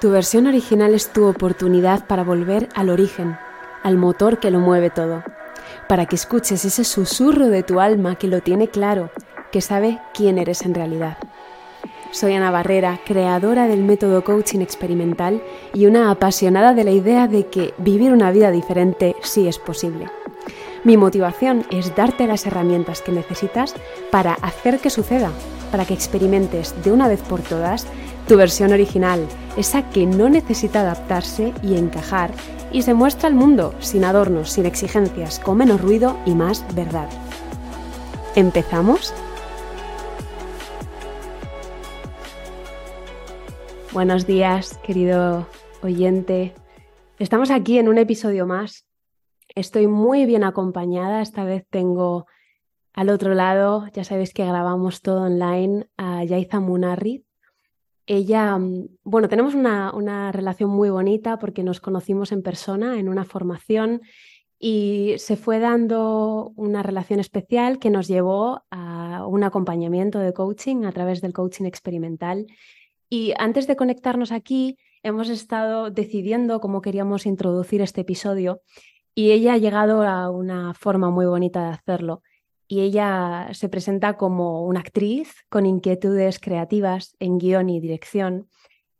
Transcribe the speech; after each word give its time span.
Tu 0.00 0.10
versión 0.10 0.46
original 0.46 0.92
es 0.94 1.08
tu 1.08 1.24
oportunidad 1.24 2.06
para 2.06 2.22
volver 2.22 2.68
al 2.74 2.90
origen, 2.90 3.38
al 3.82 3.96
motor 3.96 4.38
que 4.38 4.50
lo 4.50 4.60
mueve 4.60 4.90
todo, 4.90 5.24
para 5.88 6.04
que 6.04 6.16
escuches 6.16 6.66
ese 6.66 6.84
susurro 6.84 7.48
de 7.48 7.62
tu 7.62 7.80
alma 7.80 8.16
que 8.16 8.28
lo 8.28 8.42
tiene 8.42 8.68
claro, 8.68 9.10
que 9.50 9.62
sabe 9.62 9.98
quién 10.12 10.36
eres 10.36 10.62
en 10.66 10.74
realidad. 10.74 11.16
Soy 12.10 12.34
Ana 12.34 12.50
Barrera, 12.50 13.00
creadora 13.06 13.68
del 13.68 13.84
método 13.84 14.22
coaching 14.22 14.60
experimental 14.60 15.42
y 15.72 15.86
una 15.86 16.10
apasionada 16.10 16.74
de 16.74 16.84
la 16.84 16.90
idea 16.90 17.26
de 17.26 17.46
que 17.46 17.72
vivir 17.78 18.12
una 18.12 18.30
vida 18.30 18.50
diferente 18.50 19.16
sí 19.22 19.48
es 19.48 19.58
posible. 19.58 20.10
Mi 20.84 20.98
motivación 20.98 21.64
es 21.70 21.96
darte 21.96 22.26
las 22.26 22.46
herramientas 22.46 23.00
que 23.00 23.12
necesitas 23.12 23.74
para 24.10 24.34
hacer 24.34 24.78
que 24.78 24.90
suceda, 24.90 25.30
para 25.70 25.84
que 25.84 25.94
experimentes 25.94 26.74
de 26.82 26.92
una 26.92 27.08
vez 27.08 27.20
por 27.22 27.40
todas 27.40 27.86
tu 28.26 28.36
versión 28.36 28.72
original, 28.72 29.26
esa 29.56 29.88
que 29.90 30.06
no 30.06 30.28
necesita 30.28 30.80
adaptarse 30.80 31.52
y 31.62 31.76
encajar 31.76 32.32
y 32.72 32.82
se 32.82 32.94
muestra 32.94 33.28
al 33.28 33.34
mundo 33.34 33.74
sin 33.78 34.04
adornos, 34.04 34.50
sin 34.50 34.66
exigencias, 34.66 35.38
con 35.38 35.58
menos 35.58 35.80
ruido 35.80 36.18
y 36.26 36.34
más 36.34 36.64
verdad. 36.74 37.08
¿Empezamos? 38.34 39.14
Buenos 43.92 44.26
días, 44.26 44.78
querido 44.82 45.46
oyente. 45.82 46.52
Estamos 47.18 47.50
aquí 47.50 47.78
en 47.78 47.88
un 47.88 47.96
episodio 47.96 48.46
más. 48.46 48.84
Estoy 49.54 49.86
muy 49.86 50.26
bien 50.26 50.44
acompañada. 50.44 51.22
Esta 51.22 51.44
vez 51.44 51.64
tengo 51.70 52.26
al 52.96 53.10
otro 53.10 53.34
lado, 53.34 53.86
ya 53.92 54.02
sabéis 54.04 54.32
que 54.32 54.44
grabamos 54.44 55.02
todo 55.02 55.22
online, 55.22 55.86
a 55.96 56.24
Yaiza 56.24 56.60
Munarri, 56.60 57.26
ella, 58.06 58.56
mm, 58.56 58.88
bueno, 59.04 59.28
tenemos 59.28 59.54
una, 59.54 60.32
relación 60.32 60.70
muy 60.70 60.90
bonita 60.90 61.38
porque 61.38 61.62
nos 61.62 61.80
conocimos 61.80 62.32
en 62.32 62.42
persona 62.42 62.98
en 62.98 63.08
una 63.08 63.24
formación 63.24 64.00
y 64.58 65.14
se 65.18 65.36
fue 65.36 65.58
dando 65.58 66.52
una 66.56 66.82
relación 66.82 67.20
especial 67.20 67.78
que 67.78 67.90
nos 67.90 68.08
llevó 68.08 68.62
a 68.70 69.26
un 69.26 69.44
acompañamiento 69.44 70.18
de 70.18 70.32
coaching 70.32 70.84
a 70.84 70.92
través 70.92 71.20
del 71.20 71.34
coaching 71.34 71.66
experimental. 71.66 72.46
Y 73.10 73.34
antes 73.38 73.66
de 73.66 73.76
conectarnos 73.76 74.32
aquí, 74.32 74.78
hemos 75.02 75.28
estado 75.28 75.90
decidiendo 75.90 76.60
cómo 76.60 76.80
queríamos 76.80 77.26
introducir 77.26 77.82
este 77.82 78.00
episodio 78.00 78.62
y 79.14 79.32
ella 79.32 79.54
ha 79.54 79.58
llegado 79.58 80.02
a 80.02 80.30
una 80.30 80.72
forma 80.74 81.10
muy 81.10 81.26
bonita 81.26 81.64
de 81.66 81.74
hacerlo 81.74 82.22
y 82.68 82.80
ella 82.80 83.48
se 83.52 83.68
presenta 83.68 84.16
como 84.16 84.64
una 84.64 84.80
actriz 84.80 85.34
con 85.48 85.66
inquietudes 85.66 86.38
creativas 86.38 87.16
en 87.20 87.38
guion 87.38 87.70
y 87.70 87.80
dirección. 87.80 88.48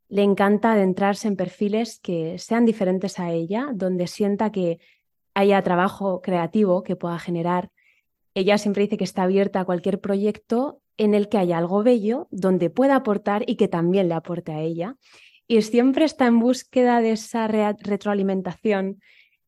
Le 0.08 0.22
encanta 0.22 0.72
adentrarse 0.72 1.26
en 1.26 1.36
perfiles 1.36 1.98
que 2.00 2.38
sean 2.38 2.64
diferentes 2.64 3.18
a 3.18 3.32
ella, 3.32 3.70
donde 3.74 4.06
sienta 4.06 4.52
que 4.52 4.78
haya 5.34 5.62
trabajo 5.62 6.22
creativo 6.22 6.82
que 6.82 6.96
pueda 6.96 7.18
generar. 7.18 7.70
Ella 8.34 8.56
siempre 8.58 8.84
dice 8.84 8.96
que 8.96 9.04
está 9.04 9.24
abierta 9.24 9.60
a 9.60 9.64
cualquier 9.64 10.00
proyecto 10.00 10.80
en 10.96 11.14
el 11.14 11.28
que 11.28 11.38
haya 11.38 11.58
algo 11.58 11.82
bello, 11.82 12.28
donde 12.30 12.70
pueda 12.70 12.96
aportar 12.96 13.44
y 13.46 13.56
que 13.56 13.68
también 13.68 14.08
le 14.08 14.14
aporte 14.14 14.52
a 14.52 14.60
ella. 14.60 14.96
Y 15.48 15.60
siempre 15.62 16.04
está 16.04 16.26
en 16.26 16.38
búsqueda 16.38 17.00
de 17.00 17.12
esa 17.12 17.48
retroalimentación 17.48 19.00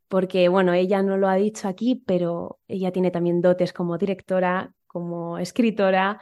porque, 0.09 0.48
bueno, 0.48 0.73
ella 0.73 1.03
no 1.03 1.17
lo 1.17 1.28
ha 1.28 1.37
dicho 1.37 1.69
aquí, 1.69 2.03
pero 2.06 2.59
ella 2.67 2.92
tiene 2.92 3.11
también 3.11 3.42
dotes 3.42 3.73
como 3.73 3.98
directora, 3.98 4.75
como 4.87 5.39
escritora, 5.39 6.20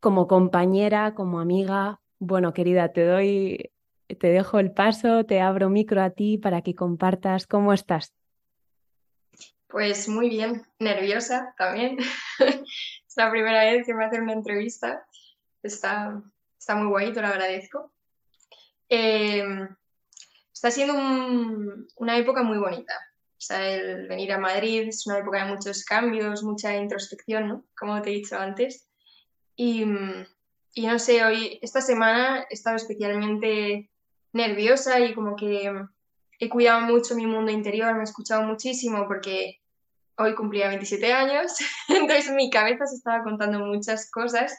como 0.00 0.26
compañera, 0.26 1.14
como 1.14 1.40
amiga. 1.40 2.00
Bueno, 2.18 2.52
querida, 2.52 2.92
te 2.92 3.04
doy, 3.04 3.70
te 4.18 4.28
dejo 4.28 4.58
el 4.58 4.72
paso, 4.72 5.24
te 5.24 5.40
abro 5.40 5.68
micro 5.68 6.02
a 6.02 6.10
ti 6.10 6.38
para 6.38 6.62
que 6.62 6.74
compartas 6.74 7.46
cómo 7.46 7.72
estás. 7.72 8.14
Pues 9.68 10.08
muy 10.08 10.30
bien, 10.30 10.62
nerviosa 10.78 11.54
también. 11.58 11.98
es 12.38 13.16
la 13.16 13.30
primera 13.30 13.64
vez 13.64 13.84
que 13.84 13.94
me 13.94 14.04
hacen 14.04 14.22
una 14.22 14.32
entrevista. 14.32 15.06
Está, 15.62 16.22
está 16.58 16.76
muy 16.76 16.88
guay, 16.88 17.12
te 17.12 17.20
lo 17.20 17.26
agradezco. 17.26 17.92
Em, 18.88 19.68
está 20.52 20.70
siendo 20.70 20.94
una 21.96 22.16
época 22.16 22.42
muy 22.42 22.58
bonita. 22.58 22.94
O 23.38 23.40
sea, 23.40 23.68
el 23.68 24.08
venir 24.08 24.32
a 24.32 24.38
Madrid 24.38 24.88
es 24.88 25.06
una 25.06 25.18
época 25.18 25.44
de 25.44 25.52
muchos 25.52 25.84
cambios, 25.84 26.42
mucha 26.42 26.74
introspección, 26.74 27.48
¿no? 27.48 27.64
Como 27.78 28.00
te 28.00 28.10
he 28.10 28.14
dicho 28.14 28.38
antes. 28.38 28.88
Y, 29.56 29.84
y 30.74 30.86
no 30.86 30.98
sé, 30.98 31.22
hoy, 31.24 31.58
esta 31.60 31.80
semana 31.80 32.46
he 32.50 32.54
estado 32.54 32.76
especialmente 32.76 33.90
nerviosa 34.32 35.00
y 35.00 35.14
como 35.14 35.36
que 35.36 35.70
he 36.38 36.48
cuidado 36.48 36.80
mucho 36.82 37.14
mi 37.14 37.26
mundo 37.26 37.50
interior, 37.50 37.94
me 37.94 38.00
he 38.00 38.04
escuchado 38.04 38.42
muchísimo 38.42 39.06
porque 39.06 39.60
hoy 40.18 40.34
cumplía 40.34 40.68
27 40.68 41.12
años, 41.12 41.56
entonces 41.88 42.30
mi 42.32 42.50
cabeza 42.50 42.86
se 42.86 42.96
estaba 42.96 43.22
contando 43.22 43.60
muchas 43.60 44.10
cosas 44.10 44.54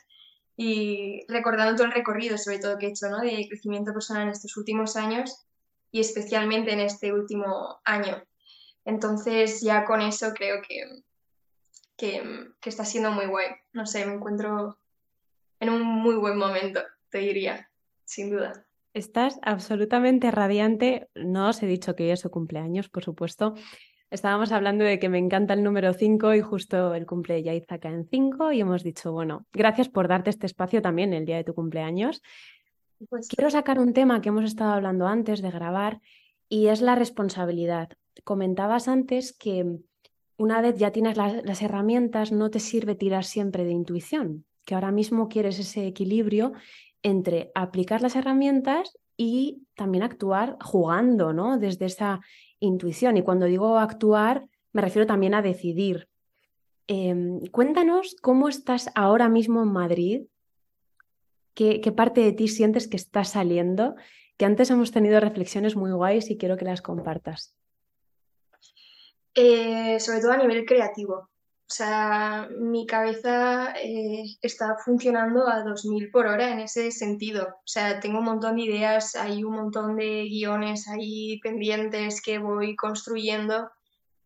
y 0.55 1.23
recordando 1.27 1.75
todo 1.75 1.87
el 1.87 1.93
recorrido, 1.93 2.37
sobre 2.37 2.59
todo 2.59 2.77
que 2.77 2.87
he 2.87 2.89
hecho, 2.89 3.09
¿no? 3.09 3.19
De 3.19 3.47
crecimiento 3.47 3.93
personal 3.93 4.23
en 4.23 4.29
estos 4.29 4.57
últimos 4.57 4.95
años 4.95 5.45
y 5.91 5.99
especialmente 5.99 6.73
en 6.73 6.79
este 6.79 7.13
último 7.13 7.79
año. 7.85 8.23
Entonces 8.87 9.59
ya 9.59 9.83
con 9.83 9.99
eso 9.99 10.33
creo 10.33 10.61
que, 10.61 11.03
que, 11.97 12.69
está 12.69 12.85
siendo 12.85 13.11
muy 13.11 13.25
guay. 13.25 13.47
No 13.73 13.85
sé, 13.85 14.05
me 14.05 14.13
encuentro 14.13 14.77
en 15.59 15.69
un 15.69 15.81
muy 15.81 16.15
buen 16.15 16.37
momento, 16.37 16.79
te 17.09 17.17
diría, 17.17 17.69
sin 18.05 18.31
duda. 18.31 18.65
Estás 18.93 19.39
absolutamente 19.41 20.31
radiante. 20.31 21.09
No 21.15 21.49
os 21.49 21.61
he 21.61 21.67
dicho 21.67 21.97
que 21.97 22.03
hoy 22.05 22.11
es 22.11 22.21
su 22.21 22.29
cumpleaños, 22.29 22.87
por 22.87 23.03
supuesto. 23.03 23.55
Estábamos 24.09 24.53
hablando 24.53 24.85
de 24.85 24.99
que 24.99 25.09
me 25.09 25.17
encanta 25.17 25.53
el 25.53 25.63
número 25.63 25.91
5 25.93 26.35
y 26.35 26.39
justo 26.39 26.93
el 26.93 27.05
cumple 27.05 27.35
de 27.35 27.43
Yaiza 27.43 27.79
cae 27.79 27.93
en 27.93 28.07
5 28.07 28.53
y 28.53 28.61
hemos 28.61 28.83
dicho, 28.83 29.11
bueno, 29.11 29.45
gracias 29.51 29.89
por 29.89 30.07
darte 30.07 30.29
este 30.29 30.45
espacio 30.45 30.81
también 30.81 31.13
el 31.13 31.25
día 31.25 31.35
de 31.35 31.43
tu 31.43 31.53
cumpleaños. 31.53 32.21
Pues 33.09 33.27
quiero 33.27 33.49
sacar 33.49 33.79
un 33.79 33.91
tema 33.91 34.21
que 34.21 34.29
hemos 34.29 34.45
estado 34.45 34.71
hablando 34.71 35.07
antes 35.07 35.41
de 35.41 35.51
grabar 35.51 35.99
y 36.47 36.67
es 36.67 36.79
la 36.79 36.95
responsabilidad 36.95 37.89
comentabas 38.23 38.87
antes 38.87 39.33
que 39.33 39.79
una 40.37 40.61
vez 40.61 40.77
ya 40.77 40.91
tienes 40.91 41.17
las, 41.17 41.61
herramientas, 41.61 42.31
no 42.31 42.49
te 42.51 42.59
sirve 42.59 42.95
tirar 42.95 43.23
siempre 43.23 43.65
de 43.65 43.71
intuición, 43.71 44.45
que 44.65 44.75
ahora 44.75 44.91
mismo 44.91 45.29
quieres 45.29 45.59
ese 45.59 45.87
equilibrio 45.87 46.53
entre 47.01 47.51
aplicar 47.55 48.01
las 48.01 48.15
herramientas 48.15 48.97
y 49.17 49.63
también 49.75 50.03
actuar 50.03 50.57
jugando, 50.61 51.33
¿no? 51.33 51.57
Desde 51.57 51.85
esa 51.85 52.21
intuición. 52.59 53.17
Y 53.17 53.23
cuando 53.23 53.47
digo 53.47 53.79
actuar, 53.79 54.47
me 54.73 54.81
refiero 54.81 55.07
también 55.07 55.33
a 55.33 55.41
decidir. 55.41 56.07
Em, 56.85 57.39
cuéntanos 57.47 58.15
cómo 58.21 58.47
estás 58.47 58.91
ahora 58.93 59.29
mismo 59.29 59.63
en 59.63 59.69
Madrid, 59.69 60.21
qué, 61.55 61.81
qué 61.81 61.91
parte 61.91 62.21
de 62.21 62.31
ti 62.31 62.47
sientes 62.47 62.87
que 62.87 62.97
está 62.97 63.23
saliendo, 63.23 63.95
que 64.37 64.45
antes 64.45 64.69
hemos 64.69 64.91
tenido 64.91 65.19
reflexiones 65.19 65.75
muy 65.75 65.91
guays 65.91 66.29
y 66.29 66.37
quiero 66.37 66.57
que 66.57 66.65
las 66.65 66.83
compartas. 66.83 67.55
Eh, 69.39 69.99
sobre 69.99 70.19
todo 70.19 70.31
a 70.31 70.37
nivel 70.37 70.65
creativo. 70.65 71.13
O 71.13 71.69
sea, 71.69 72.49
mi 72.57 72.87
cabeza 72.87 73.71
eh, 73.79 74.23
está 74.41 74.77
funcionando 74.83 75.47
a 75.47 75.61
2000 75.61 76.09
por 76.09 76.25
hora 76.25 76.51
en 76.51 76.59
ese 76.61 76.89
sentido. 76.89 77.45
O 77.47 77.67
sea, 77.67 77.99
tengo 77.99 78.17
un 78.17 78.25
montón 78.25 78.55
de 78.55 78.63
ideas, 78.63 79.15
hay 79.15 79.43
un 79.43 79.53
montón 79.53 79.95
de 79.95 80.23
guiones 80.23 80.87
ahí 80.87 81.39
pendientes 81.41 82.19
que 82.23 82.39
voy 82.39 82.75
construyendo. 82.75 83.69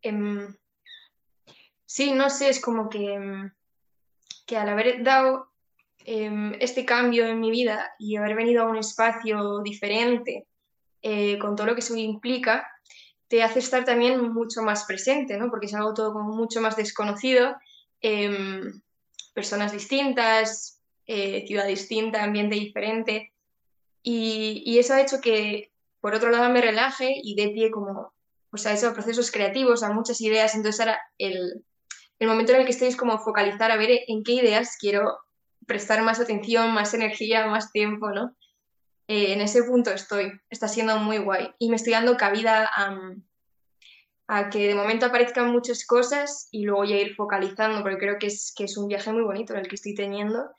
Em, 0.01 0.55
sí, 1.85 2.13
no 2.13 2.29
sé, 2.29 2.49
es 2.49 2.61
como 2.61 2.88
que, 2.88 3.13
em, 3.13 3.51
que 4.47 4.55
al 4.55 4.69
haber 4.69 5.03
dado 5.03 5.51
em, 6.05 6.53
este 6.59 6.85
cambio 6.85 7.25
en 7.28 7.39
mi 7.41 7.51
vida 7.51 7.91
y 7.99 8.16
haber 8.16 8.35
venido 8.35 8.63
a 8.63 8.69
un 8.69 8.78
espacio 8.78 9.59
diferente, 9.61 10.47
eh, 11.02 11.37
con 11.40 11.55
todo 11.55 11.67
lo 11.67 11.73
que 11.75 11.81
eso 11.81 11.96
implica, 11.96 12.67
te 13.31 13.43
hace 13.43 13.59
estar 13.59 13.85
también 13.85 14.33
mucho 14.33 14.61
más 14.61 14.83
presente, 14.83 15.37
¿no? 15.37 15.49
Porque 15.49 15.67
es 15.67 15.73
algo 15.73 15.93
todo 15.93 16.11
como 16.11 16.35
mucho 16.35 16.59
más 16.59 16.75
desconocido, 16.75 17.55
em, 18.01 18.81
personas 19.33 19.72
distintas, 19.72 20.81
eh, 21.07 21.45
ciudad 21.47 21.66
distinta, 21.66 22.25
ambiente 22.25 22.55
diferente. 22.55 23.31
Y, 24.03 24.78
eso 24.78 24.93
ha 24.93 25.01
hecho 25.01 25.22
que, 25.22 25.72
por 26.01 26.13
otro 26.13 26.29
lado, 26.29 26.49
me 26.51 26.59
relaje 26.59 27.13
y 27.23 27.35
dé 27.35 27.51
pie 27.51 27.72
como, 27.72 28.13
eso, 28.53 28.89
a 28.89 28.93
procesos 28.93 29.31
creativos, 29.31 29.81
a 29.81 29.93
muchas 29.93 30.19
ideas. 30.19 30.53
Entonces 30.53 30.81
ahora 30.81 30.99
el, 31.17 31.63
el 32.19 32.27
momento 32.27 32.51
en 32.51 32.59
el 32.59 32.66
que 32.66 32.72
estoy 32.72 32.89
es 32.89 32.97
como 32.97 33.17
focalizar 33.17 33.72
a 33.72 33.77
ver 33.77 33.91
en 34.07 34.25
qué 34.25 34.34
ideas 34.34 34.75
quiero 34.77 35.19
prestar 35.66 36.01
más 36.03 36.19
atención, 36.19 36.73
más 36.73 36.93
energía, 36.93 37.47
más 37.47 37.72
tiempo, 37.72 38.09
¿no? 38.11 38.35
Eh, 39.07 39.33
en 39.33 39.41
ese 39.41 39.63
punto 39.63 39.91
estoy, 39.91 40.31
está 40.49 40.67
siendo 40.67 40.97
muy 40.97 41.17
guay. 41.17 41.49
Y 41.59 41.69
me 41.69 41.75
estoy 41.75 41.93
dando 41.93 42.17
cabida 42.17 42.69
a, 44.27 44.49
que 44.49 44.69
de 44.69 44.75
momento 44.75 45.07
aparezcan 45.07 45.51
muchas 45.51 45.85
cosas 45.85 46.47
y 46.51 46.63
luego 46.63 46.85
ya 46.85 46.95
ir 46.95 47.15
focalizando, 47.15 47.81
porque 47.81 47.97
creo 47.97 48.17
que 48.17 48.27
es, 48.27 48.53
que 48.55 48.63
es 48.63 48.77
un 48.77 48.87
viaje 48.87 49.11
muy 49.11 49.23
bonito 49.23 49.53
el 49.55 49.67
que 49.67 49.75
estoy 49.75 49.93
teniendo 49.93 50.51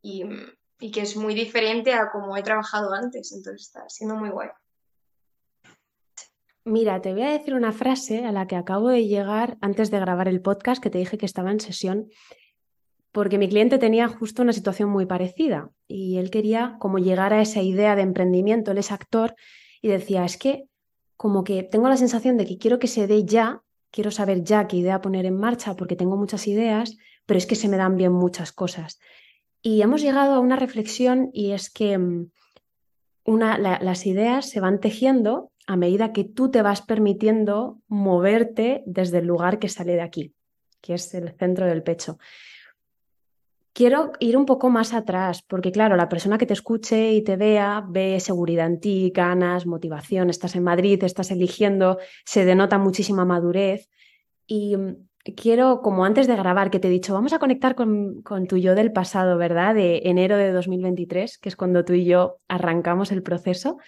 y, 0.00 0.24
y 0.80 0.90
que 0.90 1.02
es 1.02 1.14
muy 1.14 1.34
diferente 1.34 1.92
a 1.92 2.10
como 2.10 2.36
he 2.36 2.42
trabajado 2.42 2.94
antes, 2.94 3.32
entonces 3.32 3.66
está 3.66 3.86
siendo 3.88 4.16
muy 4.16 4.30
guay. 4.30 4.48
Mira, 6.64 7.00
te 7.00 7.12
voy 7.12 7.22
a 7.22 7.30
decir 7.30 7.54
una 7.54 7.72
frase 7.72 8.26
a 8.26 8.32
la 8.32 8.46
que 8.46 8.54
acabo 8.54 8.88
de 8.88 9.06
llegar 9.06 9.56
antes 9.62 9.90
de 9.90 10.00
grabar 10.00 10.28
el 10.28 10.42
podcast 10.42 10.82
que 10.82 10.90
te 10.90 10.98
dije 10.98 11.16
que 11.16 11.24
estaba 11.24 11.50
en 11.50 11.60
sesión, 11.60 12.10
porque 13.12 13.38
mi 13.38 13.48
cliente 13.48 13.78
tenía 13.78 14.08
justo 14.08 14.42
una 14.42 14.52
situación 14.52 14.90
muy 14.90 15.06
parecida 15.06 15.70
y 15.86 16.18
él 16.18 16.30
quería 16.30 16.76
como 16.78 16.98
llegar 16.98 17.32
a 17.32 17.40
esa 17.40 17.62
idea 17.62 17.96
de 17.96 18.02
emprendimiento, 18.02 18.70
él 18.70 18.78
es 18.78 18.92
actor 18.92 19.34
y 19.80 19.88
decía, 19.88 20.24
es 20.24 20.36
que 20.36 20.64
como 21.16 21.42
que 21.44 21.62
tengo 21.62 21.88
la 21.88 21.96
sensación 21.96 22.36
de 22.36 22.46
que 22.46 22.58
quiero 22.58 22.78
que 22.78 22.86
se 22.86 23.06
dé 23.06 23.24
ya, 23.24 23.62
quiero 23.90 24.10
saber 24.10 24.44
ya 24.44 24.68
qué 24.68 24.76
idea 24.76 25.00
poner 25.00 25.26
en 25.26 25.36
marcha 25.36 25.74
porque 25.74 25.96
tengo 25.96 26.16
muchas 26.16 26.46
ideas, 26.46 26.96
pero 27.26 27.38
es 27.38 27.46
que 27.46 27.56
se 27.56 27.68
me 27.68 27.76
dan 27.76 27.96
bien 27.96 28.12
muchas 28.12 28.52
cosas. 28.52 29.00
Y 29.60 29.82
hemos 29.82 30.02
llegado 30.02 30.34
a 30.34 30.40
una 30.40 30.56
reflexión 30.56 31.30
y 31.32 31.52
es 31.52 31.70
que 31.70 31.98
mm, 31.98 32.30
una, 33.24 33.58
las 33.58 34.06
ideas 34.06 34.48
se 34.48 34.60
van 34.60 34.80
tejiendo 34.80 35.50
a 35.66 35.76
medida 35.76 36.12
que 36.12 36.24
tú 36.24 36.50
te 36.50 36.62
vas 36.62 36.82
permitiendo 36.82 37.80
moverte 37.88 38.82
desde 38.86 39.18
el 39.18 39.26
lugar 39.26 39.58
que 39.58 39.68
sale 39.68 39.94
de 39.94 40.02
aquí, 40.02 40.34
que 40.80 40.94
es 40.94 41.12
el 41.14 41.36
centro 41.36 41.66
del 41.66 41.82
pecho. 41.82 42.18
Quiero 43.78 44.10
ir 44.18 44.36
un 44.36 44.44
poco 44.44 44.70
más 44.70 44.92
atrás, 44.92 45.42
porque 45.42 45.70
claro, 45.70 45.94
la 45.94 46.08
persona 46.08 46.36
que 46.36 46.46
te 46.46 46.52
escuche 46.52 47.12
y 47.12 47.22
te 47.22 47.36
vea 47.36 47.84
ve 47.88 48.18
seguridad 48.18 48.66
en 48.66 48.80
ti, 48.80 49.12
ganas, 49.14 49.66
motivación, 49.66 50.30
estás 50.30 50.56
en 50.56 50.64
Madrid, 50.64 51.00
estás 51.04 51.30
eligiendo, 51.30 51.98
se 52.24 52.44
denota 52.44 52.76
muchísima 52.78 53.24
madurez. 53.24 53.88
Y 54.48 54.76
mm, 54.76 54.96
quiero, 55.36 55.80
como 55.80 56.04
antes 56.04 56.26
de 56.26 56.34
grabar, 56.34 56.72
que 56.72 56.80
te 56.80 56.88
he 56.88 56.90
dicho, 56.90 57.14
vamos 57.14 57.32
a 57.32 57.38
conectar 57.38 57.76
con, 57.76 58.20
con, 58.22 58.48
tu 58.48 58.56
yo 58.56 58.74
del 58.74 58.90
pasado, 58.90 59.38
¿verdad? 59.38 59.76
De 59.76 60.00
enero 60.06 60.36
de 60.36 60.50
2023, 60.50 61.38
que 61.38 61.48
es 61.48 61.54
cuando 61.54 61.84
tú 61.84 61.92
y 61.92 62.04
yo 62.04 62.40
arrancamos 62.48 63.12
el 63.12 63.22
proceso. 63.22 63.78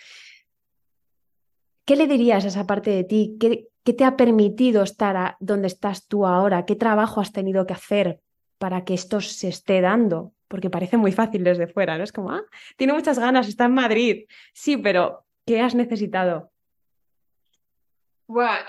¿Qué 1.84 1.96
le 1.96 2.06
dirías 2.06 2.44
a 2.44 2.46
esa 2.46 2.64
parte 2.64 2.90
de 2.92 3.02
ti? 3.02 3.36
¿Qué, 3.40 3.66
te 3.92 4.04
ha 4.04 4.16
permitido 4.16 4.84
estar 4.84 5.34
donde 5.40 5.66
estás 5.66 6.06
tú 6.06 6.26
ahora? 6.26 6.64
¿Qué 6.64 6.76
trabajo 6.76 7.20
has 7.20 7.32
tenido 7.32 7.66
que 7.66 7.74
hacer 7.74 8.20
para 8.60 8.84
que 8.84 8.92
esto 8.92 9.22
se 9.22 9.48
esté 9.48 9.80
dando? 9.80 10.34
Porque 10.46 10.68
parece 10.68 10.98
muy 10.98 11.12
fácil 11.12 11.42
desde 11.42 11.66
fuera, 11.66 11.96
¿no? 11.96 12.04
Es 12.04 12.12
como, 12.12 12.30
ah, 12.30 12.42
tiene 12.76 12.92
muchas 12.92 13.18
ganas, 13.18 13.48
está 13.48 13.64
en 13.64 13.72
Madrid. 13.74 14.26
Sí, 14.52 14.76
pero 14.76 15.24
¿qué 15.46 15.62
has 15.62 15.74
necesitado? 15.74 16.52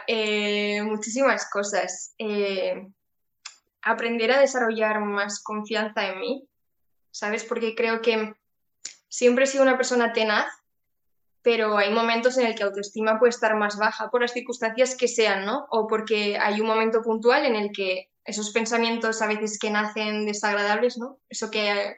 Eh, 0.08 0.82
muchísimas 0.84 1.50
cosas. 1.50 2.16
Eh, 2.18 2.88
aprender 3.82 4.32
a 4.32 4.40
desarrollar 4.40 5.02
más 5.02 5.44
confianza 5.44 6.08
en 6.08 6.20
mí, 6.22 6.48
¿sabes? 7.12 7.44
Porque 7.44 7.76
creo 7.76 8.02
que 8.02 8.34
siempre 9.10 9.44
he 9.44 9.48
sido 9.48 9.64
una 9.64 9.76
persona 9.76 10.14
tenaz 10.14 10.48
pero 11.44 11.78
hay 11.78 11.92
momentos 11.92 12.38
en 12.38 12.46
el 12.46 12.56
que 12.56 12.64
autoestima 12.64 13.18
puede 13.18 13.32
estar 13.32 13.56
más 13.56 13.78
baja 13.78 14.10
por 14.10 14.22
las 14.22 14.32
circunstancias 14.32 14.96
que 14.96 15.08
sean, 15.08 15.44
¿no? 15.44 15.66
O 15.72 15.88
porque 15.88 16.38
hay 16.38 16.62
un 16.62 16.68
momento 16.68 17.02
puntual 17.02 17.46
en 17.46 17.56
el 17.56 17.72
que 17.72 18.11
esos 18.26 18.52
pensamientos 18.52 19.22
a 19.22 19.28
veces 19.28 19.58
que 19.60 19.70
nacen 19.70 20.26
desagradables, 20.26 20.98
¿no? 20.98 21.20
Eso 21.30 21.50
que 21.50 21.98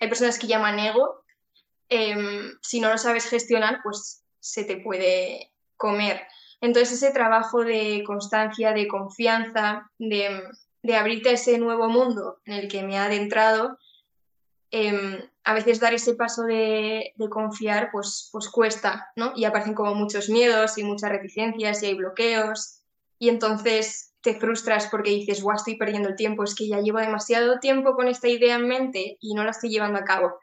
hay 0.00 0.08
personas 0.08 0.38
que 0.38 0.46
llaman 0.46 0.78
ego, 0.78 1.24
em, 1.88 2.52
si 2.62 2.80
no 2.80 2.90
lo 2.90 2.98
sabes 2.98 3.28
gestionar, 3.28 3.80
pues 3.82 4.24
se 4.40 4.64
te 4.64 4.78
puede 4.78 5.52
comer. 5.76 6.26
Entonces 6.60 6.92
ese 6.92 7.12
trabajo 7.12 7.64
de 7.64 8.02
constancia, 8.06 8.72
de 8.72 8.88
confianza, 8.88 9.90
de, 9.98 10.42
de 10.82 10.96
abrirte 10.96 11.30
a 11.30 11.32
ese 11.32 11.58
nuevo 11.58 11.88
mundo 11.88 12.40
en 12.44 12.54
el 12.54 12.68
que 12.68 12.82
me 12.82 12.98
ha 12.98 13.04
adentrado, 13.04 13.78
Em, 14.72 15.20
a 15.42 15.54
veces 15.54 15.80
dar 15.80 15.94
ese 15.94 16.14
paso 16.14 16.44
de, 16.44 17.12
confiar 17.28 17.90
pues, 17.90 18.28
pues 18.30 18.48
cuesta, 18.48 19.10
¿no? 19.16 19.32
Y 19.34 19.44
aparecen 19.44 19.74
como 19.74 19.94
muchos 19.94 20.28
miedos 20.28 20.78
y 20.78 20.84
muchas 20.84 21.10
reticencias 21.10 21.82
y 21.82 21.86
hay 21.86 21.94
bloqueos 21.94 22.82
y 23.18 23.28
entonces 23.28 24.09
te 24.22 24.34
frustras 24.34 24.88
porque 24.90 25.10
dices, 25.10 25.42
guau, 25.42 25.56
estoy 25.56 25.76
perdiendo 25.76 26.08
el 26.08 26.16
tiempo, 26.16 26.44
es 26.44 26.54
que 26.54 26.68
ya 26.68 26.80
llevo 26.80 26.98
demasiado 26.98 27.58
tiempo 27.58 27.94
con 27.94 28.08
esta 28.08 28.28
idea 28.28 28.56
en 28.56 28.68
mente 28.68 29.16
y 29.20 29.34
no 29.34 29.44
la 29.44 29.50
estoy 29.50 29.70
llevando 29.70 29.98
a 29.98 30.04
cabo. 30.04 30.38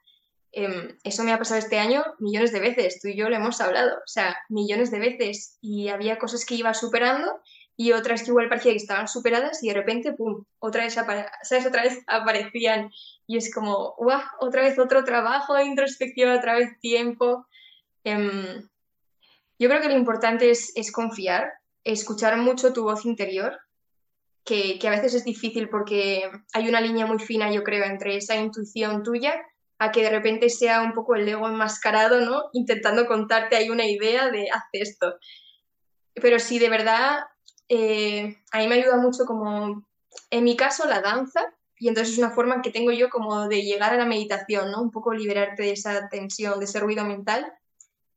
Em, 0.51 0.97
eso 1.03 1.23
me 1.23 1.33
ha 1.33 1.37
pasado 1.37 1.59
este 1.59 1.77
año 1.77 2.03
millones 2.19 2.51
de 2.51 2.59
veces, 2.59 2.99
tú 3.01 3.09
y 3.09 3.15
yo 3.15 3.29
lo 3.29 3.35
hemos 3.35 3.61
hablado, 3.61 3.97
o 3.97 4.07
sea, 4.07 4.35
millones 4.49 4.89
de 4.91 4.99
veces 4.99 5.57
y 5.61 5.89
había 5.89 6.17
cosas 6.17 6.45
que 6.45 6.55
iba 6.55 6.73
superando 6.73 7.41
y 7.75 7.91
otras 7.91 8.23
que 8.23 8.29
igual 8.29 8.49
parecía 8.49 8.71
que 8.71 8.77
estaban 8.77 9.07
superadas 9.07 9.61
y 9.61 9.67
de 9.67 9.75
repente, 9.75 10.13
¡pum!, 10.13 10.43
otra 10.57 10.83
vez, 10.83 10.97
Otra 10.97 11.83
vez 11.83 11.99
aparecían 12.07 12.89
y 13.27 13.37
es 13.37 13.53
como, 13.53 13.93
¡guau!, 13.97 14.21
otra 14.39 14.63
vez 14.63 14.79
otro 14.79 15.03
trabajo 15.03 15.53
de 15.53 15.65
introspección, 15.65 16.31
otra 16.31 16.55
vez 16.55 16.79
tiempo. 16.79 17.45
Em, 18.03 18.67
yo 19.59 19.69
creo 19.69 19.81
que 19.81 19.89
lo 19.89 19.97
importante 19.97 20.49
es, 20.49 20.71
es, 20.75 20.91
confiar, 20.91 21.53
escuchar 21.83 22.37
mucho 22.37 22.73
tu 22.73 22.83
voz 22.83 23.05
interior, 23.05 23.59
que, 24.47 24.79
que 24.79 24.87
a 24.87 24.91
veces 24.91 25.13
es 25.13 25.25
difícil 25.25 25.69
porque 25.69 26.23
hay 26.53 26.69
una 26.69 26.81
línea 26.81 27.05
muy 27.05 27.19
fina, 27.19 27.51
yo 27.51 27.63
creo, 27.63 27.83
entre 27.85 28.15
esa 28.15 28.35
intuición 28.35 29.03
tuya 29.03 29.35
a 29.79 29.91
que 29.91 30.01
de 30.01 30.09
repente 30.09 30.49
sea 30.49 30.81
un 30.81 30.93
poco 30.93 31.15
el 31.15 31.27
ego 31.27 31.47
enmascarado, 31.47 32.21
¿no? 32.21 32.45
Intentando 32.53 33.05
contarte 33.05 33.55
ahí 33.55 33.69
una 33.69 33.85
idea 33.85 34.29
de 34.31 34.49
haz 34.49 34.63
esto. 34.71 35.15
Pero 36.15 36.39
si 36.39 36.57
de 36.57 36.69
verdad 36.69 37.19
eh, 37.69 38.37
a 38.51 38.59
mí 38.59 38.67
me 38.67 38.75
ayuda 38.75 38.97
mucho 38.97 39.25
como, 39.25 39.85
en 40.29 40.43
mi 40.43 40.55
caso, 40.55 40.87
la 40.87 41.01
danza, 41.01 41.41
y 41.79 41.89
entonces 41.89 42.13
es 42.13 42.19
una 42.19 42.31
forma 42.31 42.61
que 42.61 42.71
tengo 42.71 42.91
yo 42.91 43.09
como 43.09 43.47
de 43.47 43.61
llegar 43.61 43.93
a 43.93 43.97
la 43.97 44.05
meditación, 44.05 44.71
¿no? 44.71 44.81
Un 44.81 44.91
poco 44.91 45.13
liberarte 45.13 45.63
de 45.63 45.71
esa 45.71 46.09
tensión, 46.09 46.59
de 46.59 46.65
ese 46.65 46.79
ruido 46.79 47.05
mental, 47.05 47.53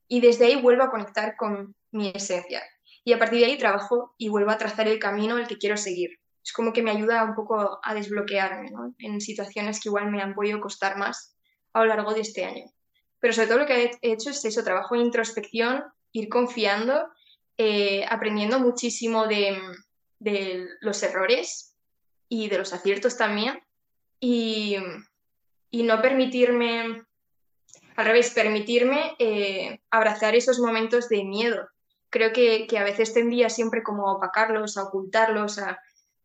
y 0.07 0.21
desde 0.21 0.45
ahí 0.45 0.61
vuelvo 0.61 0.83
a 0.83 0.91
conectar 0.91 1.35
con 1.35 1.75
mi 1.91 2.11
esencia. 2.15 2.63
Y 3.03 3.13
a 3.13 3.19
partir 3.19 3.39
de 3.39 3.45
ahí 3.45 3.57
trabajo 3.57 4.15
y 4.17 4.29
vuelvo 4.29 4.51
a 4.51 4.57
trazar 4.57 4.87
el 4.87 4.99
camino 4.99 5.37
el 5.37 5.47
que 5.47 5.57
quiero 5.57 5.77
seguir. 5.77 6.20
Es 6.43 6.53
como 6.53 6.73
que 6.73 6.81
me 6.81 6.91
ayuda 6.91 7.23
un 7.23 7.35
poco 7.35 7.79
a 7.83 7.93
desbloquearme 7.93 8.71
¿no? 8.71 8.93
en 8.97 9.21
situaciones 9.21 9.79
que 9.79 9.89
igual 9.89 10.11
me 10.11 10.21
han 10.21 10.33
podido 10.33 10.59
costar 10.59 10.97
más 10.97 11.35
a 11.73 11.81
lo 11.81 11.85
largo 11.85 12.13
de 12.13 12.21
este 12.21 12.45
año. 12.45 12.65
Pero 13.19 13.33
sobre 13.33 13.47
todo 13.47 13.59
lo 13.59 13.65
que 13.67 13.91
he 14.01 14.11
hecho 14.11 14.31
es 14.31 14.43
eso, 14.43 14.63
trabajo 14.63 14.95
en 14.95 15.01
introspección, 15.01 15.83
ir 16.11 16.29
confiando 16.29 17.07
eh, 17.63 18.03
aprendiendo 18.09 18.59
muchísimo 18.59 19.27
de, 19.27 19.55
los 20.79 21.03
errores 21.03 21.75
y 22.27 22.49
de 22.49 22.57
los 22.57 22.73
aciertos 22.73 23.17
también. 23.17 23.61
Y, 24.19 24.77
no 25.71 26.01
permitirme, 26.01 27.03
al 27.95 28.05
revés, 28.05 28.31
permitirme 28.31 29.15
eh, 29.19 29.79
abrazar 29.91 30.35
esos 30.35 30.57
momentos 30.57 31.07
de 31.07 31.23
miedo. 31.23 31.69
Creo 32.09 32.33
que, 32.33 32.67
a 32.75 32.83
veces 32.83 33.13
tendía 33.13 33.47
siempre 33.49 33.83
como 33.83 34.09
a 34.09 34.13
opacarlos, 34.13 34.77
a 34.77 34.83
ocultarlos, 34.85 35.59
a, 35.59 35.79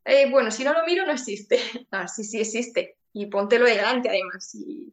eh, 0.06 0.30
bueno, 0.30 0.50
si 0.50 0.64
no 0.64 0.72
lo 0.72 0.84
miro 0.84 1.04
no 1.04 1.12
existe. 1.12 1.58
no, 1.90 2.08
sí, 2.08 2.24
sí 2.24 2.40
existe. 2.40 2.96
Y 3.12 3.26
póntelo 3.26 3.66
delante 3.66 4.08
además. 4.08 4.54
Y, 4.54 4.92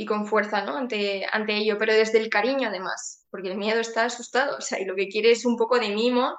y 0.00 0.06
con 0.06 0.26
fuerza 0.26 0.64
¿no? 0.64 0.78
ante, 0.78 1.26
ante 1.30 1.58
ello, 1.58 1.76
pero 1.76 1.92
desde 1.92 2.18
el 2.18 2.30
cariño 2.30 2.68
además, 2.68 3.26
porque 3.30 3.50
el 3.50 3.58
miedo 3.58 3.80
está 3.80 4.06
asustado, 4.06 4.56
o 4.56 4.60
sea, 4.62 4.80
y 4.80 4.86
lo 4.86 4.96
que 4.96 5.10
quiere 5.10 5.30
es 5.30 5.44
un 5.44 5.58
poco 5.58 5.78
de 5.78 5.90
mimo 5.90 6.38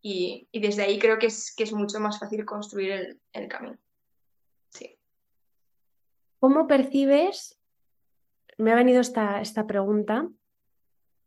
y, 0.00 0.48
y 0.50 0.60
desde 0.60 0.84
ahí 0.84 0.98
creo 0.98 1.18
que 1.18 1.26
es, 1.26 1.54
que 1.54 1.64
es 1.64 1.74
mucho 1.74 2.00
más 2.00 2.18
fácil 2.18 2.46
construir 2.46 2.90
el, 2.90 3.20
el 3.34 3.48
camino. 3.48 3.76
Sí. 4.70 4.98
¿Cómo 6.40 6.66
percibes, 6.66 7.60
me 8.56 8.72
ha 8.72 8.76
venido 8.76 9.02
esta, 9.02 9.42
esta 9.42 9.66
pregunta, 9.66 10.26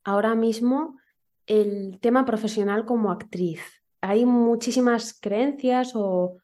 ahora 0.04 0.34
mismo 0.34 0.98
el 1.46 2.00
tema 2.02 2.26
profesional 2.26 2.86
como 2.86 3.12
actriz? 3.12 3.62
Hay 4.08 4.26
muchísimas 4.26 5.18
creencias 5.20 5.94
o 5.96 6.38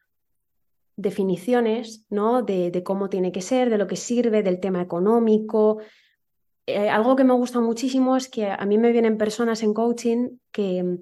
definiciones 0.96 2.06
¿no? 2.10 2.42
de, 2.42 2.82
cómo 2.84 3.10
tiene 3.10 3.32
que 3.32 3.42
ser, 3.42 3.70
de 3.70 3.78
lo 3.78 3.88
que 3.88 3.96
sirve, 3.96 4.44
del 4.44 4.60
tema 4.60 4.82
económico. 4.82 5.80
Eh, 6.66 6.90
algo 6.90 7.16
que 7.16 7.24
me 7.24 7.34
gusta 7.34 7.60
muchísimo 7.60 8.18
es 8.18 8.30
que 8.30 8.50
a 8.50 8.66
mí 8.66 8.78
me 8.78 8.92
vienen 8.92 9.18
personas 9.18 9.64
en 9.64 9.74
coaching 9.74 10.38
que 10.52 11.00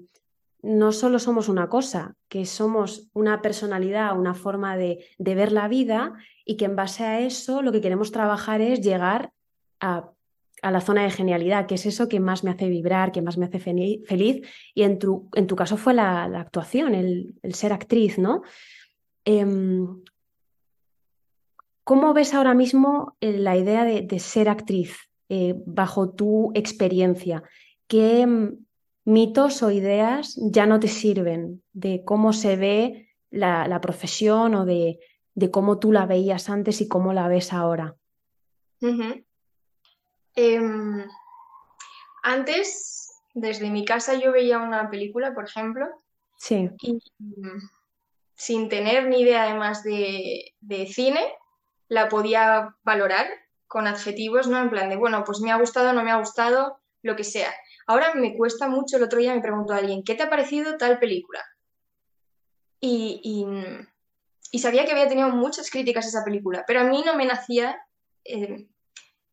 no 0.62 0.92
solo 0.92 1.18
somos 1.18 1.48
una 1.48 1.68
cosa, 1.68 2.16
que 2.28 2.44
somos 2.44 3.08
una 3.14 3.40
personalidad, 3.40 4.18
una 4.18 4.34
forma 4.34 4.76
de, 4.76 5.04
ver 5.18 5.52
la 5.52 5.68
vida 5.68 6.14
y 6.44 6.56
que 6.56 6.66
en 6.66 6.76
base 6.76 7.04
a 7.04 7.20
eso 7.20 7.62
lo 7.62 7.72
que 7.72 7.80
queremos 7.80 8.12
trabajar 8.12 8.60
es 8.60 8.80
llegar 8.80 9.32
a, 9.80 10.10
la 10.62 10.80
zona 10.80 11.02
de 11.02 11.10
genialidad, 11.10 11.66
que 11.66 11.76
es 11.76 11.86
eso 11.86 12.08
que 12.08 12.20
más 12.20 12.44
me 12.44 12.50
hace 12.50 12.68
vibrar, 12.68 13.12
que 13.12 13.22
más 13.22 13.38
me 13.38 13.46
hace 13.46 13.58
feliz. 13.58 14.46
Y 14.74 14.82
en 14.82 14.98
tu, 14.98 15.28
en 15.34 15.46
tu 15.46 15.56
caso 15.56 15.76
fue 15.76 15.94
la, 15.94 16.24
actuación, 16.24 16.94
el, 16.94 17.34
el, 17.42 17.54
ser 17.54 17.72
actriz, 17.72 18.18
¿no? 18.18 18.42
Em, 19.24 19.86
¿Cómo 21.90 22.14
ves 22.14 22.34
ahora 22.34 22.54
mismo 22.54 23.16
eh, 23.20 23.36
la 23.36 23.56
idea 23.56 23.84
de, 23.84 24.18
ser 24.20 24.48
actriz 24.48 24.96
eh, 25.28 25.54
bajo 25.66 26.10
tu 26.10 26.52
experiencia? 26.54 27.42
¿Qué 27.88 28.24
mm, 28.24 28.64
mitos 29.06 29.64
o 29.64 29.72
ideas 29.72 30.38
ya 30.40 30.66
no 30.66 30.78
te 30.78 30.86
sirven 30.86 31.64
de 31.72 32.04
cómo 32.04 32.32
se 32.32 32.54
ve 32.54 33.08
la, 33.30 33.80
profesión 33.80 34.54
o 34.54 34.64
de, 34.64 35.00
cómo 35.50 35.80
tú 35.80 35.90
la 35.90 36.06
veías 36.06 36.48
antes 36.48 36.80
y 36.80 36.86
cómo 36.86 37.12
la 37.12 37.26
ves 37.26 37.52
ahora? 37.52 37.96
Em, 40.42 41.06
antes 42.22 43.20
desde 43.34 43.68
mi 43.68 43.84
casa 43.84 44.14
yo 44.14 44.32
veía 44.32 44.58
una 44.58 44.88
película, 44.88 45.34
por 45.34 45.44
ejemplo, 45.44 45.86
sí. 46.38 46.70
y 46.80 46.98
sin 48.36 48.70
tener 48.70 49.06
ni 49.06 49.20
idea 49.20 49.42
además 49.42 49.82
de, 49.82 50.54
de 50.60 50.86
cine, 50.86 51.20
la 51.88 52.08
podía 52.08 52.74
valorar 52.84 53.26
con 53.66 53.86
adjetivos, 53.86 54.48
¿no? 54.48 54.58
En 54.58 54.70
plan 54.70 54.88
de, 54.88 54.96
bueno, 54.96 55.24
pues 55.24 55.40
me 55.40 55.52
ha 55.52 55.58
gustado, 55.58 55.92
no 55.92 56.02
me 56.02 56.10
ha 56.10 56.16
gustado, 56.16 56.80
lo 57.02 57.16
que 57.16 57.24
sea. 57.24 57.52
Ahora 57.86 58.14
me 58.14 58.34
cuesta 58.34 58.66
mucho, 58.66 58.96
el 58.96 59.02
otro 59.02 59.18
día 59.18 59.34
me 59.34 59.42
preguntó 59.42 59.74
a 59.74 59.76
alguien, 59.76 60.02
¿qué 60.04 60.14
te 60.14 60.22
ha 60.22 60.30
parecido 60.30 60.78
tal 60.78 60.98
película? 60.98 61.44
Y, 62.80 63.20
y, 64.52 64.58
sabía 64.58 64.86
que 64.86 64.92
había 64.92 65.08
tenido 65.08 65.28
muchas 65.28 65.70
críticas 65.70 66.06
a 66.06 66.08
esa 66.08 66.24
película, 66.24 66.64
pero 66.66 66.80
a 66.80 66.84
mí 66.84 67.02
no 67.04 67.14
me 67.14 67.26
nacía 67.26 67.78
eh, 68.24 68.69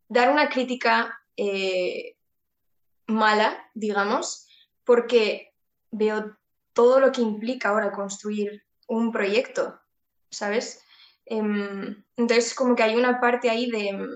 dar 0.08 0.30
una 0.30 0.50
crítica 0.50 1.20
eh, 1.36 2.16
mala, 3.08 3.70
digamos, 3.74 4.48
porque 4.84 5.54
veo 5.92 6.38
todo 6.74 7.00
lo 7.00 7.12
que 7.12 7.22
implica 7.22 7.70
ahora 7.70 7.92
construir 7.92 8.64
un 8.88 9.12
proyecto, 9.12 9.80
¿sabes? 10.30 10.84
Em, 11.26 12.04
entonces, 12.16 12.54
como 12.54 12.76
que 12.76 12.84
hay 12.84 12.96
una 12.96 13.20
parte 13.20 13.50
ahí 13.50 13.70
de, 13.70 14.08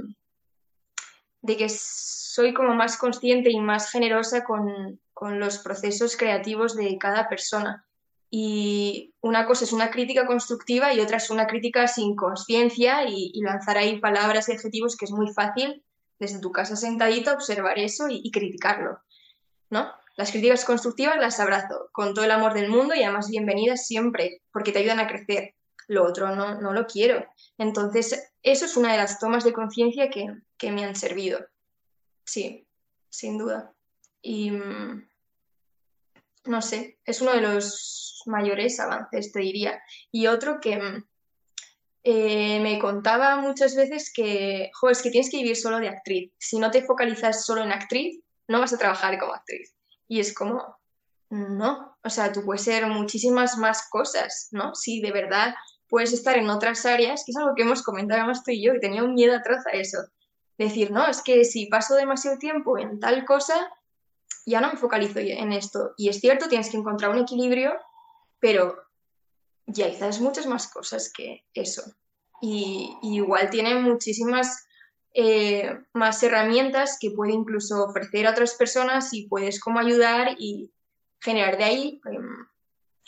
de 1.42 1.58
que 1.58 1.68
soy 1.70 2.54
como 2.54 2.74
más 2.74 2.98
consciente 2.98 3.50
y 3.50 3.60
más 3.60 3.92
generosa 3.92 4.44
con, 4.44 5.00
con, 5.14 5.40
los 5.40 5.58
procesos 5.58 6.16
creativos 6.16 6.76
de 6.76 6.98
cada 6.98 7.28
persona. 7.28 7.86
Y 8.34 9.14
una 9.20 9.46
cosa 9.46 9.66
es 9.66 9.74
una 9.74 9.92
crítica 9.92 10.26
constructiva 10.26 10.94
y 10.94 11.02
otra 11.02 11.18
es 11.18 11.30
una 11.30 11.48
crítica 11.48 11.86
sin 11.90 12.16
conciencia 12.16 13.06
y, 13.06 13.34
lanzar 13.42 13.78
ahí 13.78 14.00
palabras 14.00 14.48
y 14.48 14.54
adjetivos 14.54 14.96
que 14.96 15.04
es 15.04 15.12
muy 15.12 15.34
fácil 15.34 15.84
desde 16.18 16.40
tu 16.40 16.54
casa 16.54 16.78
sentadita 16.78 17.34
observar 17.34 17.78
eso 17.78 18.08
y, 18.10 18.32
criticarlo, 18.32 19.02
¿no? 19.70 19.92
Las 20.16 20.32
críticas 20.32 20.64
constructivas 20.64 21.18
las 21.18 21.42
abrazo 21.42 21.90
con 21.92 22.14
todo 22.14 22.24
el 22.24 22.32
amor 22.32 22.54
del 22.54 22.70
mundo 22.70 22.96
y 22.96 23.04
además 23.04 23.30
bienvenidas 23.30 23.86
siempre, 23.86 24.42
porque 24.54 24.72
te 24.72 24.80
ayudan 24.80 25.02
a 25.02 25.08
crecer. 25.08 25.56
Lo 25.88 26.06
otro 26.06 26.34
no, 26.34 26.62
no 26.62 26.72
lo 26.72 26.88
quiero. 26.88 27.26
Entonces, 27.58 28.32
eso 28.44 28.64
es 28.64 28.78
una 28.78 28.94
de 28.94 28.98
las 28.98 29.20
tomas 29.20 29.44
de 29.44 29.52
conciencia 29.52 30.10
que, 30.10 30.28
que, 30.58 30.72
me 30.72 30.86
han 30.86 30.96
servido. 30.96 31.46
Sí, 32.24 32.66
sin 33.10 33.38
duda. 33.38 33.74
Y 34.22 34.52
mm, 34.52 35.11
no 36.46 36.62
sé, 36.62 37.00
es 37.06 37.22
uno 37.22 37.34
de 37.34 37.42
los 37.42 38.24
mayores 38.26 38.80
avances, 38.80 39.32
te 39.32 39.40
diría. 39.40 39.82
Y 40.12 40.28
otro 40.28 40.60
que 40.60 40.78
mm, 40.78 41.06
eh, 42.04 42.60
me 42.62 42.80
contaba 42.80 43.38
muchas 43.38 43.76
veces 43.76 44.12
que, 44.14 44.72
jo, 44.74 44.90
es 44.90 45.02
que 45.02 45.12
tienes 45.12 45.30
que 45.30 45.38
vivir 45.38 45.56
solo 45.56 45.80
de 45.80 45.90
actriz. 45.90 46.32
Si 46.40 46.58
no 46.60 46.72
te 46.72 46.84
focalizas 46.84 47.46
solo 47.46 47.64
en 47.64 47.72
actriz, 47.72 48.22
no 48.48 48.60
vas 48.60 48.74
a 48.74 48.78
trabajar 48.78 49.18
como 49.20 49.34
actriz. 49.34 49.76
Y 50.08 50.20
es 50.20 50.34
como, 50.34 50.78
no, 51.30 51.98
o 52.04 52.10
sea, 52.10 52.32
tú 52.32 52.44
puedes 52.44 52.64
ser 52.64 52.88
muchísimas 52.88 53.58
más 53.58 53.88
cosas, 53.90 54.50
¿no? 54.52 54.76
Si 54.76 55.00
de 55.02 55.12
verdad 55.12 55.54
puedes 55.88 56.14
estar 56.14 56.38
en 56.38 56.50
otras 56.50 56.86
áreas, 56.86 57.24
que 57.26 57.32
es 57.32 57.38
algo 57.38 57.54
que 57.56 57.64
hemos 57.64 57.84
comentado 57.84 58.26
más 58.26 58.44
tú 58.44 58.52
y 58.52 58.64
yo, 58.64 58.74
y 58.74 58.80
tenía 58.80 59.04
un 59.04 59.14
miedo 59.14 59.36
atrás 59.36 59.66
a 59.68 59.78
eso. 59.78 59.98
Decir, 60.58 60.92
no, 60.92 61.08
es 61.08 61.22
que 61.22 61.44
si 61.46 61.68
paso 61.68 61.96
demasiado 61.96 62.38
tiempo 62.38 62.78
en 62.78 63.00
tal 63.00 63.26
cosa, 63.26 63.70
ya 64.46 64.62
no 64.62 64.72
me 64.72 64.78
focalizo 64.78 65.20
en 65.20 65.52
esto. 65.52 65.94
Y 65.98 66.10
es 66.10 66.20
cierto, 66.20 66.48
tienes 66.48 66.70
que 66.70 66.78
encontrar 66.78 67.12
un 67.12 67.20
equilibrio, 67.20 67.74
pero 68.40 68.76
ya 69.66 69.90
quizás 69.90 70.20
muchas 70.20 70.46
más 70.46 70.68
cosas 70.68 71.12
que 71.14 71.46
eso. 71.54 71.84
Y, 72.42 72.98
y 73.02 73.18
igual 73.18 73.50
tiene 73.50 73.76
muchísimas 73.76 74.66
eh, 75.14 75.78
más 75.94 76.24
herramientas 76.24 76.98
que 77.00 77.12
puede 77.12 77.34
incluso 77.34 77.84
ofrecer 77.84 78.28
a 78.28 78.32
otras 78.32 78.54
personas 78.56 79.14
y 79.14 79.28
puedes 79.28 79.60
como 79.60 79.80
ayudar 79.80 80.36
y 80.40 80.72
generar 81.20 81.58
de 81.58 81.64
ahí 81.66 82.02
em, 82.06 82.48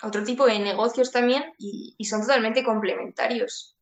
otro 0.04 0.24
tipo 0.26 0.46
de 0.46 0.60
negocios 0.60 1.14
también 1.14 1.44
y, 1.58 1.96
son 2.04 2.22
totalmente 2.22 2.64
complementarios. 2.64 3.78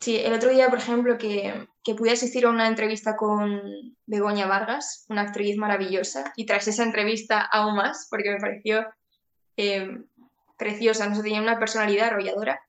Sí, 0.00 0.18
el 0.18 0.34
otro 0.34 0.50
día, 0.50 0.68
por 0.68 0.78
ejemplo, 0.78 1.16
que, 1.16 1.66
que, 1.82 1.94
pude 1.94 2.12
asistir 2.12 2.44
a 2.44 2.50
una 2.50 2.68
entrevista 2.68 3.16
con 3.16 3.96
Begoña 4.04 4.46
Vargas, 4.46 5.06
una 5.08 5.22
actriz 5.22 5.56
maravillosa, 5.56 6.32
y 6.36 6.44
tras 6.44 6.68
esa 6.68 6.84
entrevista 6.84 7.40
aún 7.40 7.76
más, 7.76 8.06
porque 8.10 8.30
me 8.30 8.38
pareció 8.38 8.86
em, 9.56 10.06
preciosa, 10.58 11.08
no 11.08 11.22
tenía 11.22 11.40
una 11.40 11.58
personalidad 11.58 12.08
arrolladora, 12.08 12.60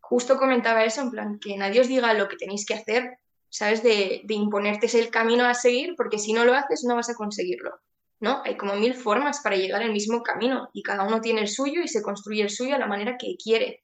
justo 0.00 0.38
comentaba 0.38 0.84
eso, 0.84 1.02
en 1.02 1.10
plan, 1.10 1.38
que 1.38 1.56
nadie 1.56 1.80
os 1.80 1.88
diga 1.88 2.14
lo 2.14 2.28
que 2.28 2.36
tenéis 2.36 2.64
que 2.66 2.74
hacer, 2.74 3.18
¿sabes? 3.50 3.82
De, 3.82 4.22
de 4.24 4.34
imponerte 4.34 4.86
el 4.98 5.10
camino 5.10 5.44
a 5.44 5.54
seguir, 5.54 5.94
porque 5.96 6.18
si 6.18 6.32
no 6.32 6.44
lo 6.44 6.54
haces 6.54 6.82
no 6.84 6.96
vas 6.96 7.10
a 7.10 7.14
conseguirlo, 7.14 7.78
¿no? 8.20 8.42
Hay 8.44 8.56
como 8.56 8.74
mil 8.74 8.94
formas 8.94 9.40
para 9.40 9.56
llegar 9.56 9.82
al 9.82 9.92
mismo 9.92 10.22
camino 10.22 10.70
y 10.72 10.82
cada 10.82 11.04
uno 11.04 11.20
tiene 11.20 11.42
el 11.42 11.48
suyo 11.48 11.82
y 11.82 11.88
se 11.88 12.02
construye 12.02 12.42
el 12.42 12.50
suyo 12.50 12.74
a 12.74 12.78
la 12.78 12.86
manera 12.86 13.16
que 13.18 13.36
quiere. 13.36 13.83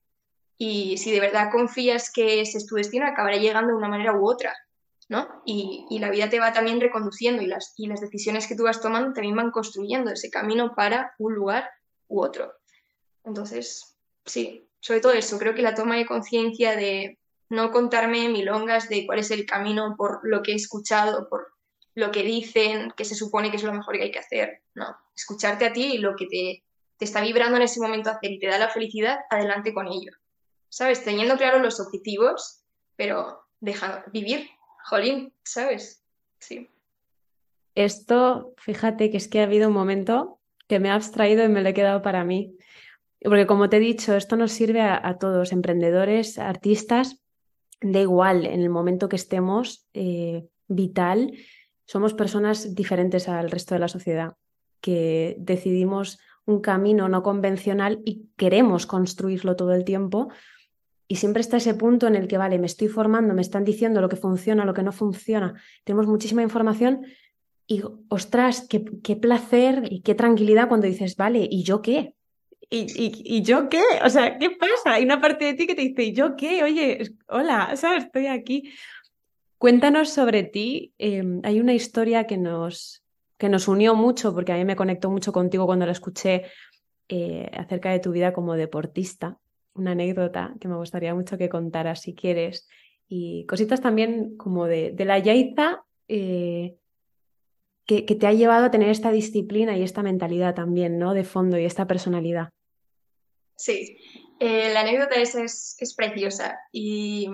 Y 0.62 0.98
si 0.98 1.10
de 1.10 1.20
verdad 1.20 1.50
confías 1.50 2.12
que 2.12 2.42
ese 2.42 2.58
es 2.58 2.66
tu 2.66 2.74
destino, 2.74 3.06
acabará 3.06 3.38
llegando 3.38 3.70
de 3.70 3.78
una 3.78 3.88
manera 3.88 4.12
u 4.14 4.28
otra, 4.28 4.54
¿no? 5.08 5.42
Y, 5.46 5.98
la 5.98 6.10
vida 6.10 6.28
te 6.28 6.38
va 6.38 6.52
también 6.52 6.82
reconduciendo 6.82 7.40
y 7.42 7.46
las, 7.46 7.72
y 7.78 7.86
las 7.86 8.02
decisiones 8.02 8.46
que 8.46 8.56
tú 8.56 8.64
vas 8.64 8.82
tomando 8.82 9.14
también 9.14 9.34
van 9.34 9.52
construyendo 9.52 10.10
ese 10.10 10.28
camino 10.28 10.74
para 10.74 11.14
un 11.18 11.34
lugar 11.34 11.70
u 12.08 12.20
otro. 12.20 12.52
Entonces, 13.24 13.96
sí, 14.26 14.68
sobre 14.80 15.00
todo 15.00 15.12
eso, 15.12 15.38
creo 15.38 15.54
que 15.54 15.62
la 15.62 15.74
toma 15.74 15.96
de 15.96 16.04
conciencia 16.04 16.76
de 16.76 17.18
no 17.48 17.70
contarme 17.70 18.28
milongas 18.28 18.90
de 18.90 19.06
cuál 19.06 19.20
es 19.20 19.30
el 19.30 19.46
camino 19.46 19.94
por 19.96 20.20
lo 20.24 20.42
que 20.42 20.52
he 20.52 20.56
escuchado, 20.56 21.26
por 21.30 21.54
lo 21.94 22.10
que 22.10 22.22
dicen, 22.22 22.92
que 22.98 23.06
se 23.06 23.14
supone 23.14 23.50
que 23.50 23.56
es 23.56 23.64
lo 23.64 23.72
mejor 23.72 23.96
que 23.96 24.02
hay 24.02 24.12
que 24.12 24.18
hacer. 24.18 24.60
No, 24.74 24.94
escucharte 25.16 25.64
a 25.64 25.72
ti 25.72 25.94
y 25.94 25.98
lo 25.98 26.16
que 26.16 26.26
te, 26.26 26.64
te 26.98 27.06
está 27.06 27.22
vibrando 27.22 27.56
en 27.56 27.62
ese 27.62 27.80
momento 27.80 28.10
hacer 28.10 28.32
y 28.32 28.38
te 28.38 28.46
da 28.46 28.58
la 28.58 28.68
felicidad, 28.68 29.20
adelante 29.30 29.72
con 29.72 29.86
ello. 29.86 30.12
¿Sabes? 30.70 31.04
Teniendo 31.04 31.36
claro 31.36 31.58
los 31.58 31.78
objetivos, 31.80 32.64
pero 32.96 33.42
deja 33.60 34.04
vivir, 34.12 34.48
jolín, 34.84 35.34
¿sabes? 35.44 36.02
Sí. 36.38 36.70
Esto, 37.74 38.54
fíjate 38.56 39.10
que 39.10 39.18
es 39.18 39.28
que 39.28 39.40
ha 39.40 39.44
habido 39.44 39.68
un 39.68 39.74
momento 39.74 40.40
que 40.66 40.80
me 40.80 40.90
ha 40.90 40.94
abstraído 40.94 41.44
y 41.44 41.48
me 41.48 41.62
lo 41.62 41.68
he 41.68 41.74
quedado 41.74 42.00
para 42.00 42.24
mí. 42.24 42.56
Porque 43.22 43.46
como 43.46 43.68
te 43.68 43.76
he 43.76 43.80
dicho, 43.80 44.16
esto 44.16 44.36
nos 44.36 44.52
sirve 44.52 44.80
a, 44.80 45.18
todos, 45.18 45.52
emprendedores, 45.52 46.38
artistas, 46.38 47.22
da 47.82 48.00
igual 48.00 48.46
en 48.46 48.60
el 48.60 48.70
momento 48.70 49.08
que 49.08 49.16
estemos, 49.16 49.86
eh, 49.92 50.46
vital, 50.68 51.32
somos 51.84 52.14
personas 52.14 52.74
diferentes 52.74 53.28
al 53.28 53.50
resto 53.50 53.74
de 53.74 53.80
la 53.80 53.88
sociedad, 53.88 54.36
que 54.80 55.36
decidimos 55.38 56.18
un 56.46 56.60
camino 56.60 57.08
no 57.08 57.22
convencional 57.22 58.00
y 58.04 58.28
queremos 58.36 58.86
construirlo 58.86 59.56
todo 59.56 59.74
el 59.74 59.84
tiempo. 59.84 60.28
Y 61.10 61.16
siempre 61.16 61.40
está 61.40 61.56
ese 61.56 61.74
punto 61.74 62.06
en 62.06 62.14
el 62.14 62.28
que, 62.28 62.38
vale, 62.38 62.56
me 62.60 62.66
estoy 62.66 62.86
formando, 62.86 63.34
me 63.34 63.42
están 63.42 63.64
diciendo 63.64 64.00
lo 64.00 64.08
que 64.08 64.14
funciona, 64.14 64.64
lo 64.64 64.74
que 64.74 64.84
no 64.84 64.92
funciona, 64.92 65.60
tenemos 65.82 66.06
muchísima 66.06 66.40
información 66.40 67.04
y, 67.66 67.82
ostras, 68.08 68.64
qué, 68.70 68.84
qué 69.02 69.16
placer 69.16 69.88
y 69.90 70.02
qué 70.02 70.14
tranquilidad 70.14 70.68
cuando 70.68 70.86
dices, 70.86 71.16
vale, 71.16 71.48
¿y 71.50 71.64
yo 71.64 71.82
qué? 71.82 72.14
¿Y, 72.70 73.42
yo 73.42 73.68
qué? 73.68 73.82
O 74.04 74.08
sea, 74.08 74.38
¿qué 74.38 74.50
pasa? 74.50 74.94
Hay 74.94 75.02
una 75.02 75.20
parte 75.20 75.46
de 75.46 75.54
ti 75.54 75.66
que 75.66 75.74
te 75.74 75.82
dice, 75.82 76.04
¿y 76.04 76.12
yo 76.12 76.36
qué? 76.36 76.62
Oye, 76.62 77.02
hola, 77.26 77.74
¿sabes? 77.74 78.04
Estoy 78.04 78.28
aquí. 78.28 78.70
Cuéntanos 79.58 80.10
sobre 80.10 80.44
ti. 80.44 80.94
Em, 80.96 81.40
hay 81.42 81.58
una 81.58 81.74
historia 81.74 82.28
que 82.28 82.38
nos, 82.38 83.02
que 83.36 83.48
nos 83.48 83.66
unió 83.66 83.96
mucho, 83.96 84.32
porque 84.32 84.52
a 84.52 84.56
mí 84.56 84.64
me 84.64 84.76
conectó 84.76 85.10
mucho 85.10 85.32
contigo 85.32 85.66
cuando 85.66 85.86
la 85.86 85.92
escuché 85.92 86.44
eh, 87.08 87.50
acerca 87.52 87.90
de 87.90 87.98
tu 87.98 88.12
vida 88.12 88.32
como 88.32 88.54
deportista. 88.54 89.40
Una 89.74 89.92
anécdota 89.92 90.54
que 90.60 90.68
me 90.68 90.76
gustaría 90.76 91.14
mucho 91.14 91.38
que 91.38 91.48
contaras 91.48 92.02
si 92.02 92.14
quieres. 92.14 92.68
Y 93.08 93.46
cositas 93.46 93.80
también 93.80 94.36
como 94.36 94.66
de, 94.66 94.94
la 94.98 95.18
Yaiza 95.18 95.84
eh, 96.08 96.76
que, 97.86 98.02
te 98.02 98.26
ha 98.26 98.32
llevado 98.32 98.66
a 98.66 98.70
tener 98.70 98.88
esta 98.88 99.10
disciplina 99.10 99.76
y 99.76 99.82
esta 99.82 100.02
mentalidad 100.02 100.54
también, 100.54 100.98
¿no? 100.98 101.12
De 101.12 101.24
fondo 101.24 101.58
y 101.58 101.64
esta 101.64 101.86
personalidad. 101.86 102.50
Sí, 103.56 103.98
eh, 104.38 104.72
la 104.72 104.80
anécdota 104.80 105.16
es, 105.16 105.34
es 105.78 105.94
preciosa 105.94 106.58
y, 106.72 107.28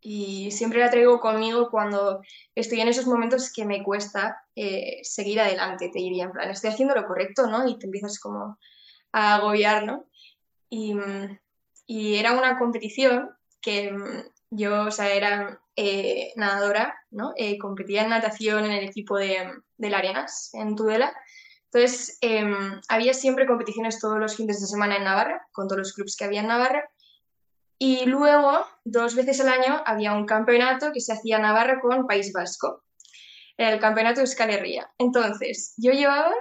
y, 0.00 0.50
siempre 0.50 0.80
la 0.80 0.90
traigo 0.90 1.20
conmigo 1.20 1.70
cuando 1.70 2.20
estoy 2.54 2.80
en 2.80 2.88
esos 2.88 3.06
momentos 3.06 3.50
que 3.52 3.64
me 3.64 3.82
cuesta 3.82 4.36
eh, 4.54 4.98
seguir 5.02 5.40
adelante, 5.40 5.88
te 5.88 5.98
diría, 5.98 6.24
en 6.24 6.32
plan, 6.32 6.50
estoy 6.50 6.70
haciendo 6.70 6.94
lo 6.94 7.06
correcto, 7.06 7.46
¿no? 7.46 7.66
Y 7.66 7.78
te 7.78 7.86
empiezas 7.86 8.18
como 8.18 8.58
a 9.12 9.36
agobiar, 9.36 9.86
¿no? 9.86 10.06
Y, 10.74 10.94
y 11.86 12.16
era 12.16 12.32
una 12.32 12.58
competición 12.58 13.30
que 13.60 13.94
yo, 14.50 14.86
o 14.86 14.90
sea, 14.90 15.12
era 15.12 15.60
eh, 15.76 16.32
nadadora, 16.36 16.94
¿no? 17.10 17.32
Eh, 17.36 17.58
competía 17.58 18.02
en 18.02 18.10
natación 18.10 18.64
en 18.64 18.72
el 18.72 18.84
equipo 18.84 19.16
de, 19.18 19.50
de 19.76 19.90
la 19.90 19.98
Arenas, 19.98 20.50
en 20.54 20.74
Tudela, 20.74 21.14
entonces, 21.74 22.18
em, 22.20 22.80
había 22.88 23.12
siempre 23.14 23.48
competiciones 23.48 23.98
todos 23.98 24.20
los 24.20 24.36
fines 24.36 24.60
de 24.60 24.68
semana 24.68 24.96
en 24.96 25.02
Navarra, 25.02 25.44
con 25.50 25.66
todos 25.66 25.80
los 25.80 25.92
clubes 25.92 26.16
que 26.16 26.24
había 26.24 26.40
en 26.40 26.46
Navarra. 26.46 26.88
Y 27.78 28.06
luego, 28.06 28.64
dos 28.84 29.16
veces 29.16 29.40
al 29.40 29.48
año, 29.48 29.82
había 29.84 30.12
un 30.12 30.24
campeonato 30.24 30.92
que 30.92 31.00
se 31.00 31.12
hacía 31.12 31.36
en 31.36 31.42
Navarra 31.42 31.80
con 31.80 32.06
País 32.06 32.32
Vasco. 32.32 32.84
el 33.56 33.80
campeonato 33.80 34.20
de 34.20 34.26
Euskal 34.26 34.50
Herria. 34.50 34.88
Entonces, 34.98 35.74
yo 35.76 35.90
llevaba 35.90 36.32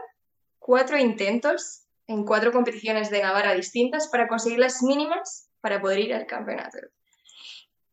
cuatro 0.59 0.97
intentos 0.97 1.82
en 2.07 2.25
cuatro 2.25 2.51
competiciones 2.51 3.09
de 3.09 3.21
Navarra 3.21 3.53
distintas 3.53 4.07
para 4.09 4.27
conseguir 4.27 4.59
las 4.59 4.81
mínimas 4.81 5.49
para 5.61 5.81
poder 5.81 5.99
ir 5.99 6.13
al 6.13 6.25
campeonato. 6.25 6.77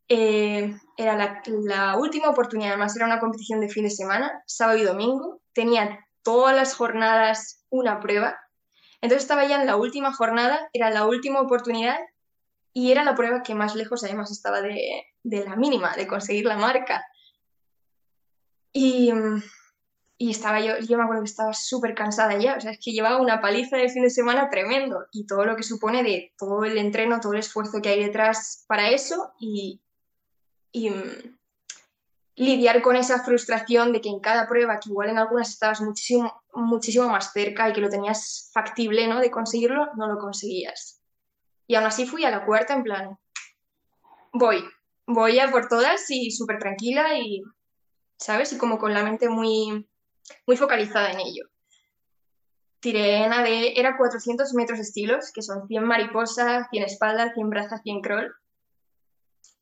Eh, 0.08 0.74
era 0.96 1.40
la, 1.44 1.96
última 1.96 2.30
oportunidad, 2.30 2.70
además 2.70 2.96
era 2.96 3.06
una 3.06 3.20
competición 3.20 3.60
de 3.60 3.68
fin 3.68 3.84
de 3.84 3.90
semana, 3.90 4.42
sábado 4.46 4.78
y 4.78 4.82
domingo. 4.82 5.40
Tenía 5.52 6.04
todas 6.24 6.56
las 6.56 6.74
jornadas 6.74 7.64
una 7.70 8.00
prueba. 8.00 8.36
Entonces 9.00 9.22
estaba 9.22 9.46
ya 9.46 9.60
en 9.60 9.66
la 9.66 9.76
última 9.76 10.12
jornada, 10.12 10.68
era 10.72 10.90
la 10.90 11.06
última 11.06 11.40
oportunidad 11.40 11.98
y 12.72 12.90
era 12.90 13.04
la 13.04 13.14
prueba 13.14 13.42
que 13.42 13.54
más 13.54 13.76
lejos 13.76 14.02
además 14.02 14.32
estaba 14.32 14.60
de, 14.60 15.04
de 15.22 15.44
la 15.44 15.54
mínima, 15.54 15.94
de 15.94 16.08
conseguir 16.08 16.44
la 16.44 16.56
marca. 16.56 17.04
Y, 18.72 19.12
y 20.22 20.30
estaba 20.32 20.60
yo, 20.60 20.76
yo 20.80 20.98
me 20.98 21.04
acuerdo 21.04 21.22
que 21.22 21.30
estaba 21.30 21.54
súper 21.54 21.94
cansada 21.94 22.38
ya, 22.38 22.56
o 22.58 22.60
sea, 22.60 22.72
es 22.72 22.78
que 22.78 22.92
llevaba 22.92 23.22
una 23.22 23.40
paliza 23.40 23.78
de 23.78 23.88
fin 23.88 24.02
de 24.02 24.10
semana 24.10 24.50
tremendo 24.50 25.06
y 25.12 25.26
todo 25.26 25.46
lo 25.46 25.56
que 25.56 25.62
supone 25.62 26.02
de 26.02 26.34
todo 26.36 26.62
el 26.66 26.76
entreno, 26.76 27.20
todo 27.20 27.32
el 27.32 27.38
esfuerzo 27.38 27.80
que 27.80 27.88
hay 27.88 28.04
detrás 28.04 28.66
para 28.68 28.90
eso 28.90 29.32
y, 29.40 29.80
y 30.72 30.90
mm, 30.90 31.38
lidiar 32.36 32.82
con 32.82 32.96
esa 32.96 33.24
frustración 33.24 33.94
de 33.94 34.02
que 34.02 34.10
en 34.10 34.20
cada 34.20 34.46
prueba, 34.46 34.78
que 34.78 34.90
igual 34.90 35.08
en 35.08 35.16
algunas 35.16 35.48
estabas 35.48 35.80
muchísimo, 35.80 36.42
muchísimo 36.52 37.08
más 37.08 37.32
cerca 37.32 37.70
y 37.70 37.72
que 37.72 37.80
lo 37.80 37.88
tenías 37.88 38.50
factible, 38.52 39.08
¿no? 39.08 39.20
De 39.20 39.30
conseguirlo, 39.30 39.86
no 39.96 40.06
lo 40.06 40.18
conseguías. 40.18 41.00
Y 41.66 41.76
aún 41.76 41.86
así 41.86 42.04
fui 42.04 42.26
a 42.26 42.30
la 42.30 42.44
cuarta 42.44 42.74
en 42.74 42.82
plan, 42.82 43.18
voy, 44.34 44.62
voy 45.06 45.38
a 45.38 45.50
por 45.50 45.66
todas 45.66 46.10
y 46.10 46.30
súper 46.30 46.58
tranquila 46.58 47.18
y, 47.18 47.42
¿sabes? 48.18 48.52
Y 48.52 48.58
como 48.58 48.78
con 48.78 48.92
la 48.92 49.02
mente 49.02 49.30
muy, 49.30 49.88
muy 50.46 50.56
focalizada 50.56 51.12
en 51.12 51.20
ello. 51.20 51.44
Tiré 52.80 53.24
en 53.24 53.32
era 53.32 53.96
400 53.96 54.54
metros 54.54 54.78
estilos, 54.78 55.32
que 55.34 55.42
son 55.42 55.68
100 55.68 55.84
mariposa, 55.84 56.68
100 56.70 56.84
espalda, 56.84 57.32
100 57.34 57.50
braza, 57.50 57.78
100 57.78 58.00
crawl. 58.00 58.34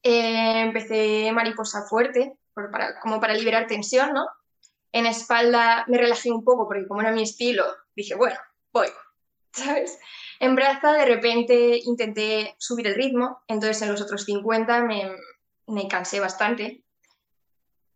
Eh, 0.04 0.60
empecé 0.60 1.32
mariposa 1.32 1.82
fuerte, 1.88 2.38
para, 2.54 3.00
como 3.00 3.20
para 3.20 3.34
liberar 3.34 3.66
tensión, 3.66 4.12
¿no? 4.12 4.26
En 4.92 5.06
espalda 5.06 5.84
me 5.88 5.98
relajé 5.98 6.30
un 6.30 6.44
poco, 6.44 6.66
porque 6.66 6.86
como 6.86 7.00
era 7.00 7.12
mi 7.12 7.22
estilo, 7.22 7.64
dije, 7.96 8.14
bueno, 8.14 8.38
voy, 8.72 8.88
¿sabes? 9.52 9.98
En 10.40 10.54
braza 10.54 10.92
de 10.92 11.04
repente 11.04 11.80
intenté 11.84 12.54
subir 12.58 12.86
el 12.86 12.94
ritmo, 12.94 13.42
entonces 13.48 13.82
en 13.82 13.90
los 13.90 14.00
otros 14.00 14.24
50 14.24 14.82
me, 14.84 15.10
me 15.66 15.88
cansé 15.88 16.20
bastante. 16.20 16.84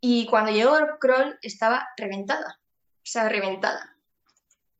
Y 0.01 0.27
cuando 0.27 0.51
llegó 0.51 0.77
el 0.77 0.99
crawl 0.99 1.39
estaba 1.43 1.89
reventada, 1.97 2.61
o 3.03 3.07
sea, 3.07 3.29
reventada. 3.29 3.97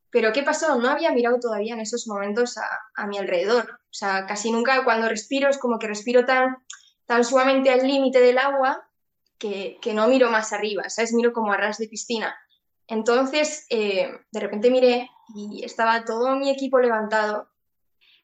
Pero 0.09 0.31
¿qué 0.31 0.43
pasó? 0.43 0.77
No 0.79 0.89
había 0.89 1.11
mirado 1.11 1.39
todavía 1.39 1.73
en 1.73 1.81
esos 1.81 2.07
momentos 2.07 2.57
a, 2.57 2.67
a, 2.95 3.07
mi 3.07 3.17
alrededor. 3.17 3.79
O 3.83 3.93
sea, 3.93 4.25
casi 4.27 4.51
nunca 4.51 4.83
cuando 4.83 5.09
respiro 5.09 5.49
es 5.49 5.57
como 5.57 5.79
que 5.79 5.87
respiro 5.87 6.25
tan, 6.25 6.57
tan 7.05 7.25
sumamente 7.25 7.71
al 7.71 7.85
límite 7.85 8.19
del 8.19 8.37
agua 8.37 8.87
que, 9.39 9.79
que, 9.81 9.93
no 9.93 10.07
miro 10.07 10.29
más 10.29 10.53
arriba, 10.53 10.87
¿sabes? 10.89 11.13
Miro 11.13 11.33
como 11.33 11.51
a 11.51 11.57
ras 11.57 11.79
de 11.79 11.87
piscina. 11.87 12.35
Entonces, 12.87 13.65
eh, 13.69 14.11
de 14.31 14.39
repente 14.39 14.69
miré 14.69 15.09
y 15.35 15.63
estaba 15.65 16.05
todo 16.05 16.35
mi 16.35 16.49
equipo 16.49 16.79
levantado, 16.79 17.49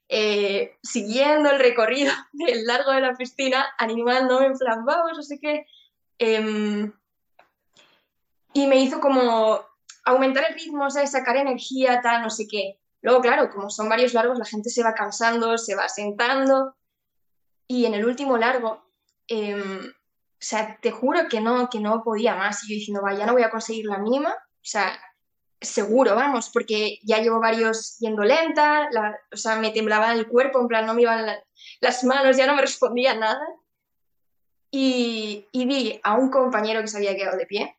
eh, 0.10 0.78
siguiendo 0.84 1.50
el 1.50 1.60
recorrido 1.60 2.14
del 2.34 2.66
largo 2.66 2.92
de 2.92 3.02
la 3.02 3.16
piscina, 3.16 3.66
animándome 3.80 4.46
en 4.46 4.58
plan, 4.58 4.86
vamos, 4.86 5.28
sé 5.28 5.40
qué. 5.40 5.66
Eh, 6.20 6.92
y 8.54 8.68
me 8.68 8.78
hizo 8.78 9.00
como 9.00 9.69
aumentar 10.10 10.46
el 10.48 10.56
ritmo, 10.56 10.90
¿sabes? 10.90 11.12
sacar 11.12 11.38
energía, 11.38 12.02
tal, 12.02 12.22
no 12.22 12.30
sé 12.30 12.48
qué. 12.48 12.80
Luego, 13.02 13.22
claro, 13.22 13.50
como 13.50 13.70
son 13.70 13.90
varios 13.90 14.14
largos, 14.14 14.38
la 14.38 14.46
gente 14.46 14.70
se 14.70 14.84
va 14.84 14.94
cansando, 14.94 15.58
se 15.58 15.76
va 15.76 15.88
sentando. 15.88 16.76
Y 17.68 17.86
en 17.86 17.94
el 17.94 18.06
último 18.06 18.38
largo, 18.38 18.84
eh, 19.28 19.56
o 19.56 20.42
sea, 20.42 20.78
te 20.82 20.92
juro 20.92 21.28
que 21.30 21.40
no, 21.42 21.70
que 21.70 21.80
no 21.80 22.04
podía 22.04 22.36
más. 22.36 22.64
Y 22.64 22.70
yo 22.70 22.76
diciendo, 22.76 23.02
vaya, 23.02 23.26
no 23.26 23.34
voy 23.34 23.44
a 23.44 23.50
conseguir 23.50 23.86
la 23.86 24.00
mínima. 24.00 24.32
O 24.32 24.66
sea, 24.70 25.00
seguro, 25.62 26.16
vamos, 26.16 26.50
porque 26.50 27.00
ya 27.04 27.20
llevo 27.20 27.40
varios 27.40 27.98
yendo 28.00 28.24
lenta, 28.24 28.90
o 29.32 29.38
sea, 29.38 29.58
me 29.58 29.72
temblaba 29.72 30.14
el 30.14 30.28
cuerpo, 30.28 30.60
en 30.62 30.68
plan, 30.68 30.86
no 30.86 30.94
me 30.94 31.02
iban 31.02 31.26
las 31.82 32.04
manos, 32.04 32.38
ya 32.38 32.48
no 32.48 32.56
me 32.56 32.62
respondía 32.70 33.14
nada. 33.16 33.46
Y, 34.72 35.48
y 35.52 35.66
vi 35.66 36.00
a 36.04 36.16
un 36.16 36.30
compañero 36.30 36.82
que 36.82 36.88
se 36.88 36.98
había 36.98 37.16
quedado 37.16 37.38
de 37.38 37.48
pie 37.48 37.76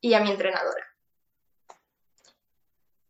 y 0.00 0.14
a 0.14 0.20
mi 0.20 0.30
entrenadora. 0.30 0.93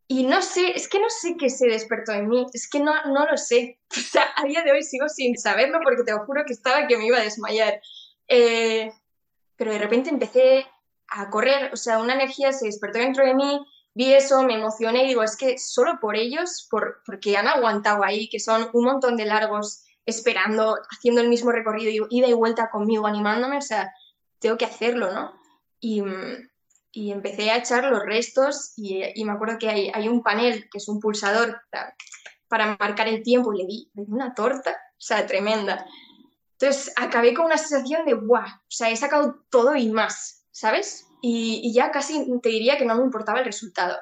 Y 0.07 0.25
no 0.25 0.43
sé, 0.43 0.77
es 0.77 0.89
que 0.89 1.01
no 1.01 1.09
sé 1.09 1.37
qué 1.39 1.49
se 1.49 1.67
despertó 1.67 2.13
en 2.13 2.29
mí, 2.29 2.47
es 2.53 2.69
que 2.69 2.81
no, 2.81 2.93
no 3.07 3.27
lo 3.27 3.37
sé. 3.37 3.79
O 3.97 4.01
sea, 4.01 4.27
a 4.37 4.45
día 4.45 4.63
de 4.63 4.73
hoy 4.73 4.83
sigo 4.83 5.09
sin 5.09 5.37
saberlo 5.39 5.79
porque 5.83 6.03
te 6.03 6.13
lo 6.13 6.25
juro 6.25 6.45
que 6.45 6.53
estaba 6.53 6.87
que 6.87 6.97
me 6.97 7.07
iba 7.07 7.19
a 7.19 7.23
desmayar. 7.23 7.81
Eh, 8.29 8.93
pero 9.57 9.73
de 9.73 9.79
repente 9.79 10.11
empecé 10.11 10.67
a 11.09 11.31
correr, 11.31 11.73
o 11.73 11.77
sea, 11.77 11.99
una 11.99 12.15
energía 12.15 12.53
se 12.53 12.67
despertó 12.67 12.99
dentro 12.99 13.25
de 13.25 13.35
mí, 13.35 13.65
vi 13.95 14.13
eso, 14.13 14.43
me 14.43 14.55
emocioné 14.55 15.05
y 15.05 15.09
digo, 15.09 15.23
es 15.23 15.37
que 15.37 15.59
solo 15.59 15.99
por 16.01 16.17
ellos, 16.17 16.67
por, 16.71 17.03
porque 17.07 17.37
han 17.37 17.47
aguantado 17.47 18.03
ahí, 18.05 18.29
que 18.29 18.41
son 18.41 18.69
un 18.73 18.85
montón 18.85 19.17
de 19.17 19.27
largos 19.27 19.85
esperando, 20.07 20.77
haciendo 20.91 21.21
el 21.21 21.29
mismo 21.29 21.53
recorrido, 21.53 22.07
ida 22.11 22.27
y 22.27 22.33
vuelta 22.33 22.71
conmigo, 22.71 23.07
animándome, 23.07 23.59
o 23.59 23.63
sea, 23.63 23.93
tengo 24.39 24.59
que 24.59 24.65
hacerlo, 24.65 25.13
¿no? 25.13 25.33
Y, 25.81 26.03
y 26.95 27.11
empecé 27.11 27.51
a 27.51 27.59
echar 27.59 27.85
los 27.85 28.05
restos 28.05 28.73
y, 28.77 29.03
y 29.15 29.25
me 29.25 29.33
acuerdo 29.33 29.59
que 29.59 29.69
hay, 29.69 29.91
hay, 29.93 30.09
un 30.09 30.23
panel 30.23 30.69
que 30.71 30.79
es 30.79 30.89
un 30.89 31.01
pulsador 31.01 31.61
para, 32.49 32.77
marcar 32.79 33.09
el 33.09 33.23
tiempo 33.23 33.53
y 33.53 33.59
le 33.59 33.67
di, 33.67 33.91
le 33.95 34.05
di, 34.05 34.13
una 34.13 34.33
torta, 34.33 34.71
o 34.71 35.01
sea, 35.01 35.27
tremenda. 35.27 35.85
Entonces 36.53 36.93
acabé 36.97 37.35
con 37.35 37.47
una 37.47 37.59
sensación 37.59 38.05
de, 38.07 38.15
¡guau! 38.15 38.47
O 38.47 38.61
sea, 38.69 38.91
he 38.91 38.97
sacado 38.97 39.45
todo 39.51 39.75
y 39.75 39.89
más, 39.89 40.47
¿sabes? 40.53 41.07
y, 41.21 41.61
y, 41.65 41.73
ya 41.73 41.91
casi 41.91 42.27
te 42.41 42.51
diría 42.51 42.77
que 42.77 42.85
no 42.85 42.97
me 42.97 43.03
importaba 43.03 43.41
el 43.41 43.47
resultado. 43.47 43.97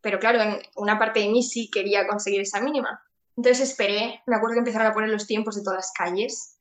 Pero 0.00 0.18
claro, 0.18 0.40
en 0.40 0.58
una 0.74 0.98
parte 0.98 1.20
de 1.20 1.28
mí 1.28 1.42
sí 1.42 1.70
quería 1.70 2.06
conseguir 2.08 2.40
esa 2.40 2.60
mínima. 2.60 3.02
Entonces 3.36 3.70
esperé, 3.70 4.22
me 4.26 4.36
acuerdo 4.36 4.54
que 4.54 4.60
empezaron 4.60 4.86
a 4.86 4.94
poner 4.94 5.10
los 5.10 5.26
tiempos 5.26 5.54
de 5.54 5.62
todas 5.62 5.76
las 5.76 5.92
calles 5.92 6.58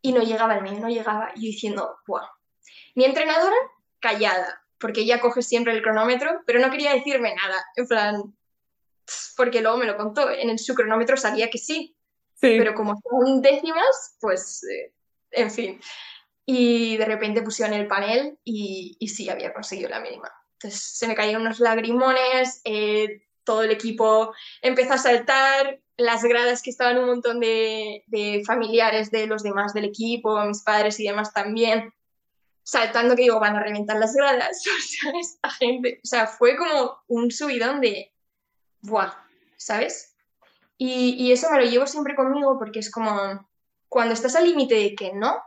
y 0.00 0.12
no 0.12 0.22
llegaba 0.22 0.54
el 0.54 0.62
mío, 0.62 0.78
no 0.80 0.88
llegaba. 0.88 1.32
Y 1.34 1.40
yo 1.40 1.46
diciendo, 1.46 1.96
¡buah! 2.06 2.28
Mi 2.94 3.04
entrenadora, 3.04 3.56
callada, 3.98 4.61
porque 4.82 5.00
ella 5.00 5.20
coge 5.20 5.40
siempre 5.40 5.72
el 5.72 5.82
cronómetro, 5.82 6.42
pero 6.44 6.58
no 6.58 6.70
quería 6.70 6.92
decirme 6.92 7.34
nada, 7.34 7.64
en 7.76 7.86
plan, 7.86 8.36
porque 9.36 9.62
luego 9.62 9.78
me 9.78 9.86
lo 9.86 9.96
contó, 9.96 10.30
en 10.30 10.58
su 10.58 10.74
cronómetro 10.74 11.16
sabía 11.16 11.48
que 11.48 11.58
sí, 11.58 11.96
sí. 12.34 12.56
pero 12.58 12.74
como 12.74 13.00
son 13.00 13.40
décimas, 13.40 14.18
pues, 14.20 14.62
eh, 14.64 14.92
en 15.30 15.50
fin 15.50 15.80
y 16.44 16.96
de 16.96 17.04
repente 17.04 17.42
pusieron 17.42 17.74
el 17.74 17.86
panel 17.86 18.38
y, 18.44 18.96
y, 18.98 19.08
sí, 19.08 19.28
había 19.28 19.52
conseguido 19.52 19.88
la 19.88 20.00
mínima. 20.00 20.30
Entonces 20.54 20.82
se 20.82 21.06
me 21.06 21.14
cayeron 21.14 21.42
unos 21.42 21.60
lagrimones, 21.60 22.60
eh, 22.64 23.22
todo 23.44 23.62
el 23.62 23.70
equipo 23.70 24.32
empezó 24.60 24.94
a 24.94 24.98
saltar, 24.98 25.80
las 25.96 26.24
gradas 26.24 26.62
que 26.62 26.70
estaban 26.70 26.98
un 26.98 27.06
montón 27.06 27.38
de, 27.38 28.04
de, 28.06 28.42
familiares 28.46 29.10
de 29.10 29.26
los 29.26 29.42
demás 29.42 29.74
del 29.74 29.84
equipo, 29.84 30.42
mis 30.44 30.62
padres 30.62 30.98
y 30.98 31.04
demás 31.04 31.32
también, 31.32 31.92
saltando 32.62 33.16
que 33.16 33.22
digo, 33.22 33.40
van 33.40 33.56
a 33.56 33.62
reventar 33.62 33.96
las 33.98 34.14
gradas, 34.14 34.62
o 34.66 34.80
sea, 34.80 35.12
esta 35.20 35.50
gente, 35.50 36.00
o 36.02 36.06
sea, 36.06 36.26
fue 36.26 36.56
como 36.56 36.98
un 37.08 37.30
subidón 37.30 37.80
de, 37.80 38.12
¡buah! 38.80 39.12
¿Sabes? 39.56 40.16
Y, 40.76 41.14
y 41.14 41.32
eso 41.32 41.50
me 41.50 41.60
lo 41.60 41.70
llevo 41.70 41.86
siempre 41.86 42.16
conmigo 42.16 42.58
porque 42.58 42.80
es 42.80 42.90
como, 42.90 43.48
cuando 43.88 44.14
estás 44.14 44.34
al 44.36 44.44
límite 44.44 44.74
de 44.74 44.94
que 44.94 45.12
no, 45.12 45.40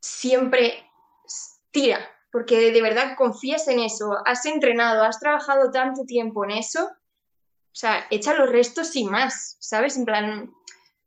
siempre 0.00 0.86
tira, 1.70 2.00
porque 2.32 2.72
de 2.72 2.82
verdad 2.82 3.16
confías 3.16 3.68
en 3.68 3.80
eso, 3.80 4.16
has 4.24 4.46
entrenado, 4.46 5.04
has 5.04 5.20
trabajado 5.20 5.70
tanto 5.70 6.04
tiempo 6.04 6.44
en 6.44 6.52
eso, 6.52 6.84
o 6.84 7.74
sea, 7.74 8.06
echa 8.10 8.34
los 8.34 8.50
restos 8.50 8.88
sin 8.88 9.10
más, 9.10 9.56
¿sabes? 9.60 9.96
En 9.96 10.04
plan, 10.04 10.52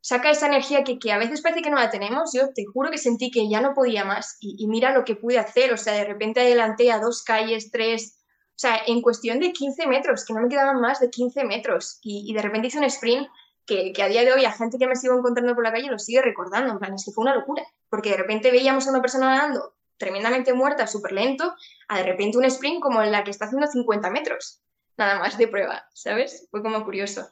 saca 0.03 0.29
esa 0.29 0.47
energía 0.47 0.83
que, 0.83 0.99
que, 0.99 1.13
a 1.13 1.17
veces 1.17 1.41
parece 1.41 1.61
que 1.61 1.69
no 1.69 1.77
la 1.77 1.89
tenemos, 1.89 2.31
yo 2.33 2.53
te 2.53 2.65
juro 2.65 2.91
que 2.91 2.97
sentí 2.97 3.31
que 3.31 3.49
ya 3.49 3.61
no 3.61 3.73
podía 3.73 4.03
más 4.03 4.35
y, 4.41 4.55
y, 4.59 4.67
mira 4.67 4.91
lo 4.91 5.05
que 5.05 5.15
pude 5.15 5.39
hacer, 5.39 5.71
o 5.71 5.77
sea, 5.77 5.93
de 5.93 6.03
repente 6.03 6.41
adelanté 6.41 6.91
a 6.91 6.99
dos 6.99 7.23
calles, 7.23 7.71
tres, 7.71 8.19
o 8.49 8.59
sea, 8.59 8.81
en 8.85 9.01
cuestión 9.01 9.39
de 9.39 9.53
15 9.53 9.87
metros, 9.87 10.25
que 10.25 10.33
no 10.33 10.41
me 10.41 10.49
quedaban 10.49 10.81
más 10.81 10.99
de 10.99 11.09
15 11.09 11.45
metros 11.45 11.99
y, 12.01 12.29
y 12.29 12.33
de 12.33 12.41
repente 12.41 12.67
hice 12.67 12.79
un 12.79 12.83
sprint 12.83 13.29
que, 13.65 13.93
que, 13.93 14.03
a 14.03 14.09
día 14.09 14.25
de 14.25 14.33
hoy 14.33 14.43
a 14.43 14.51
gente 14.51 14.77
que 14.77 14.87
me 14.87 14.97
sigo 14.97 15.17
encontrando 15.17 15.55
por 15.55 15.63
la 15.63 15.71
calle 15.71 15.89
lo 15.89 15.97
sigue 15.97 16.21
recordando, 16.21 16.73
en 16.73 16.79
plan, 16.79 16.93
es 16.93 17.05
que 17.05 17.11
fue 17.11 17.23
una 17.23 17.35
locura, 17.35 17.63
porque 17.89 18.09
de 18.09 18.17
repente 18.17 18.51
veíamos 18.51 18.85
a 18.85 18.89
una 18.89 19.01
persona 19.01 19.33
nadando 19.33 19.73
tremendamente 19.95 20.53
muerta, 20.53 20.85
súper 20.85 21.13
lento, 21.13 21.55
a 21.87 21.97
de 21.99 22.03
repente 22.03 22.37
un 22.37 22.43
sprint 22.43 22.81
como 22.81 23.01
en 23.01 23.13
la 23.13 23.23
que 23.23 23.31
está 23.31 23.45
haciendo 23.45 23.67
50 23.67 24.09
metros, 24.09 24.61
nada 24.97 25.17
más 25.19 25.37
de 25.37 25.47
prueba, 25.47 25.85
¿sabes? 25.93 26.45
Fue 26.51 26.61
como 26.61 26.83
curioso. 26.83 27.29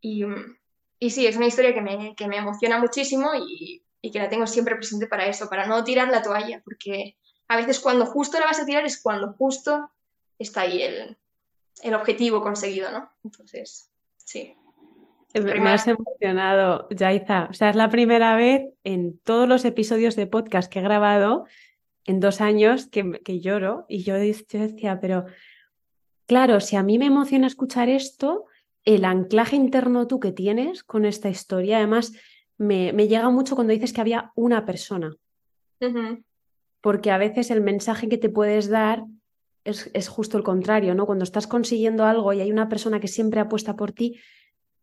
Y, 0.00 0.24
y 1.00 1.10
sí, 1.10 1.26
es 1.26 1.36
una 1.36 1.46
historia 1.46 1.74
que 1.74 1.80
me, 1.80 2.14
que 2.14 2.28
me 2.28 2.36
emociona 2.36 2.78
muchísimo 2.78 3.30
y, 3.34 3.82
y, 4.02 4.10
que 4.10 4.18
la 4.18 4.28
tengo 4.28 4.46
siempre 4.46 4.76
presente 4.76 5.06
para 5.06 5.26
eso, 5.26 5.48
para 5.48 5.66
no 5.66 5.82
tirar 5.82 6.08
la 6.08 6.22
toalla, 6.22 6.60
porque 6.62 7.16
a 7.48 7.56
veces 7.56 7.80
cuando 7.80 8.06
justo 8.06 8.38
la 8.38 8.46
vas 8.46 8.60
a 8.60 8.66
tirar 8.66 8.84
es 8.84 9.02
cuando 9.02 9.32
justo 9.32 9.90
está 10.38 10.60
ahí 10.60 10.82
el, 10.82 11.16
el 11.82 11.94
objetivo 11.94 12.42
conseguido, 12.42 12.92
¿no? 12.92 13.10
Entonces, 13.24 13.90
sí. 14.16 14.54
Me 15.34 15.70
has 15.70 15.86
emocionado, 15.86 16.88
Yaiza. 16.90 17.48
O 17.50 17.54
sea, 17.54 17.70
es 17.70 17.76
la 17.76 17.88
primera 17.88 18.34
vez 18.36 18.68
en 18.84 19.18
todos 19.18 19.48
los 19.48 19.64
episodios 19.64 20.16
de 20.16 20.26
podcast 20.26 20.70
que 20.70 20.80
he 20.80 20.82
grabado 20.82 21.46
en 22.04 22.18
dos 22.20 22.40
años 22.40 22.88
que, 22.88 23.20
que 23.24 23.40
lloro. 23.40 23.86
Y 23.88 24.02
yo, 24.02 24.14
decía, 24.16 24.98
pero 25.00 25.26
claro, 26.26 26.60
si 26.60 26.76
a 26.76 26.82
mí 26.82 26.98
me 26.98 27.06
emociona 27.06 27.46
escuchar 27.46 27.88
esto, 27.88 28.46
el 28.84 29.04
anclaje 29.04 29.56
interno 29.56 30.06
tú 30.06 30.20
que 30.20 30.32
tienes 30.32 30.82
con 30.82 31.04
esta 31.04 31.28
historia, 31.28 31.78
además, 31.78 32.12
me, 32.56 32.92
me 32.92 33.08
llega 33.08 33.30
mucho 33.30 33.54
cuando 33.54 33.72
dices 33.72 33.92
que 33.92 34.00
había 34.00 34.32
una 34.34 34.64
persona. 34.64 35.14
Porque 36.80 37.10
a 37.10 37.18
veces 37.18 37.50
el 37.50 37.60
mensaje 37.60 38.08
que 38.08 38.18
te 38.18 38.28
puedes 38.28 38.68
dar 38.68 39.04
es, 39.64 39.90
es, 39.94 40.08
justo 40.08 40.36
el 40.38 40.44
contrario, 40.44 40.94
¿no? 40.94 41.06
Cuando 41.06 41.24
estás 41.24 41.46
consiguiendo 41.46 42.04
algo 42.04 42.32
y 42.32 42.40
hay 42.40 42.50
una 42.50 42.68
persona 42.68 43.00
que 43.00 43.08
siempre 43.08 43.40
apuesta 43.40 43.76
por 43.76 43.92
ti, 43.92 44.18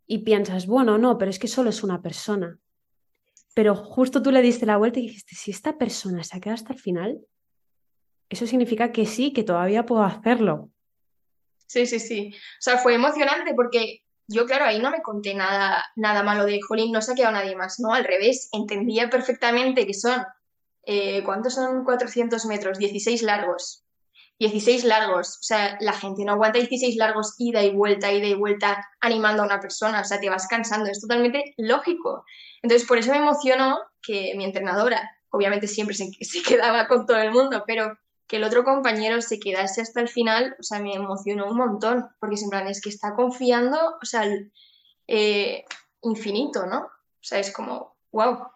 y 0.08 0.20
piensas, 0.20 0.66
bueno, 0.66 0.98
no, 0.98 1.18
pero 1.18 1.30
es 1.30 1.38
que 1.38 1.50
solo 1.50 1.70
es 1.70 1.84
una 1.84 2.02
persona. 2.02 2.58
Pero 3.54 3.76
justo 3.76 4.24
tú 4.24 4.32
le 4.32 4.42
diste 4.42 4.66
la 4.66 4.78
vuelta 4.78 5.00
y 5.00 5.04
dijiste, 5.04 5.36
si 5.36 5.52
esta 5.52 5.78
persona 5.78 6.24
se 6.24 6.38
ha 6.38 6.40
quedado 6.40 6.56
hasta 6.56 6.74
el 6.74 6.80
final, 6.80 7.20
eso 8.30 8.48
significa 8.48 8.92
que 8.92 9.06
sí, 9.06 9.34
que 9.34 9.44
todavía 9.44 9.86
puedo 9.86 10.04
hacerlo. 10.04 10.70
Sí, 11.68 11.86
sí, 11.86 12.00
sí. 12.00 12.32
O 12.34 12.62
sea, 12.62 12.78
fue 12.78 12.96
emocionante 12.96 13.54
porque 13.54 14.02
yo, 14.28 14.46
claro, 14.46 14.66
ahí 14.66 14.80
no 14.80 14.92
me 14.92 15.02
conté 15.02 15.34
nada, 15.34 15.86
nada 15.96 16.24
malo 16.24 16.46
de 16.46 16.60
Jolín, 16.62 16.92
no 16.92 17.02
se 17.02 17.12
ha 17.12 17.16
quedado 17.16 17.34
nadie 17.34 17.56
más, 17.56 17.80
¿no? 17.80 17.94
Al 17.94 18.04
revés, 18.04 18.50
entendía 18.52 19.10
perfectamente 19.10 19.86
que 19.86 19.94
son, 19.94 20.26
eh, 20.84 21.24
¿cuántos 21.24 21.56
son 21.56 21.86
400 21.86 22.46
metros? 22.46 22.78
16 22.78 23.22
largos. 23.22 23.84
16 24.40 24.84
largos, 24.84 25.40
o 25.40 25.44
sea, 25.44 25.78
la 25.82 25.94
gente 25.94 26.24
no 26.24 26.34
aguanta 26.34 26.60
16 26.60 26.96
largos 26.98 27.34
ida 27.40 27.64
y 27.64 27.72
vuelta, 27.72 28.12
ida 28.12 28.28
y 28.28 28.36
vuelta 28.36 28.88
animando 29.02 29.42
a 29.42 29.46
una 29.46 29.60
persona, 29.60 30.02
o 30.02 30.04
sea, 30.04 30.20
te 30.20 30.30
vas 30.30 30.48
cansando, 30.48 30.90
es 30.90 31.02
totalmente 31.02 31.56
lógico. 31.58 32.24
Entonces, 32.62 32.88
por 32.88 33.00
eso 33.00 33.12
me 33.12 33.18
emocionó 33.18 33.80
que 34.02 34.34
mi 34.36 34.46
entrenadora, 34.46 35.10
obviamente 35.32 35.68
siempre 35.68 35.96
se, 35.96 36.12
se 36.22 36.44
quedaba 36.44 36.88
con 36.88 37.08
todo 37.08 37.18
el 37.18 37.32
mundo, 37.32 37.64
pero 37.66 37.98
que 38.28 38.38
el 38.38 38.44
otro 38.44 38.64
compañero 38.64 39.22
se 39.22 39.40
quedase 39.40 39.82
hasta 39.82 40.02
el 40.02 40.10
final, 40.10 40.56
o 40.60 40.64
sea, 40.64 40.80
me 40.80 40.94
emocionó 40.94 41.50
un 41.50 41.58
montón, 41.58 42.10
porque 42.20 42.36
en 42.36 42.50
plan 42.50 42.68
es 42.68 42.82
que 42.82 42.90
está 42.90 43.16
confiando, 43.16 43.98
o 44.02 44.06
sea, 44.06 44.26
eh, 45.08 45.64
infinito, 46.02 46.66
¿no? 46.66 46.80
O 46.80 47.22
sea, 47.22 47.40
es 47.40 47.52
como, 47.52 47.96
wow. 48.12 48.48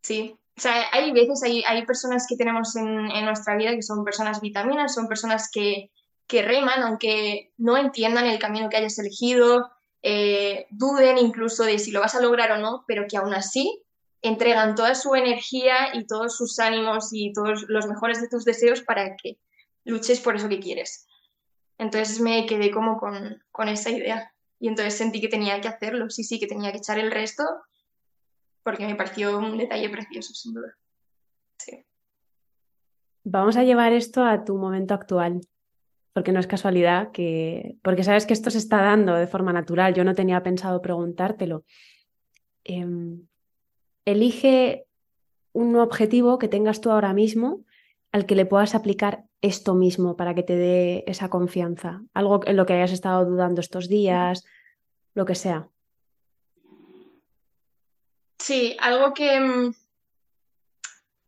Sí, 0.00 0.38
o 0.56 0.60
sea, 0.60 0.86
hay 0.92 1.12
veces, 1.12 1.42
hay, 1.42 1.64
hay 1.66 1.84
personas 1.84 2.26
que 2.28 2.36
tenemos 2.36 2.76
en, 2.76 3.06
nuestra 3.24 3.56
vida 3.56 3.72
que 3.72 3.82
son 3.82 4.04
personas 4.04 4.40
vitaminas, 4.40 4.94
son 4.94 5.08
personas 5.08 5.50
que, 5.52 5.90
que 6.28 6.42
reman, 6.42 6.82
aunque 6.82 7.52
no 7.56 7.76
entiendan 7.76 8.26
el 8.26 8.38
camino 8.38 8.68
que 8.68 8.76
hayas 8.76 8.98
elegido, 8.98 9.72
eh, 10.02 10.66
duden 10.70 11.18
incluso 11.18 11.64
de 11.64 11.78
si 11.78 11.90
lo 11.90 12.00
vas 12.00 12.14
a 12.14 12.20
lograr 12.20 12.52
o 12.52 12.58
no, 12.58 12.84
pero 12.86 13.06
que 13.08 13.16
aún 13.16 13.34
así 13.34 13.82
entregan 14.22 14.74
toda 14.74 14.94
su 14.94 15.14
energía 15.14 15.94
y 15.94 16.06
todos 16.06 16.36
sus 16.36 16.58
ánimos 16.58 17.08
y 17.12 17.32
todos 17.32 17.64
los 17.68 17.86
mejores 17.86 18.20
de 18.20 18.28
tus 18.28 18.44
deseos 18.44 18.80
para 18.82 19.16
que 19.16 19.38
luches 19.84 20.20
por 20.20 20.36
eso 20.36 20.48
que 20.48 20.60
quieres. 20.60 21.06
Entonces 21.78 22.20
me 22.20 22.46
quedé 22.46 22.70
como 22.70 22.98
con, 22.98 23.42
con 23.50 23.68
esa 23.68 23.90
idea 23.90 24.32
y 24.60 24.68
entonces 24.68 24.94
sentí 24.94 25.20
que 25.20 25.28
tenía 25.28 25.60
que 25.60 25.68
hacerlo, 25.68 26.08
sí, 26.08 26.22
sí, 26.22 26.38
que 26.38 26.46
tenía 26.46 26.70
que 26.70 26.78
echar 26.78 26.98
el 26.98 27.10
resto 27.10 27.44
porque 28.62 28.86
me 28.86 28.94
pareció 28.94 29.36
un 29.36 29.58
detalle 29.58 29.90
precioso, 29.90 30.32
sin 30.34 30.54
duda. 30.54 30.76
Sí. 31.58 31.84
Vamos 33.24 33.56
a 33.56 33.64
llevar 33.64 33.92
esto 33.92 34.24
a 34.24 34.44
tu 34.44 34.56
momento 34.56 34.94
actual, 34.94 35.40
porque 36.12 36.30
no 36.30 36.38
es 36.38 36.46
casualidad 36.46 37.10
que, 37.10 37.76
porque 37.82 38.04
sabes 38.04 38.26
que 38.26 38.34
esto 38.34 38.50
se 38.50 38.58
está 38.58 38.82
dando 38.82 39.14
de 39.14 39.26
forma 39.26 39.52
natural, 39.52 39.94
yo 39.94 40.04
no 40.04 40.14
tenía 40.14 40.42
pensado 40.42 40.80
preguntártelo. 40.80 41.64
Em, 42.64 43.26
elige 44.04 44.86
un 45.52 45.76
objetivo 45.76 46.38
que 46.38 46.48
tengas 46.48 46.80
tú 46.80 46.90
ahora 46.90 47.12
mismo 47.12 47.64
al 48.10 48.26
que 48.26 48.34
le 48.34 48.46
puedas 48.46 48.74
aplicar 48.74 49.24
esto 49.40 49.74
mismo 49.74 50.16
para 50.16 50.34
que 50.34 50.42
te 50.42 50.56
dé 50.56 51.04
esa 51.06 51.28
confianza, 51.28 52.02
algo 52.14 52.40
en 52.46 52.56
lo 52.56 52.66
que 52.66 52.74
hayas 52.74 52.92
estado 52.92 53.24
dudando 53.24 53.60
estos 53.60 53.88
días, 53.88 54.44
lo 55.14 55.24
que 55.24 55.34
sea. 55.34 55.68
Sí, 58.38 58.76
algo 58.80 59.14
que, 59.14 59.40
mm, 59.40 59.74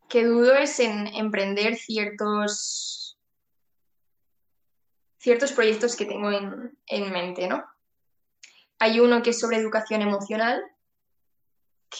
que 0.09 0.25
dudo 0.25 0.55
es 0.55 0.81
en 0.81 1.07
emprender 1.09 1.77
ciertos, 1.77 3.19
ciertos 5.19 5.53
proyectos 5.53 5.97
que 5.97 6.07
tengo 6.07 6.31
en, 6.31 7.13
mente, 7.13 7.49
¿no? 7.49 7.65
Hay 8.79 9.01
uno 9.01 9.23
que 9.23 9.31
es 9.31 9.41
sobre 9.41 9.57
educación 9.57 10.03
emocional, 10.03 10.63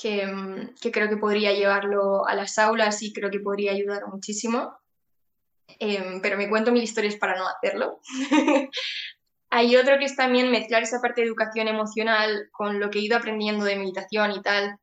que, 0.01 0.71
que, 0.81 0.91
creo 0.91 1.09
que 1.09 1.17
podría 1.17 1.53
llevarlo 1.53 2.27
a 2.27 2.35
las 2.35 2.59
aulas 2.59 3.03
y 3.03 3.13
creo 3.13 3.31
que 3.31 3.41
podría 3.41 3.73
ayudar 3.73 4.07
muchísimo. 4.07 4.77
Em, 5.79 6.21
pero 6.21 6.37
me 6.37 6.49
cuento 6.49 6.73
mil 6.73 6.83
historias 6.83 7.17
para 7.17 7.37
no 7.37 7.47
hacerlo. 7.47 8.01
Hay 9.51 9.77
otro 9.77 9.99
que 9.99 10.05
es 10.05 10.17
también 10.17 10.51
mezclar 10.51 10.83
esa 10.83 11.01
parte 11.01 11.21
de 11.21 11.29
educación 11.29 11.69
emocional 11.69 12.49
con 12.53 12.81
lo 12.81 12.91
que 12.91 12.99
he 12.99 13.03
ido 13.03 13.17
aprendiendo 13.17 13.65
de 13.65 13.77
meditación 13.77 14.33
y 14.33 14.43
tal, 14.43 14.79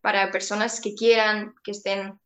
para 0.00 0.30
personas 0.30 0.80
que 0.80 0.94
quieran, 0.94 1.54
que 1.62 1.70
estén 1.70 2.18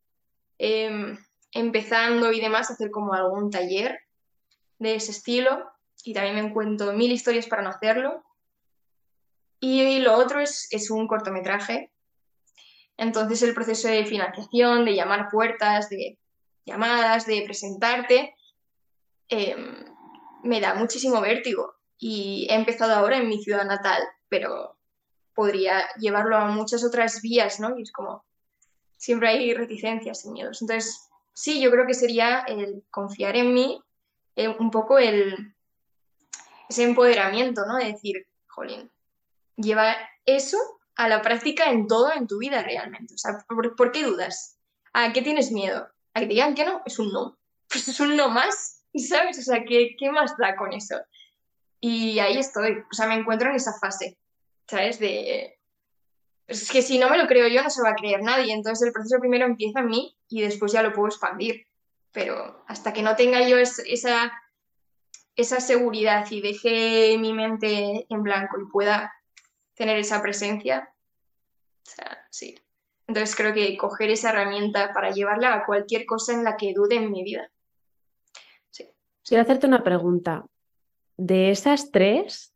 em, 0.59 1.18
empezando 1.53 2.33
y 2.33 2.40
demás, 2.40 2.71
hacer 2.71 2.90
como 2.90 3.12
algún 3.12 3.51
taller 3.51 4.01
de 4.79 4.95
ese 4.95 5.11
estilo. 5.11 5.71
Y 6.05 6.14
también 6.14 6.35
me 6.35 6.40
encuentro 6.40 6.92
mil 6.92 7.12
historias 7.12 7.47
para 7.47 7.62
no 7.62 7.71
hacerlo. 7.71 8.25
Y 9.61 10.01
lo 10.01 10.14
otro 10.14 10.40
es, 10.40 10.66
es 10.73 10.90
un 10.90 11.07
cortometraje. 11.07 11.91
Entonces 12.96 13.42
el 13.42 13.55
proceso 13.55 13.88
de 13.88 14.05
financiación, 14.05 14.85
de 14.85 14.94
llamar 14.94 15.28
puertas, 15.31 15.88
de 15.88 16.18
llamadas, 16.64 17.26
de 17.26 17.42
presentarte, 17.42 18.35
em, 19.28 19.85
me 20.42 20.61
da 20.61 20.74
muchísimo 20.74 21.20
vértigo. 21.20 21.74
Y 21.98 22.46
he 22.50 22.55
empezado 22.55 22.94
ahora 22.94 23.16
en 23.18 23.28
mi 23.28 23.42
ciudad 23.42 23.64
natal, 23.64 24.02
pero 24.28 24.76
podría 25.35 25.88
llevarlo 25.98 26.37
a 26.37 26.46
muchas 26.46 26.85
otras 26.85 27.22
vías, 27.22 27.61
¿no? 27.61 27.78
Y 27.78 27.83
es 27.83 27.92
como, 27.92 28.24
siempre 28.96 29.28
hay 29.28 29.55
reticencias 29.55 30.24
y 30.24 30.31
miedos. 30.31 30.62
Entonces, 30.62 31.09
sí, 31.33 31.61
yo 31.61 31.70
creo 31.70 31.87
que 31.87 31.94
sería 31.94 32.40
el 32.40 32.85
confiar 32.90 33.37
en 33.37 33.55
mí, 33.55 33.83
eh, 34.37 34.48
un 34.48 34.70
poco 34.70 34.98
el, 34.98 35.55
ese 36.68 36.85
empoderamiento, 36.85 37.64
¿no? 37.66 37.76
De 37.76 37.87
decir, 37.87 38.26
jolín, 38.48 38.90
lleva 39.57 39.96
eso 40.26 40.59
a 40.96 41.09
la 41.09 41.22
práctica 41.22 41.70
en 41.70 41.87
todo 41.87 42.12
en 42.12 42.26
tu 42.26 42.38
vida 42.38 42.62
realmente. 42.62 43.14
O 43.14 43.18
sea, 43.18 43.44
¿por, 43.48 43.92
qué 43.92 44.05
dudas? 44.05 44.59
¿A 44.92 45.12
qué 45.12 45.22
tienes 45.22 45.52
miedo? 45.52 45.88
¿A 46.14 46.20
que 46.20 46.26
te 46.26 46.35
digan 46.35 46.55
que 46.55 46.64
no? 46.64 46.83
Es 46.85 46.98
un 46.98 47.12
no. 47.12 47.38
Pues 47.68 47.88
es 47.88 48.00
un 48.00 48.16
no 48.16 48.28
más, 48.28 48.85
¿sabes? 48.94 49.38
O 49.38 49.42
sea, 49.42 49.64
¿qué, 49.64 49.96
qué 49.98 50.11
más 50.11 50.37
da 50.37 50.57
con 50.57 50.72
eso? 50.72 50.96
Y 51.81 52.18
ahí 52.18 52.38
estoy, 52.38 52.78
o 52.90 52.94
sea, 52.94 53.07
me 53.07 53.14
encuentro 53.14 53.50
en 53.50 53.57
esa 53.57 53.72
fase. 53.81 54.18
¿sabes? 54.72 54.98
De, 54.98 55.59
es 56.46 56.70
que 56.70 56.83
si 56.83 56.98
no 56.98 57.11
me 57.11 57.18
lo 57.18 57.26
creo 57.26 57.48
yo, 57.48 57.62
no 57.62 57.70
se 57.70 57.83
va 57.83 57.90
a 57.90 57.94
creer 57.94 58.22
nadie. 58.22 58.52
Entonces 58.52 58.87
el 58.87 58.92
proceso 58.92 59.20
primero 59.20 59.46
empieza 59.46 59.81
en 59.81 59.87
mí 59.87 60.16
y 60.28 60.42
después 60.42 60.72
ya 60.72 60.83
lo 60.83 60.92
puedo 60.92 61.09
expandir. 61.09 61.66
Pero 62.12 62.64
hasta 62.68 62.92
que 62.92 63.02
no 63.02 63.16
tenga 63.16 63.46
yo 63.46 63.59
esa, 63.59 64.33
esa 65.37 65.61
seguridad 65.61 66.26
y 66.31 66.40
deje 66.40 67.16
mi 67.18 67.33
mente 67.33 68.07
en 68.09 68.22
blanco 68.22 68.59
y 68.61 68.70
pueda 68.70 69.12
tener 69.75 69.99
esa 69.99 70.23
presencia, 70.23 70.93
o 71.87 71.91
sea, 71.91 72.27
sí. 72.31 72.59
Entonces 73.07 73.35
creo 73.37 73.53
que 73.53 73.77
coger 73.77 74.11
esa 74.11 74.31
herramienta 74.31 74.93
para 74.93 75.11
llevarla 75.11 75.55
a 75.55 75.67
cualquier 75.67 76.07
cosa 76.07 76.33
en 76.33 76.45
la 76.45 76.57
que 76.57 76.73
dude 76.73 76.97
en 76.97 77.11
mi 77.11 77.25
vida. 77.25 77.51
Sí. 78.71 78.89
Quiero 79.25 79.43
hacerte 79.43 79.67
una 79.67 79.83
pregunta. 79.83 80.47
De 81.17 81.51
esas 81.51 81.91
tres, 81.91 82.53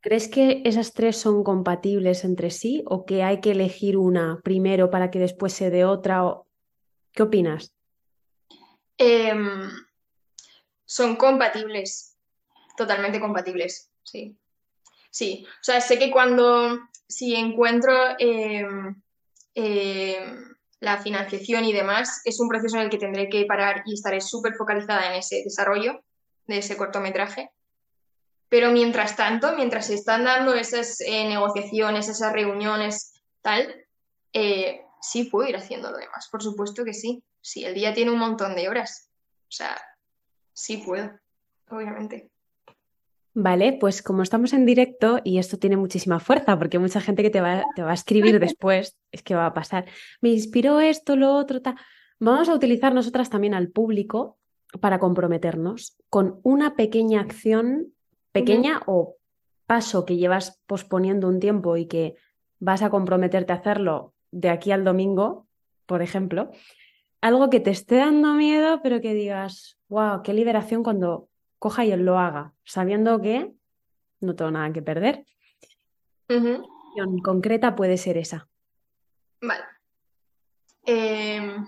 ¿Crees 0.00 0.28
que 0.28 0.62
esas 0.64 0.92
tres 0.92 1.16
son 1.16 1.44
compatibles 1.44 2.24
entre 2.24 2.50
sí 2.50 2.82
o 2.86 3.06
que 3.06 3.22
hay 3.22 3.40
que 3.40 3.52
elegir 3.52 3.96
una 3.96 4.40
primero 4.42 4.90
para 4.90 5.12
que 5.12 5.20
después 5.20 5.52
se 5.52 5.70
dé 5.70 5.84
otra? 5.84 6.24
¿Qué 7.12 7.22
opinas? 7.22 7.72
Em, 8.98 9.70
son 10.84 11.14
compatibles, 11.14 12.16
totalmente 12.76 13.20
compatibles, 13.20 13.92
sí. 14.02 14.36
Sí, 15.14 15.46
o 15.46 15.62
sea, 15.62 15.80
sé 15.80 15.96
que 15.96 16.10
cuando, 16.10 16.80
si 17.06 17.36
encuentro 17.36 17.94
em, 18.18 19.00
em, 19.54 20.54
la 20.80 20.98
financiación 20.98 21.64
y 21.64 21.72
demás, 21.72 22.20
es 22.24 22.40
un 22.40 22.48
proceso 22.48 22.76
en 22.78 22.82
el 22.82 22.90
que 22.90 22.98
tendré 22.98 23.28
que 23.28 23.44
parar 23.44 23.84
y 23.86 23.94
estaré 23.94 24.20
súper 24.20 24.54
focalizada 24.54 25.06
en 25.12 25.20
ese 25.20 25.42
desarrollo 25.44 26.02
de 26.48 26.58
ese 26.58 26.76
cortometraje 26.76 27.52
pero 28.48 28.70
mientras 28.70 29.16
tanto, 29.16 29.56
mientras 29.56 29.86
se 29.86 29.94
están 29.94 30.22
dando 30.22 30.54
esas 30.54 31.00
eh, 31.00 31.26
negociaciones, 31.28 32.08
esas 32.08 32.32
reuniones, 32.32 33.20
tal, 33.42 33.84
eh, 34.32 34.80
sí 35.00 35.24
puedo 35.24 35.48
ir 35.48 35.56
haciendo 35.56 35.90
lo 35.90 35.96
demás, 35.96 36.28
por 36.30 36.40
supuesto 36.40 36.84
que 36.84 36.94
sí. 36.94 37.24
Si 37.40 37.64
el 37.64 37.74
día 37.74 37.92
tiene 37.94 38.12
un 38.12 38.18
montón 38.18 38.54
de 38.54 38.68
horas. 38.68 39.10
O 39.48 39.50
sea, 39.50 39.76
sí 40.52 40.76
puedo, 40.76 41.10
obviamente. 41.68 42.30
Vale, 43.36 43.76
pues 43.80 44.00
como 44.00 44.22
estamos 44.22 44.52
en 44.52 44.64
directo 44.64 45.20
y 45.24 45.38
esto 45.38 45.58
tiene 45.58 45.76
muchísima 45.76 46.20
fuerza, 46.20 46.56
porque 46.56 46.78
mucha 46.78 47.00
gente 47.00 47.24
que 47.24 47.30
te 47.30 47.40
va, 47.40 47.64
te 47.74 47.82
va 47.82 47.90
a 47.90 47.94
escribir 47.94 48.38
después, 48.40 48.96
es 49.10 49.22
que 49.22 49.34
va 49.34 49.46
a 49.46 49.54
pasar, 49.54 49.86
me 50.20 50.30
inspiró 50.30 50.78
esto, 50.78 51.16
lo 51.16 51.34
otro, 51.34 51.60
tal. 51.60 51.74
Vamos 52.20 52.48
a 52.48 52.54
utilizar 52.54 52.94
nosotras 52.94 53.30
también 53.30 53.54
al 53.54 53.68
público 53.68 54.38
para 54.80 55.00
comprometernos 55.00 55.96
con 56.08 56.38
una 56.44 56.76
pequeña 56.76 57.20
acción, 57.20 57.92
pequeña 58.30 58.82
o 58.86 59.16
paso 59.66 60.04
que 60.04 60.16
llevas 60.16 60.60
posponiendo 60.66 61.28
un 61.28 61.40
tiempo 61.40 61.76
y 61.76 61.86
que 61.86 62.14
vas 62.60 62.82
a 62.82 62.90
comprometerte 62.90 63.52
a 63.52 63.56
hacerlo 63.56 64.14
de 64.30 64.48
aquí 64.48 64.70
al 64.70 64.84
domingo, 64.84 65.48
por 65.86 66.02
ejemplo, 66.02 66.50
algo 67.20 67.50
que 67.50 67.60
te 67.60 67.70
esté 67.70 67.96
dando 67.96 68.34
miedo, 68.34 68.80
pero 68.82 69.00
que 69.00 69.14
digas, 69.14 69.78
wow, 69.88 70.22
qué 70.22 70.32
liberación 70.32 70.82
cuando 70.82 71.28
coja 71.64 71.82
y 71.86 71.96
lo 71.96 72.18
haga, 72.18 72.52
sabiendo 72.62 73.22
que 73.22 73.54
no 74.20 74.36
tengo 74.36 74.50
nada 74.50 74.70
que 74.70 74.82
perder. 74.82 75.24
Uh 76.28 76.62
concreta 77.22 77.74
puede 77.74 77.96
ser 77.96 78.18
esa. 78.18 78.46
Vale. 79.40 79.64
Em, 80.84 81.66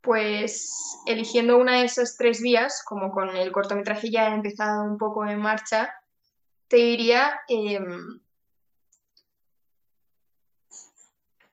pues 0.00 0.98
eligiendo 1.06 1.56
una 1.56 1.78
de 1.78 1.84
esas 1.84 2.16
tres 2.16 2.42
vías, 2.42 2.82
como 2.84 3.12
con 3.12 3.28
el 3.36 3.52
cortometraje 3.52 4.10
ya 4.10 4.30
he 4.30 4.34
empezado 4.34 4.82
un 4.82 4.98
poco 4.98 5.24
en 5.24 5.38
marcha, 5.38 5.94
te 6.66 6.78
diría, 6.78 7.40
em, 7.46 8.20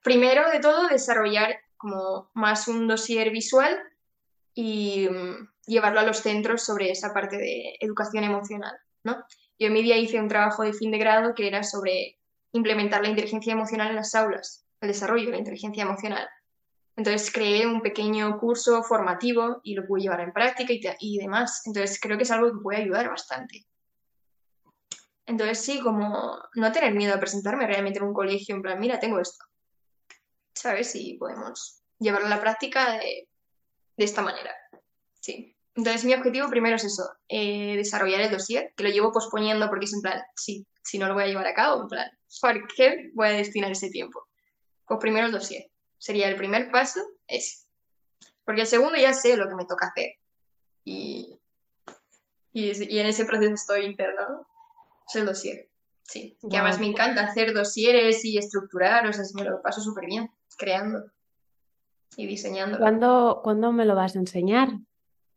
primero 0.01 0.49
de 0.49 0.59
todo, 0.59 0.87
desarrollar 0.87 1.61
como 1.77 2.31
más 2.33 2.67
un 2.67 2.87
dossier 2.87 3.29
visual 3.29 3.79
y 4.55 5.07
mm, 5.07 5.50
llevarlo 5.65 6.00
a 6.00 6.04
los 6.04 6.17
centros 6.17 6.63
sobre 6.63 6.91
esa 6.91 7.13
parte 7.13 7.38
de 7.38 7.76
educación 7.80 8.24
emocional, 8.24 8.76
¿no? 9.04 9.24
Yo 9.60 9.67
en 9.67 9.74
mi 9.74 9.84
día 9.84 9.97
hice 9.97 10.19
un 10.19 10.28
trabajo 10.28 10.63
de 10.63 10.74
fin 10.74 10.91
de 10.91 10.97
grado 10.97 11.36
que 11.36 11.47
era 11.47 11.63
sobre 11.63 12.17
implementar 12.52 13.02
la 13.02 13.10
inteligencia 13.10 13.54
emocional 13.54 13.89
en 13.89 13.95
las 13.95 14.15
aulas, 14.15 14.65
el 14.82 14.89
desarrollo 14.89 15.26
de 15.26 15.32
la 15.32 15.38
inteligencia 15.38 15.84
emocional. 15.84 16.28
Entonces 16.95 17.32
creé 17.32 17.65
un 17.65 17.82
pequeño 17.82 18.38
curso 18.39 18.84
formativo 18.84 19.62
y 19.63 19.76
lo 19.76 19.86
pude 19.86 20.02
llevar 20.02 20.21
en 20.21 20.34
práctica 20.34 20.95
y, 21.00 21.17
demás. 21.17 21.62
Entonces 21.65 22.00
creo 22.00 22.17
que 22.17 22.24
es 22.24 22.32
algo 22.32 22.52
que 22.52 22.62
puede 22.62 22.82
ayudar 22.82 23.10
bastante. 23.10 23.65
Entonces 25.26 25.60
sí, 25.63 25.80
como 25.80 26.38
no 26.56 26.71
tener 26.71 26.93
miedo 26.93 27.15
a 27.15 27.19
presentarme 27.19 27.65
realmente 27.65 28.00
en 28.00 28.06
un 28.06 28.13
colegio, 28.13 28.56
en 28.56 28.62
plan, 28.62 28.80
mira, 28.80 29.00
tengo 29.00 29.19
esto. 29.19 29.45
¿Sabes? 30.54 30.93
Y 30.95 31.13
podemos 31.13 31.82
llevarlo 32.00 32.28
a 32.28 32.32
la 32.32 32.41
práctica 32.41 32.93
de, 32.93 33.28
esta 33.97 34.21
manera. 34.21 34.52
Sí. 35.21 35.55
Entonces 35.75 36.03
mi 36.03 36.13
objetivo 36.13 36.49
primero 36.49 36.75
es 36.75 36.84
eso, 36.84 37.10
eh, 37.29 37.77
desarrollar 37.77 38.19
el 38.19 38.31
dossier, 38.31 38.73
que 38.75 38.84
lo 38.84 38.89
llevo 38.89 39.13
posponiendo 39.13 39.69
porque 39.69 39.86
es 39.86 39.93
en 39.93 40.01
plan, 40.01 40.21
sí, 40.36 40.67
si 40.84 40.99
no 40.99 41.07
lo 41.07 41.13
voy 41.13 41.23
a 41.23 41.27
llevar 41.27 41.47
a 41.47 41.53
cabo, 41.53 41.84
en 41.84 41.88
plan, 41.88 42.12
¿por 42.41 42.67
qué 42.75 43.10
voy 43.13 43.29
a 43.29 43.31
destinar 43.31 43.71
ese 43.71 43.89
tiempo? 43.89 44.27
Pues 44.86 44.99
primero 44.99 45.27
el 45.27 45.31
dossier 45.31 45.71
sería 46.01 46.27
el 46.27 46.36
primer 46.36 46.71
paso 46.71 46.99
ese. 47.27 47.67
Porque 48.43 48.62
el 48.62 48.67
segundo 48.67 48.97
ya 48.97 49.13
sé 49.13 49.38
lo 49.38 49.47
que 49.47 49.55
me 49.55 49.65
toca 49.65 49.88
hacer. 49.88 50.15
Y, 50.84 51.39
y, 52.51 52.99
en 52.99 53.05
ese 53.05 53.25
proceso 53.25 53.53
estoy 53.53 53.86
interno. 53.86 54.47
Es 55.07 55.15
el 55.15 55.27
dossier. 55.27 55.69
Sí. 56.03 56.38
Que 56.49 56.57
además 56.57 56.79
me 56.79 56.88
encanta 56.88 57.23
hacer 57.23 57.53
dosieres 57.53 58.25
y 58.25 58.38
estructurar. 58.38 59.07
O 59.07 59.13
sea, 59.13 59.23
me 59.36 59.43
lo 59.43 59.62
paso 59.62 59.79
súper 59.79 60.07
bien 60.07 60.31
creando 60.57 61.05
y 62.17 62.25
diseñando. 62.25 62.79
¿Cuándo, 62.79 63.41
¿Cuándo 63.43 63.71
me 63.71 63.86
lo 63.86 63.95
vas 63.95 64.15
a 64.15 64.19
enseñar? 64.19 64.69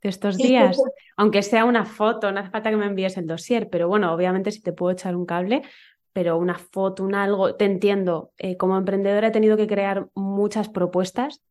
De 0.05 0.11
estos 0.11 0.37
días, 0.37 0.77
aunque 1.17 1.43
sea 1.43 1.64
una 1.64 1.87
foto, 1.87 2.31
no 2.31 2.38
hace 2.38 2.51
falta 2.51 2.71
que 2.71 2.77
me 2.77 2.85
envíes 2.85 3.17
el 3.17 3.27
dossier, 3.27 3.71
pero 3.71 3.88
bueno, 3.88 4.12
obviamente 4.12 4.53
si 4.53 4.61
te 4.61 4.75
puedo 4.75 4.93
echar 4.93 5.17
un 5.17 5.25
cable, 5.25 5.62
pero 6.12 6.37
una 6.37 6.59
foto, 6.59 7.03
un 7.03 7.14
algo, 7.14 7.57
te 7.57 7.64
entiendo. 7.64 8.31
Eh, 8.37 8.59
como 8.59 8.77
emprendedora 8.77 9.29
he 9.29 9.33
tenido 9.33 9.57
que 9.57 9.67
crear 9.67 10.09
muchas 10.14 10.69
propuestas. 10.69 11.43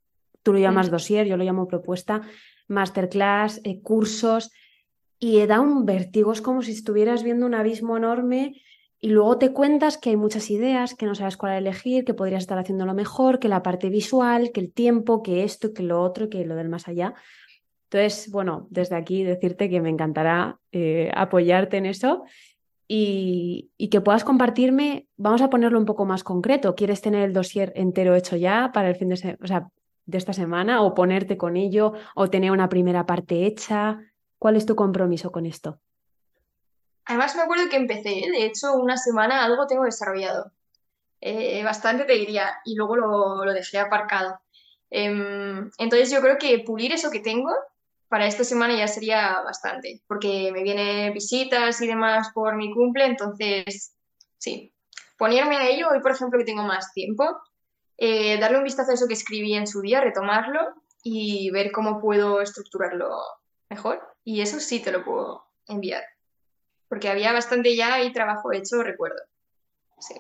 Tú 0.44 0.54
lo 0.54 0.60
llamas 0.60 0.92
dossier, 0.92 1.26
yo 1.26 1.36
lo 1.36 1.44
llamo 1.44 1.68
propuesta, 1.68 2.22
masterclass, 2.68 3.60
eh, 3.63 3.82
cursos, 3.82 4.52
y 5.18 5.44
da 5.48 5.60
un 5.60 5.86
vértigo. 5.86 6.32
Es 6.32 6.42
como 6.42 6.62
si 6.62 6.74
estuvieras 6.74 7.24
viendo 7.24 7.48
un 7.48 7.56
abismo 7.56 7.98
enorme 7.98 8.62
y 9.00 9.10
luego 9.10 9.38
te 9.38 9.52
cuentas 9.52 9.98
que 9.98 10.12
hay 10.12 10.16
muchas 10.16 10.52
ideas, 10.52 10.94
que 10.94 11.08
no 11.08 11.16
sabes 11.16 11.38
cuál 11.38 11.58
elegir, 11.58 12.06
que 12.06 12.13
podrías 12.13 12.44
estar 12.44 12.60
haciendo 12.60 12.86
lo 12.86 12.94
mejor, 12.94 13.39
que 13.39 13.50
la 13.50 13.63
parte 13.63 13.89
visual, 13.89 14.52
que 14.54 14.62
el 14.62 14.72
tiempo, 14.72 15.24
que 15.24 15.44
esto, 15.44 15.74
que 15.74 15.84
lo 15.84 16.02
otro, 16.02 16.30
que 16.30 16.46
lo 16.46 16.56
del 16.56 16.70
más 16.70 16.88
allá. 16.88 17.16
Entonces, 17.93 18.32
bueno, 18.32 18.65
desde 18.71 18.95
aquí 18.95 19.23
decirte 19.23 19.69
que 19.69 19.79
me 19.79 19.91
encantará 19.91 20.60
eh, 20.71 21.12
apoyarte 21.15 21.77
en 21.77 21.86
eso 21.86 22.23
y, 22.88 23.69
que 23.91 24.01
puedas 24.01 24.23
compartirme, 24.23 25.08
vamos 25.15 25.43
a 25.43 25.51
ponerlo 25.51 25.77
un 25.77 25.86
poco 25.86 26.03
más 26.03 26.23
concreto, 26.23 26.73
¿quieres 26.73 27.01
tener 27.01 27.21
el 27.21 27.34
dossier 27.34 27.71
entero 27.75 28.15
hecho 28.15 28.36
ya 28.36 28.71
para 28.73 28.89
el 28.89 28.95
fin 28.95 29.10
de, 29.10 29.38
de 30.06 30.17
esta 30.17 30.34
semana 30.34 30.82
o 30.82 30.95
ponerte 30.95 31.38
con 31.38 31.56
ello 31.56 31.93
o 32.15 32.32
tener 32.32 32.49
una 32.49 32.67
primera 32.67 33.06
parte 33.06 33.45
hecha? 33.45 33.99
¿Cuál 34.39 34.56
es 34.56 34.65
tu 34.65 34.75
compromiso 34.75 35.32
con 35.32 35.45
esto? 35.45 35.79
Además 37.06 37.36
me 37.36 37.43
acuerdo 37.43 37.69
que 37.69 37.77
empecé, 37.77 38.10
de 38.10 38.45
hecho 38.45 38.73
una 38.73 38.97
semana 38.97 39.43
algo 39.43 39.67
tengo 39.67 39.84
desarrollado, 39.84 40.51
eh, 41.21 41.63
bastante 41.63 42.06
te 42.06 42.13
diría, 42.13 42.58
y 42.65 42.73
luego 42.73 42.95
lo, 42.95 43.45
lo 43.45 43.53
dejé 43.53 43.77
aparcado. 43.77 44.39
Em, 44.89 45.69
entonces 45.77 46.10
yo 46.10 46.21
creo 46.21 46.39
que 46.39 46.58
pulir 46.65 46.91
eso 46.91 47.12
que 47.12 47.19
tengo 47.19 47.51
para 48.13 48.28
esta 48.28 48.43
semana 48.43 48.78
ya 48.78 48.88
sería 48.88 49.41
bastante, 49.41 50.04
porque 50.08 50.52
me 50.52 50.62
vienen 50.62 51.12
visitas 51.13 51.82
y 51.82 51.88
demás 51.88 52.30
por 52.32 52.56
mi 52.56 52.71
cumple, 52.71 53.08
entonces 53.08 53.95
sí, 54.38 54.71
ponerme 55.17 55.58
a 55.58 55.67
ello, 55.67 55.88
hoy 55.91 55.99
por 55.99 56.12
ejemplo 56.12 56.38
que 56.38 56.45
tengo 56.45 56.62
más 56.62 56.93
tiempo, 56.93 57.26
eh, 57.97 58.38
darle 58.39 58.60
un 58.60 58.65
vistazo 58.65 58.91
a 58.91 58.93
eso 58.93 59.08
que 59.08 59.15
escribí 59.15 59.56
en 59.56 59.65
su 59.65 59.82
día, 59.82 59.99
retomarlo 59.99 60.60
y 61.02 61.49
ver 61.49 61.71
cómo 61.71 61.99
puedo 61.99 62.39
estructurarlo 62.39 63.17
mejor. 63.67 63.99
Y 64.23 64.41
eso 64.41 64.60
sí 64.60 64.80
te 64.80 64.91
lo 64.91 65.04
puedo 65.04 65.47
enviar, 65.65 66.04
porque 66.89 67.10
había 67.10 67.34
bastante 67.34 67.76
ya 67.76 67.99
y 68.04 68.13
trabajo 68.13 68.54
hecho, 68.54 68.84
recuerdo. 68.84 69.23
Sí. 69.97 70.13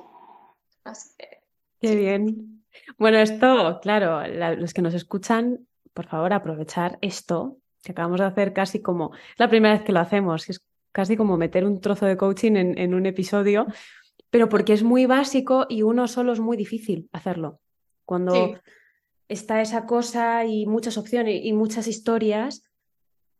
Qué 1.79 1.95
bien. 1.95 2.65
Bueno, 2.97 3.19
esto, 3.19 3.79
claro, 3.83 4.25
los 4.57 4.73
que 4.73 4.81
nos 4.81 4.95
escuchan, 4.95 5.67
por 5.93 6.07
favor, 6.07 6.33
aprovechar 6.33 6.97
esto 7.01 7.59
que 7.83 7.91
acabamos 7.91 8.19
de 8.19 8.25
hacer 8.25 8.53
casi 8.53 8.81
como, 8.81 9.13
es 9.13 9.39
la 9.39 9.49
primera 9.49 9.75
vez 9.75 9.83
que 9.83 9.91
lo 9.91 9.99
hacemos, 9.99 10.49
es 10.49 10.65
casi 10.91 11.17
como 11.17 11.37
meter 11.37 11.65
un 11.65 11.81
trozo 11.81 12.05
de 12.05 12.17
coaching 12.17 12.53
en, 12.55 12.93
un 12.93 13.05
episodio, 13.05 13.67
pero 14.29 14.47
porque 14.47 14.73
es 14.73 14.83
muy 14.83 15.05
básico 15.05 15.65
y 15.69 15.81
uno 15.81 16.07
solo 16.07 16.33
es 16.33 16.39
muy 16.39 16.55
difícil 16.55 17.09
hacerlo. 17.11 17.59
Cuando 18.05 18.55
está 19.27 19.61
esa 19.61 19.85
cosa 19.85 20.45
y 20.45 20.65
muchas 20.65 20.97
opciones 20.97 21.41
y 21.43 21.53
muchas 21.53 21.87
historias, 21.87 22.63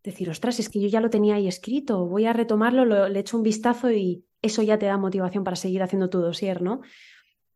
decir, 0.04 0.30
ostras, 0.30 0.60
es 0.60 0.70
que 0.70 0.82
yo 0.82 0.88
ya 0.88 1.00
lo 1.00 1.10
tenía 1.10 1.36
ahí 1.36 1.48
escrito, 1.48 2.06
voy 2.06 2.26
a 2.26 2.34
retomarlo, 2.34 3.08
le 3.08 3.20
echo 3.20 3.38
un 3.38 3.44
vistazo 3.44 3.92
y 3.92 4.26
eso 4.42 4.62
ya 4.62 4.78
te 4.78 4.88
da 4.88 4.98
motivación 4.98 5.44
para 5.44 5.56
seguir 5.56 5.84
haciendo 5.84 6.10
tu 6.10 6.20
dossier, 6.20 6.62
¿no? 6.62 6.82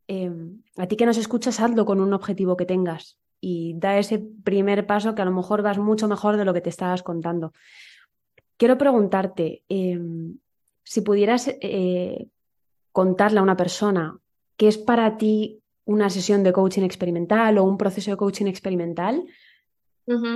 Em, 0.07 0.61
a 0.77 0.87
ti 0.87 0.95
que 0.95 1.05
nos 1.05 1.17
escuchas, 1.17 1.59
hazlo 1.59 1.85
con 1.85 1.99
un 1.99 2.13
objetivo 2.13 2.55
que 2.55 2.65
tengas 2.65 3.19
y 3.39 3.75
da 3.77 3.97
ese 3.97 4.19
primer 4.43 4.85
paso 4.85 5.15
que 5.15 5.21
a 5.21 5.25
lo 5.25 5.31
mejor 5.31 5.61
vas 5.61 5.77
mucho 5.77 6.07
mejor 6.07 6.37
de 6.37 6.45
lo 6.45 6.53
que 6.53 6.61
te 6.61 6.69
estabas 6.69 7.03
contando. 7.03 7.53
Quiero 8.57 8.77
preguntarte, 8.77 9.63
em, 9.69 10.37
si 10.83 11.01
pudieras 11.01 11.47
eh, 11.61 12.27
contarle 12.91 13.39
a 13.39 13.43
una 13.43 13.57
persona 13.57 14.17
qué 14.55 14.67
es 14.67 14.77
para 14.77 15.17
ti 15.17 15.61
una 15.85 16.09
sesión 16.09 16.43
de 16.43 16.53
coaching 16.53 16.83
experimental 16.83 17.57
o 17.57 17.63
un 17.63 17.77
proceso 17.77 18.11
de 18.11 18.17
coaching 18.17 18.47
experimental, 18.47 19.25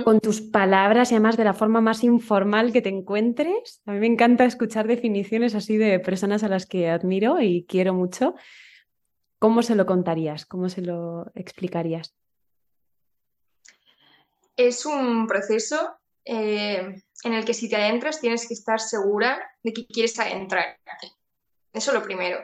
con 0.04 0.20
tus 0.20 0.42
palabras 0.42 1.10
y 1.10 1.14
además 1.14 1.38
de 1.38 1.44
la 1.44 1.54
forma 1.54 1.80
más 1.80 2.04
informal 2.04 2.72
que 2.72 2.82
te 2.82 2.90
encuentres. 2.90 3.80
A 3.86 3.92
mí 3.92 4.00
me 4.00 4.06
encanta 4.06 4.44
escuchar 4.44 4.86
definiciones 4.86 5.54
así 5.54 5.78
de 5.78 5.98
personas 5.98 6.42
a 6.42 6.48
las 6.48 6.66
que 6.66 6.90
admiro 6.90 7.40
y 7.40 7.64
quiero 7.64 7.94
mucho. 7.94 8.34
¿Cómo 9.38 9.62
se 9.62 9.74
lo 9.74 9.86
contarías? 9.86 10.44
¿Cómo 10.44 10.68
se 10.68 10.82
lo 10.82 11.32
explicarías? 11.34 12.14
Es 14.56 14.86
un 14.86 15.26
proceso 15.26 15.96
eh, 16.24 17.02
en 17.24 17.32
el 17.32 17.44
que 17.44 17.54
si 17.54 17.68
te 17.68 17.76
adentras 17.76 18.20
tienes 18.20 18.46
que 18.46 18.54
estar 18.54 18.80
segura 18.80 19.40
de 19.62 19.72
que 19.72 19.86
quieres 19.86 20.18
adentrar. 20.18 20.78
Eso 21.72 21.90
es 21.90 21.94
lo 21.94 22.02
primero, 22.02 22.38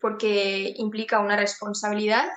porque 0.00 0.74
implica 0.76 1.18
una 1.18 1.36
responsabilidad 1.36 2.28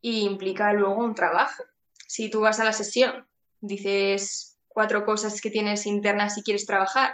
y 0.00 0.22
implica 0.22 0.72
luego 0.72 0.96
un 0.96 1.14
trabajo. 1.14 1.62
Si 2.06 2.28
tú 2.30 2.40
vas 2.40 2.60
a 2.60 2.64
la 2.64 2.72
sesión, 2.72 3.26
dices 3.60 4.58
cuatro 4.68 5.04
cosas 5.04 5.40
que 5.40 5.50
tienes 5.50 5.86
internas 5.86 6.36
y 6.36 6.42
quieres 6.42 6.66
trabajar, 6.66 7.12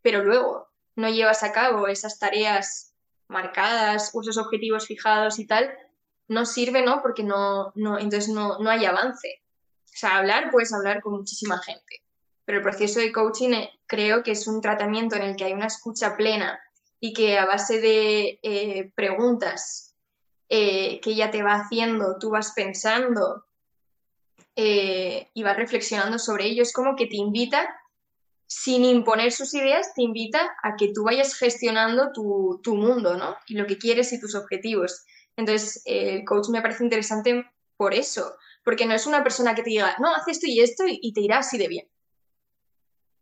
pero 0.00 0.24
luego 0.24 0.68
no 0.96 1.08
llevas 1.08 1.42
a 1.42 1.52
cabo 1.52 1.88
esas 1.88 2.18
tareas 2.18 2.94
marcadas 3.28 4.10
o 4.14 4.22
esos 4.22 4.38
objetivos 4.38 4.86
fijados 4.86 5.38
y 5.38 5.46
tal, 5.46 5.76
no 6.28 6.46
sirve, 6.46 6.82
¿no? 6.82 7.02
Porque 7.02 7.22
no, 7.22 7.72
entonces 7.74 8.28
no, 8.28 8.58
no 8.58 8.70
hay 8.70 8.86
avance 8.86 9.43
O 9.94 9.96
sea, 9.96 10.16
hablar 10.16 10.50
puedes 10.50 10.72
hablar 10.72 11.00
con 11.00 11.12
muchísima 11.12 11.58
gente, 11.58 12.02
pero 12.44 12.58
el 12.58 12.64
proceso 12.64 12.98
de 12.98 13.12
coaching 13.12 13.50
eh, 13.50 13.70
creo 13.86 14.24
que 14.24 14.32
es 14.32 14.48
un 14.48 14.60
tratamiento 14.60 15.14
en 15.14 15.22
el 15.22 15.36
que 15.36 15.44
hay 15.44 15.52
una 15.52 15.68
escucha 15.68 16.16
plena 16.16 16.58
y 16.98 17.12
que 17.12 17.38
a 17.38 17.46
base 17.46 17.80
de 17.80 18.40
eh, 18.42 18.90
preguntas 18.96 19.94
eh, 20.48 21.00
que 21.00 21.10
ella 21.10 21.30
te 21.30 21.44
va 21.44 21.54
haciendo, 21.54 22.18
tú 22.18 22.30
vas 22.30 22.52
pensando 22.56 23.46
y 24.56 25.42
vas 25.42 25.56
reflexionando 25.56 26.16
sobre 26.16 26.46
ello, 26.46 26.62
es 26.62 26.72
como 26.72 26.94
que 26.94 27.06
te 27.06 27.16
invita 27.16 27.68
sin 28.46 28.84
imponer 28.84 29.32
sus 29.32 29.52
ideas, 29.52 29.92
te 29.94 30.02
invita 30.02 30.56
a 30.62 30.76
que 30.76 30.92
tú 30.92 31.02
vayas 31.04 31.34
gestionando 31.34 32.12
tu, 32.12 32.60
tu, 32.62 32.76
mundo, 32.76 33.16
¿no? 33.16 33.36
Y 33.48 33.54
lo 33.54 33.66
que 33.66 33.78
quieres 33.78 34.12
y 34.12 34.20
tus 34.20 34.36
objetivos. 34.36 35.04
Entonces, 35.36 35.82
el 35.86 36.24
coach 36.24 36.50
me 36.50 36.62
parece 36.62 36.84
interesante 36.84 37.50
por 37.76 37.94
eso, 37.94 38.36
porque 38.64 38.86
no 38.86 38.94
es 38.94 39.06
una 39.06 39.22
persona 39.22 39.54
que 39.54 39.62
te 39.62 39.70
diga, 39.70 39.96
no, 39.98 40.14
haz 40.14 40.26
esto 40.28 40.46
y 40.46 40.60
esto 40.60 40.84
y 40.86 41.12
te 41.12 41.20
irá 41.20 41.38
así 41.38 41.58
de 41.58 41.68
bien. 41.68 41.88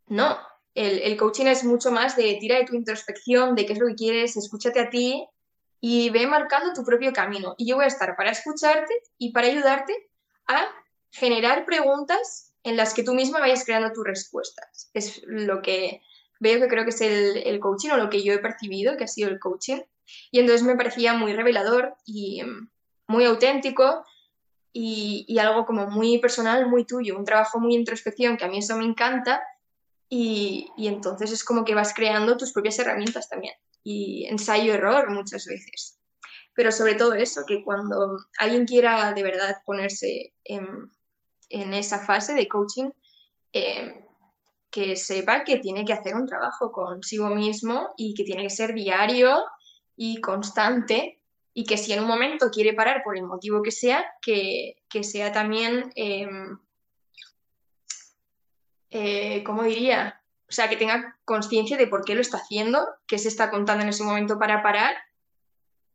No, 0.06 0.38
el, 0.74 1.00
el, 1.00 1.16
coaching 1.16 1.46
es 1.46 1.64
mucho 1.64 1.90
más 1.90 2.16
de 2.16 2.36
tira 2.40 2.56
de 2.56 2.64
tu 2.64 2.74
introspección, 2.74 3.54
de 3.54 3.66
qué 3.66 3.74
es 3.74 3.78
lo 3.78 3.88
que 3.88 3.94
quieres, 3.94 4.36
escúchate 4.36 4.80
a 4.80 4.90
ti 4.90 5.26
y 5.80 6.10
ve 6.10 6.26
marcando 6.26 6.72
tu 6.72 6.84
propio 6.84 7.12
camino. 7.12 7.54
Y 7.58 7.66
yo 7.66 7.76
voy 7.76 7.84
a 7.84 7.88
estar 7.88 8.16
para 8.16 8.30
escucharte 8.30 8.94
y 9.18 9.32
para 9.32 9.48
ayudarte 9.48 10.10
a 10.46 10.68
generar 11.10 11.66
preguntas 11.66 12.54
en 12.62 12.76
las 12.76 12.94
que 12.94 13.02
tú 13.02 13.14
misma 13.14 13.40
vayas 13.40 13.64
creando 13.64 13.92
tus 13.92 14.04
respuestas. 14.04 14.90
Es 14.94 15.22
lo 15.26 15.60
que 15.60 16.02
veo 16.40 16.60
que 16.60 16.68
creo 16.68 16.84
que 16.84 16.90
es 16.90 17.00
el, 17.00 17.36
el 17.38 17.58
coaching 17.60 17.90
o 17.90 17.96
lo 17.96 18.08
que 18.08 18.22
yo 18.22 18.32
he 18.32 18.38
percibido 18.38 18.96
que 18.96 19.04
ha 19.04 19.08
sido 19.08 19.28
el 19.28 19.40
coaching. 19.40 19.80
Y 20.30 20.38
entonces 20.38 20.62
me 20.66 20.76
parecía 20.76 21.14
muy 21.14 21.32
revelador 21.32 21.94
y 22.06 22.42
mm, 22.42 22.70
muy 23.08 23.24
auténtico 23.24 24.04
y, 24.72 25.38
algo 25.38 25.66
como 25.66 25.86
muy 25.88 26.18
personal, 26.18 26.68
muy 26.68 26.84
tuyo, 26.84 27.18
un 27.18 27.24
trabajo 27.24 27.60
muy 27.60 27.74
introspección, 27.74 28.36
que 28.36 28.44
a 28.44 28.48
mí 28.48 28.58
eso 28.58 28.76
me 28.76 28.84
encanta. 28.84 29.42
Y, 30.08 30.70
entonces 30.78 31.30
es 31.32 31.44
como 31.44 31.64
que 31.64 31.74
vas 31.74 31.94
creando 31.94 32.36
tus 32.36 32.52
propias 32.52 32.78
herramientas 32.78 33.28
también. 33.28 33.54
Y 33.84 34.26
ensayo-error 34.26 35.10
muchas 35.10 35.46
veces. 35.46 35.98
Pero 36.54 36.72
sobre 36.72 36.94
todo 36.94 37.14
eso, 37.14 37.42
que 37.46 37.62
cuando 37.64 38.18
alguien 38.38 38.66
quiera 38.66 39.12
de 39.12 39.22
verdad 39.22 39.56
ponerse 39.64 40.34
en, 40.44 40.90
esa 41.48 41.98
fase 41.98 42.34
de 42.34 42.48
coaching, 42.48 42.90
eh, 43.52 44.06
que 44.70 44.96
sepa 44.96 45.44
que 45.44 45.58
tiene 45.58 45.84
que 45.84 45.92
hacer 45.92 46.14
un 46.14 46.26
trabajo 46.26 46.72
consigo 46.72 47.28
mismo 47.28 47.90
y 47.98 48.14
que 48.14 48.24
tiene 48.24 48.44
que 48.44 48.50
ser 48.50 48.72
diario 48.72 49.44
y 49.96 50.18
constante 50.22 51.21
y 51.54 51.64
que 51.64 51.76
si 51.76 51.92
en 51.92 52.00
un 52.00 52.06
momento 52.06 52.50
quiere 52.50 52.72
parar 52.72 53.02
por 53.02 53.16
el 53.16 53.24
motivo 53.24 53.62
que 53.62 53.70
sea, 53.70 54.04
que, 54.20 54.76
sea 55.02 55.32
también, 55.32 55.92
em, 55.94 56.58
eh, 58.90 59.42
¿cómo 59.44 59.62
diría? 59.64 60.22
O 60.48 60.52
sea, 60.52 60.68
que 60.68 60.76
tenga 60.76 61.18
conciencia 61.24 61.76
de 61.76 61.86
por 61.86 62.04
qué 62.04 62.14
lo 62.14 62.20
está 62.20 62.38
haciendo, 62.38 62.86
qué 63.06 63.18
se 63.18 63.28
está 63.28 63.50
contando 63.50 63.82
en 63.82 63.90
ese 63.90 64.04
momento 64.04 64.38
para 64.38 64.62
parar 64.62 64.96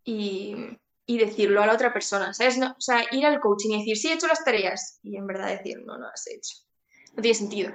y, 0.04 0.78
decirlo 1.08 1.64
a 1.64 1.66
la 1.68 1.74
otra 1.74 1.94
persona, 1.94 2.34
¿sabes? 2.34 2.58
No, 2.58 2.76
o 2.78 2.82
sea, 2.82 3.06
ir 3.12 3.26
al 3.26 3.40
coaching 3.40 3.72
y 3.72 3.80
decir, 3.80 3.98
sí, 3.98 4.10
he 4.10 4.14
hecho 4.14 4.28
las 4.28 4.44
tareas 4.44 5.00
y 5.02 5.18
en 5.18 5.26
verdad 5.26 5.48
decir, 5.48 5.82
no, 5.86 5.98
no 5.98 6.08
las 6.10 6.28
he 6.28 6.36
hecho. 6.36 6.58
No 7.14 7.22
tiene 7.22 7.36
sentido. 7.36 7.72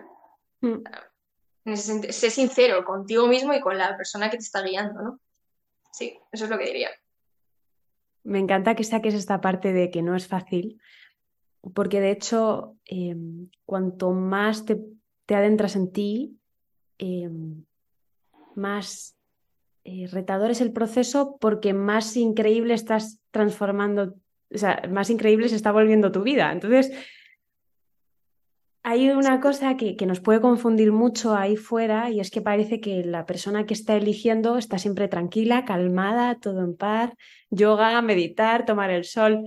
Mm. 0.60 1.74
Sé 1.74 2.30
sincero 2.30 2.84
contigo 2.84 3.26
mismo 3.26 3.54
y 3.54 3.60
con 3.60 3.78
la 3.78 3.96
persona 3.96 4.30
que 4.30 4.36
te 4.36 4.44
está 4.44 4.62
guiando, 4.62 5.02
¿no? 5.02 5.20
Sí, 5.92 6.18
eso 6.30 6.44
es 6.44 6.50
lo 6.50 6.58
que 6.58 6.66
diría. 6.66 6.90
Me 8.24 8.38
encanta 8.38 8.74
que 8.74 8.84
saques 8.84 9.14
esta 9.14 9.40
parte 9.40 9.72
de 9.72 9.90
que 9.90 10.02
no 10.02 10.14
es 10.14 10.26
fácil, 10.26 10.80
porque 11.74 12.00
de 12.00 12.10
hecho, 12.10 12.76
em, 12.86 13.48
cuanto 13.64 14.12
más 14.12 14.64
te, 14.64 14.78
adentras 15.28 15.76
en 15.76 15.92
ti, 15.92 16.38
em, 16.98 17.64
más 18.54 19.16
eh, 19.84 20.06
retador 20.12 20.50
es 20.50 20.60
el 20.60 20.72
proceso 20.72 21.38
porque 21.40 21.72
más 21.72 22.16
increíble 22.16 22.74
estás 22.74 23.20
transformando, 23.30 24.14
o 24.54 24.58
sea, 24.58 24.82
más 24.90 25.10
increíble 25.10 25.48
se 25.48 25.56
está 25.56 25.72
volviendo 25.72 26.12
tu 26.12 26.22
vida. 26.22 26.52
Entonces, 26.52 26.92
hay 28.84 29.10
una 29.10 29.40
cosa 29.40 29.76
que, 29.76 29.94
nos 30.06 30.20
puede 30.20 30.40
confundir 30.40 30.90
mucho 30.90 31.34
ahí 31.34 31.56
fuera 31.56 32.10
y 32.10 32.18
es 32.18 32.30
que 32.30 32.40
parece 32.40 32.80
que 32.80 33.04
la 33.04 33.26
persona 33.26 33.64
que 33.64 33.74
está 33.74 33.96
eligiendo 33.96 34.58
está 34.58 34.78
siempre 34.78 35.06
tranquila, 35.06 35.64
calmada, 35.64 36.38
todo 36.40 36.64
en 36.64 36.76
paz, 36.76 37.12
yoga, 37.50 38.02
meditar, 38.02 38.64
tomar 38.64 38.90
el 38.90 39.04
sol. 39.04 39.44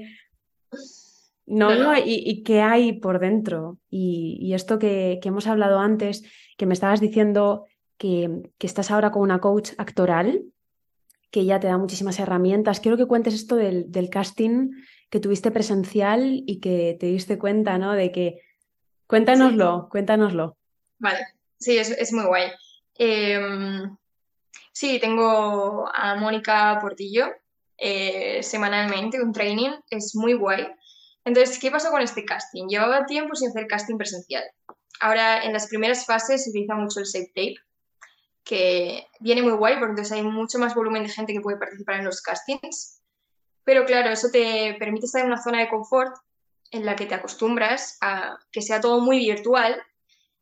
No, 1.45 1.76
no, 1.76 1.93
y, 1.98 2.43
qué 2.43 2.62
hay 2.62 2.93
por 2.93 3.19
dentro. 3.19 3.78
Y, 3.89 4.54
esto 4.54 4.80
que, 4.80 5.19
hemos 5.21 5.48
hablado 5.48 5.80
antes, 5.80 6.24
que 6.58 6.65
me 6.65 6.74
estabas 6.74 7.02
diciendo 7.02 7.65
que, 7.98 8.43
estás 8.60 8.89
ahora 8.89 9.12
con 9.12 9.21
una 9.21 9.41
coach 9.41 9.71
actoral, 9.78 10.43
que 11.30 11.43
ya 11.43 11.60
te 11.60 11.67
da 11.67 11.78
muchísimas 11.78 12.19
herramientas. 12.19 12.80
Quiero 12.80 12.95
que 12.95 13.06
cuentes 13.06 13.34
esto 13.34 13.58
del, 13.58 13.91
del 13.91 14.10
casting 14.10 14.71
que 15.10 15.19
tuviste 15.19 15.52
presencial 15.52 16.41
y 16.45 16.62
que 16.62 16.95
te 16.98 17.08
diste 17.08 17.38
cuenta, 17.38 17.78
¿no? 17.78 17.91
De 17.91 18.13
que 18.13 18.45
Cuéntanoslo, 19.08 19.88
cuéntanoslo. 19.89 20.58
Vale, 21.00 21.28
sí, 21.60 21.78
es, 21.78 22.12
muy 22.13 22.26
guay. 22.26 22.52
Em, 22.96 23.96
sí, 24.72 25.00
tengo 25.00 25.89
a 25.94 26.15
Mónica 26.15 26.80
Portillo 26.82 27.28
eh, 27.78 28.41
semanalmente, 28.41 29.22
un 29.22 29.34
training, 29.34 29.72
es 29.89 30.15
muy 30.15 30.34
guay. 30.34 30.68
Entonces, 31.24 31.60
¿qué 31.60 31.72
pasó 31.72 31.91
con 31.91 32.02
este 32.02 32.24
casting? 32.24 32.68
Llevaba 32.68 33.06
tiempo 33.06 33.36
sin 33.36 33.50
hacer 33.50 33.68
casting 33.68 33.98
presencial. 33.98 34.44
Ahora, 35.02 35.44
en 35.44 35.54
las 35.54 35.68
primeras 35.68 36.06
fases 36.06 36.44
se 36.44 36.52
utiliza 36.52 36.76
mucho 36.76 37.00
el 37.00 37.06
safe 37.06 37.32
tape, 37.36 37.56
que 38.44 39.08
viene 39.20 39.41
muy 39.41 39.54
guay 39.54 39.76
porque 39.76 39.91
entonces 39.91 40.13
hay 40.13 40.24
mucho 40.24 40.60
más 40.60 40.76
volumen 40.76 41.04
de 41.04 41.10
gente 41.10 41.34
que 41.34 41.41
puede 41.41 41.58
participar 41.58 41.96
en 41.96 42.06
los 42.06 42.22
castings. 42.22 43.02
Pero 43.63 43.86
claro, 43.86 44.12
eso 44.12 44.30
te 44.32 44.76
permite 44.80 45.08
estar 45.08 45.22
en 45.22 45.28
una 45.28 45.41
zona 45.41 45.60
de 45.60 45.70
confort 45.70 46.15
en 46.71 46.86
la 46.86 46.95
que 46.95 47.06
te 47.06 47.15
acostumbras 47.15 47.97
a 48.01 48.38
que 48.51 48.62
sea 48.62 48.82
todo 48.82 48.99
muy 49.01 49.19
virtual, 49.19 49.82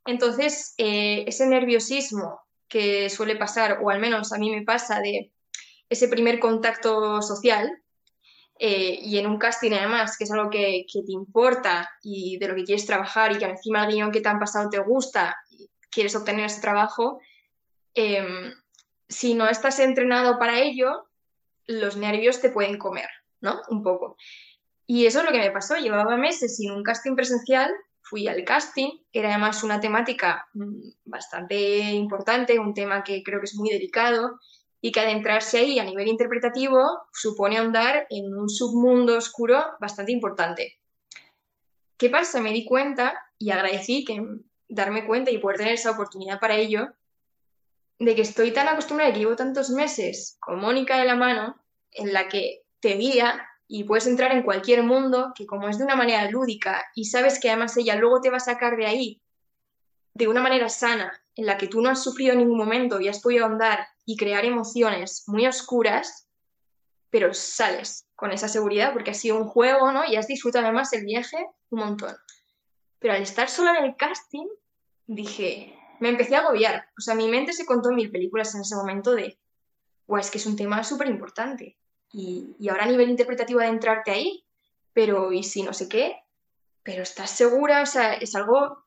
entonces 0.05 0.73
eh, 0.77 1.23
ese 1.27 1.47
nerviosismo 1.47 2.41
que 2.67 3.09
suele 3.09 3.35
pasar, 3.35 3.79
o 3.81 3.89
al 3.89 3.99
menos 3.99 4.33
a 4.33 4.37
mí 4.37 4.49
me 4.49 4.63
pasa, 4.63 4.99
de 4.99 5.31
ese 5.89 6.07
primer 6.07 6.39
contacto 6.39 7.21
social, 7.21 7.83
eh, 8.59 8.99
y 9.01 9.17
en 9.17 9.27
un 9.27 9.37
casting 9.37 9.71
además, 9.73 10.17
que 10.17 10.23
es 10.23 10.31
algo 10.31 10.49
que, 10.49 10.85
te 10.91 11.11
importa 11.11 11.89
y 12.01 12.37
de 12.37 12.47
lo 12.47 12.55
que 12.55 12.63
quieres 12.63 12.85
trabajar 12.85 13.31
y 13.31 13.37
que 13.37 13.45
encima 13.45 13.85
el 13.85 13.93
guion 13.93 14.11
que 14.11 14.21
te 14.21 14.29
han 14.29 14.39
pasado 14.39 14.69
te 14.69 14.79
gusta 14.79 15.35
y 15.49 15.69
quieres 15.89 16.15
obtener 16.15 16.45
ese 16.45 16.61
trabajo, 16.61 17.19
em, 17.93 18.53
si 19.07 19.33
no 19.33 19.47
estás 19.47 19.79
entrenado 19.79 20.39
para 20.39 20.59
ello, 20.59 21.09
los 21.67 21.97
nervios 21.97 22.41
te 22.41 22.49
pueden 22.49 22.77
comer, 22.77 23.09
¿no? 23.41 23.61
Un 23.69 23.83
poco. 23.83 24.17
Y 24.85 25.05
eso 25.05 25.19
es 25.19 25.25
lo 25.25 25.31
que 25.31 25.39
me 25.39 25.51
pasó. 25.51 25.75
Llevaba 25.75 26.17
meses 26.17 26.57
sin 26.57 26.71
un 26.71 26.83
casting 26.83 27.15
presencial, 27.15 27.71
fui 28.01 28.27
al 28.27 28.43
casting, 28.43 28.89
era 29.11 29.29
además 29.29 29.63
una 29.63 29.79
temática 29.79 30.47
mm, 30.53 30.89
bastante 31.05 31.55
importante, 31.91 32.59
un 32.59 32.73
tema 32.73 33.03
que 33.03 33.23
creo 33.23 33.39
que 33.39 33.45
es 33.45 33.55
muy 33.55 33.69
delicado 33.69 34.39
y 34.81 34.91
que 34.91 34.99
adentrarse 34.99 35.59
ahí 35.59 35.79
a 35.79 35.85
nivel 35.85 36.09
interpretativo 36.09 36.83
supone 37.13 37.57
ahondar 37.57 38.05
en 38.09 38.35
un 38.37 38.49
submundo 38.49 39.17
oscuro 39.17 39.63
bastante 39.79 40.11
importante. 40.11 40.79
¿Qué 41.97 42.09
pasa? 42.09 42.41
Me 42.41 42.51
di 42.51 42.65
cuenta 42.65 43.17
y 43.39 43.51
agradecí 43.51 44.03
que 44.03 44.21
darme 44.67 45.07
cuenta 45.07 45.31
y 45.31 45.37
poder 45.37 45.57
tener 45.57 45.73
esa 45.75 45.91
oportunidad 45.91 46.39
para 46.39 46.55
ello, 46.55 46.89
de 47.99 48.15
que 48.15 48.23
estoy 48.23 48.51
tan 48.51 48.67
acostumbrada 48.67 49.13
que 49.13 49.19
llevo 49.19 49.35
tantos 49.35 49.69
meses 49.69 50.37
con 50.41 50.59
Mónica 50.59 50.97
de 50.97 51.05
la 51.05 51.15
mano, 51.15 51.55
en 51.91 52.11
la 52.11 52.27
que 52.27 52.63
te 52.81 52.95
guía 52.95 53.47
y 53.67 53.85
puedes 53.85 54.07
entrar 54.07 54.31
en 54.31 54.43
cualquier 54.43 54.83
mundo 54.83 55.33
que 55.35 55.45
como 55.45 55.69
es 55.69 55.77
de 55.77 55.85
una 55.85 55.95
manera 55.95 56.29
lúdica 56.29 56.85
y 56.95 57.05
sabes 57.05 57.39
que 57.39 57.49
además 57.49 57.75
ella 57.77 57.95
luego 57.95 58.21
te 58.21 58.29
va 58.29 58.37
a 58.37 58.41
sacar 58.41 58.77
de 58.77 58.85
ahí 58.85 59.21
de 60.13 60.27
una 60.27 60.41
manera 60.41 60.69
sana, 60.69 61.11
en 61.35 61.45
la 61.45 61.57
que 61.57 61.67
tú 61.67 61.81
no 61.81 61.89
has 61.89 62.03
sufrido 62.03 62.33
en 62.33 62.39
ningún 62.39 62.57
momento 62.57 63.01
y 63.01 63.07
has 63.07 63.21
podido 63.21 63.45
andar 63.45 63.87
y 64.05 64.15
crear 64.15 64.45
emociones 64.45 65.23
muy 65.27 65.47
oscuras, 65.47 66.27
pero 67.09 67.33
sales 67.33 68.07
con 68.15 68.31
esa 68.31 68.47
seguridad 68.47 68.93
porque 68.93 69.11
ha 69.11 69.15
sido 69.15 69.37
un 69.37 69.47
juego, 69.47 69.91
¿no? 69.91 70.05
Y 70.05 70.15
has 70.15 70.27
disfrutado 70.27 70.65
además 70.65 70.93
el 70.93 71.05
viaje 71.05 71.37
un 71.71 71.79
montón. 71.79 72.15
Pero 72.99 73.15
al 73.15 73.23
estar 73.23 73.49
sola 73.49 73.77
en 73.77 73.85
el 73.85 73.95
casting, 73.95 74.47
dije, 75.07 75.75
me 75.99 76.09
empecé 76.09 76.35
a 76.35 76.39
agobiar. 76.39 76.87
O 76.97 77.01
sea, 77.01 77.15
mi 77.15 77.27
mente 77.27 77.53
se 77.53 77.65
contó 77.65 77.91
mil 77.91 78.11
películas 78.11 78.53
en 78.53 78.61
ese 78.61 78.75
momento 78.75 79.13
de, 79.15 79.39
guau, 80.05 80.21
es 80.21 80.29
que 80.29 80.37
es 80.37 80.45
un 80.45 80.55
tema 80.55 80.83
súper 80.83 81.07
importante 81.07 81.77
y, 82.13 82.69
ahora 82.69 82.83
a 82.83 82.87
nivel 82.87 83.09
interpretativo 83.09 83.59
de 83.59 83.67
entrarte 83.67 84.11
ahí, 84.11 84.45
pero 84.93 85.31
¿y 85.31 85.43
si 85.43 85.63
no 85.63 85.73
sé 85.73 85.89
qué? 85.89 86.15
Pero 86.83 87.01
estás 87.01 87.31
segura, 87.31 87.81
o 87.81 87.85
sea, 87.85 88.13
es 88.13 88.35
algo 88.35 88.85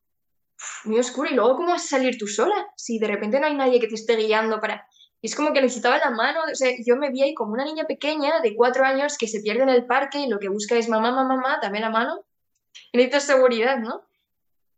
muy 0.84 0.98
oscuro. 0.98 1.28
Y 1.28 1.34
luego, 1.34 1.56
¿cómo 1.56 1.68
vas 1.68 1.84
a 1.84 1.98
salir 1.98 2.16
tú 2.16 2.28
sola? 2.28 2.54
Si 2.76 2.98
de 2.98 3.08
repente 3.08 3.40
no 3.40 3.46
hay 3.46 3.54
nadie 3.54 3.80
que 3.80 3.88
te 3.88 3.96
esté 3.96 4.16
guiando 4.16 4.60
para... 4.60 4.86
Es 5.22 5.34
como 5.34 5.52
que 5.52 5.60
necesitaba 5.60 5.98
la 5.98 6.10
mano, 6.10 6.40
o 6.52 6.54
sea, 6.54 6.70
yo 6.86 6.96
me 6.96 7.10
vi 7.10 7.22
ahí 7.22 7.34
como 7.34 7.54
una 7.54 7.64
niña 7.64 7.84
pequeña 7.84 8.40
de 8.40 8.54
cuatro 8.54 8.84
años 8.84 9.18
que 9.18 9.26
se 9.26 9.40
pierde 9.40 9.64
en 9.64 9.70
el 9.70 9.86
parque 9.86 10.20
y 10.20 10.28
lo 10.28 10.38
que 10.38 10.48
busca 10.48 10.76
es 10.76 10.88
mamá, 10.88 11.10
mamá, 11.10 11.34
mamá, 11.34 11.58
dame 11.60 11.80
la 11.80 11.90
mano. 11.90 12.24
Y 12.92 12.98
necesito 12.98 13.20
seguridad, 13.20 13.78
¿no? 13.78 14.02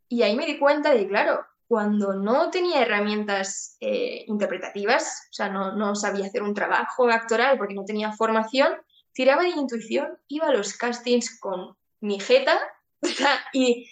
Y 0.09 0.23
ahí 0.23 0.35
me 0.35 0.47
di 0.47 0.59
cuenta 0.59 0.95
de, 0.95 1.07
claro, 1.07 1.45
cuando 1.69 2.15
no 2.15 2.51
tenía 2.51 2.81
herramientas 2.81 3.77
eh, 3.81 4.25
interpretativas, 4.27 5.29
o 5.31 5.33
sea, 5.33 5.51
no, 5.51 5.73
no 5.73 5.95
sabía 5.95 6.27
hacer 6.27 6.43
un 6.43 6.55
trabajo 6.55 7.09
actoral 7.11 7.59
porque 7.59 7.75
no 7.75 7.85
tenía 7.85 8.11
formación, 8.13 8.73
tiraba 9.13 9.43
de 9.43 9.51
intuición, 9.51 10.19
iba 10.29 10.49
a 10.49 10.53
los 10.53 10.73
castings 10.73 11.39
con 11.39 11.77
mi 12.01 12.19
jeta 12.21 12.59
y, 13.53 13.87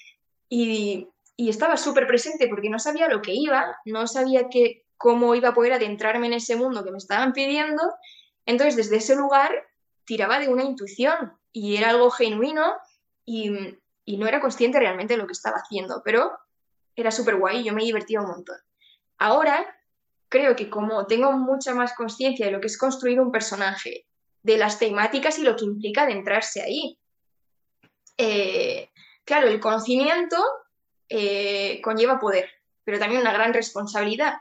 y, 0.49 1.09
y 1.37 1.51
estaba 1.51 1.77
súper 1.77 2.07
presente 2.07 2.49
porque 2.49 2.71
no 2.71 2.79
sabía 2.79 3.09
lo 3.09 3.21
que 3.21 3.35
iba, 3.35 3.77
no 3.85 4.07
sabía 4.07 4.49
que, 4.49 4.87
cómo 4.97 5.35
iba 5.35 5.51
a 5.51 5.55
poder 5.55 5.75
adentrarme 5.75 6.29
en 6.29 6.33
ese 6.33 6.57
mundo 6.57 6.83
que 6.83 6.91
me 6.91 6.99
estaban 6.99 7.35
pidiendo. 7.35 7.83
Entonces, 8.47 8.77
desde 8.77 8.97
ese 8.97 9.17
lugar, 9.17 9.53
tiraba 10.07 10.39
de 10.39 10.49
una 10.49 10.65
intuición 10.65 11.37
y 11.53 11.77
era 11.77 11.91
algo 11.91 12.11
genuino 12.11 12.73
y, 13.27 13.51
y 14.07 14.17
no 14.17 14.27
era 14.27 14.41
consciente 14.41 14.79
realmente 14.79 15.15
de 15.15 15.19
lo 15.19 15.27
que 15.27 15.33
estaba 15.33 15.59
haciendo, 15.59 16.01
pero 16.03 16.33
era 16.97 17.11
súper 17.11 17.37
guay 17.37 17.63
yo 17.63 17.73
me 17.73 17.85
divertía 17.85 18.21
un 18.21 18.29
montón. 18.29 18.57
Ahora, 19.19 19.65
creo 20.29 20.57
que 20.57 20.69
como 20.69 21.07
tengo 21.07 21.33
mucha 21.33 21.75
más 21.75 21.95
conciencia 21.95 22.47
de 22.47 22.53
lo 22.53 22.61
que 22.61 22.67
es 22.67 22.79
construir 22.79 23.21
un 23.21 23.31
personaje, 23.31 24.07
de 24.43 24.59
las 24.59 24.79
temáticas 24.79 25.39
y 25.39 25.43
lo 25.43 25.57
que 25.57 25.65
implica 25.65 26.03
adentrarse 26.03 26.63
ahí, 26.63 26.99
eh, 28.17 28.91
claro, 29.25 29.49
el 29.49 29.61
conocimiento 29.61 30.37
eh, 31.09 31.81
conlleva 31.83 32.19
poder, 32.19 32.49
pero 32.85 32.99
también 32.99 33.21
una 33.21 33.33
gran 33.33 33.53
responsabilidad. 33.53 34.35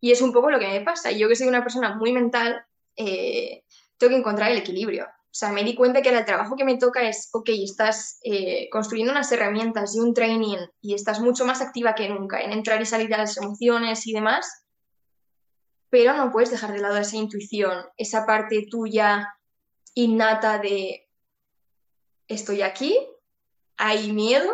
Y 0.00 0.12
es 0.12 0.20
un 0.20 0.32
poco 0.32 0.50
lo 0.50 0.58
que 0.58 0.68
me 0.68 0.82
pasa. 0.82 1.10
Yo 1.10 1.28
que 1.28 1.36
soy 1.36 1.48
una 1.48 1.62
persona 1.62 1.94
muy 1.96 2.12
mental, 2.12 2.64
eh, 2.96 3.64
tengo 3.96 4.10
que 4.10 4.18
encontrar 4.18 4.52
el 4.52 4.58
equilibrio. 4.58 5.06
O 5.36 5.38
sea, 5.38 5.52
me 5.52 5.64
di 5.64 5.74
cuenta 5.74 6.00
que 6.00 6.08
el 6.08 6.24
trabajo 6.24 6.56
que 6.56 6.64
me 6.64 6.78
toca 6.78 7.06
es, 7.06 7.28
ok, 7.30 7.50
estás 7.62 8.18
eh, 8.24 8.70
construyendo 8.70 9.12
unas 9.12 9.30
herramientas 9.30 9.94
y 9.94 10.00
un 10.00 10.14
training 10.14 10.56
y 10.80 10.94
estás 10.94 11.20
mucho 11.20 11.44
más 11.44 11.60
activa 11.60 11.94
que 11.94 12.08
nunca 12.08 12.40
en 12.40 12.52
entrar 12.52 12.80
y 12.80 12.86
salir 12.86 13.10
de 13.10 13.18
las 13.18 13.36
emociones 13.36 14.06
y 14.06 14.14
demás, 14.14 14.64
pero 15.90 16.14
no 16.16 16.32
puedes 16.32 16.50
dejar 16.50 16.72
de 16.72 16.78
lado 16.78 16.96
esa 16.96 17.16
intuición, 17.16 17.84
esa 17.98 18.24
parte 18.24 18.66
tuya 18.70 19.36
innata 19.92 20.56
de 20.58 21.06
estoy 22.26 22.62
aquí, 22.62 22.98
hay 23.76 24.12
miedo, 24.12 24.50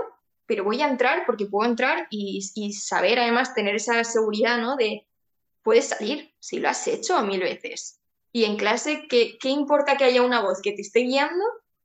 pero 0.47 0.65
voy 0.65 0.83
a 0.83 0.89
entrar 0.89 1.27
porque 1.27 1.47
puedo 1.47 1.71
entrar 1.71 2.09
y, 2.11 2.41
y 2.57 2.73
saber 2.73 3.21
además 3.21 3.55
tener 3.55 3.77
esa 3.77 4.03
seguridad, 4.03 4.59
¿no? 4.59 4.75
De 4.75 5.07
puedes 5.63 5.91
salir 5.91 6.35
si 6.41 6.59
lo 6.59 6.69
has 6.69 6.89
hecho 6.89 7.23
mil 7.23 7.39
veces. 7.39 8.02
Y 8.33 8.45
en 8.45 8.57
clase, 8.57 9.07
¿qué, 9.09 9.37
¿qué 9.39 9.51
importa 9.51 9.97
que 9.97 10.05
haya 10.05 10.23
una 10.23 10.41
voz 10.41 10.61
que 10.63 10.73
te 10.73 10.81
esté 10.81 11.01
guiando 11.01 11.45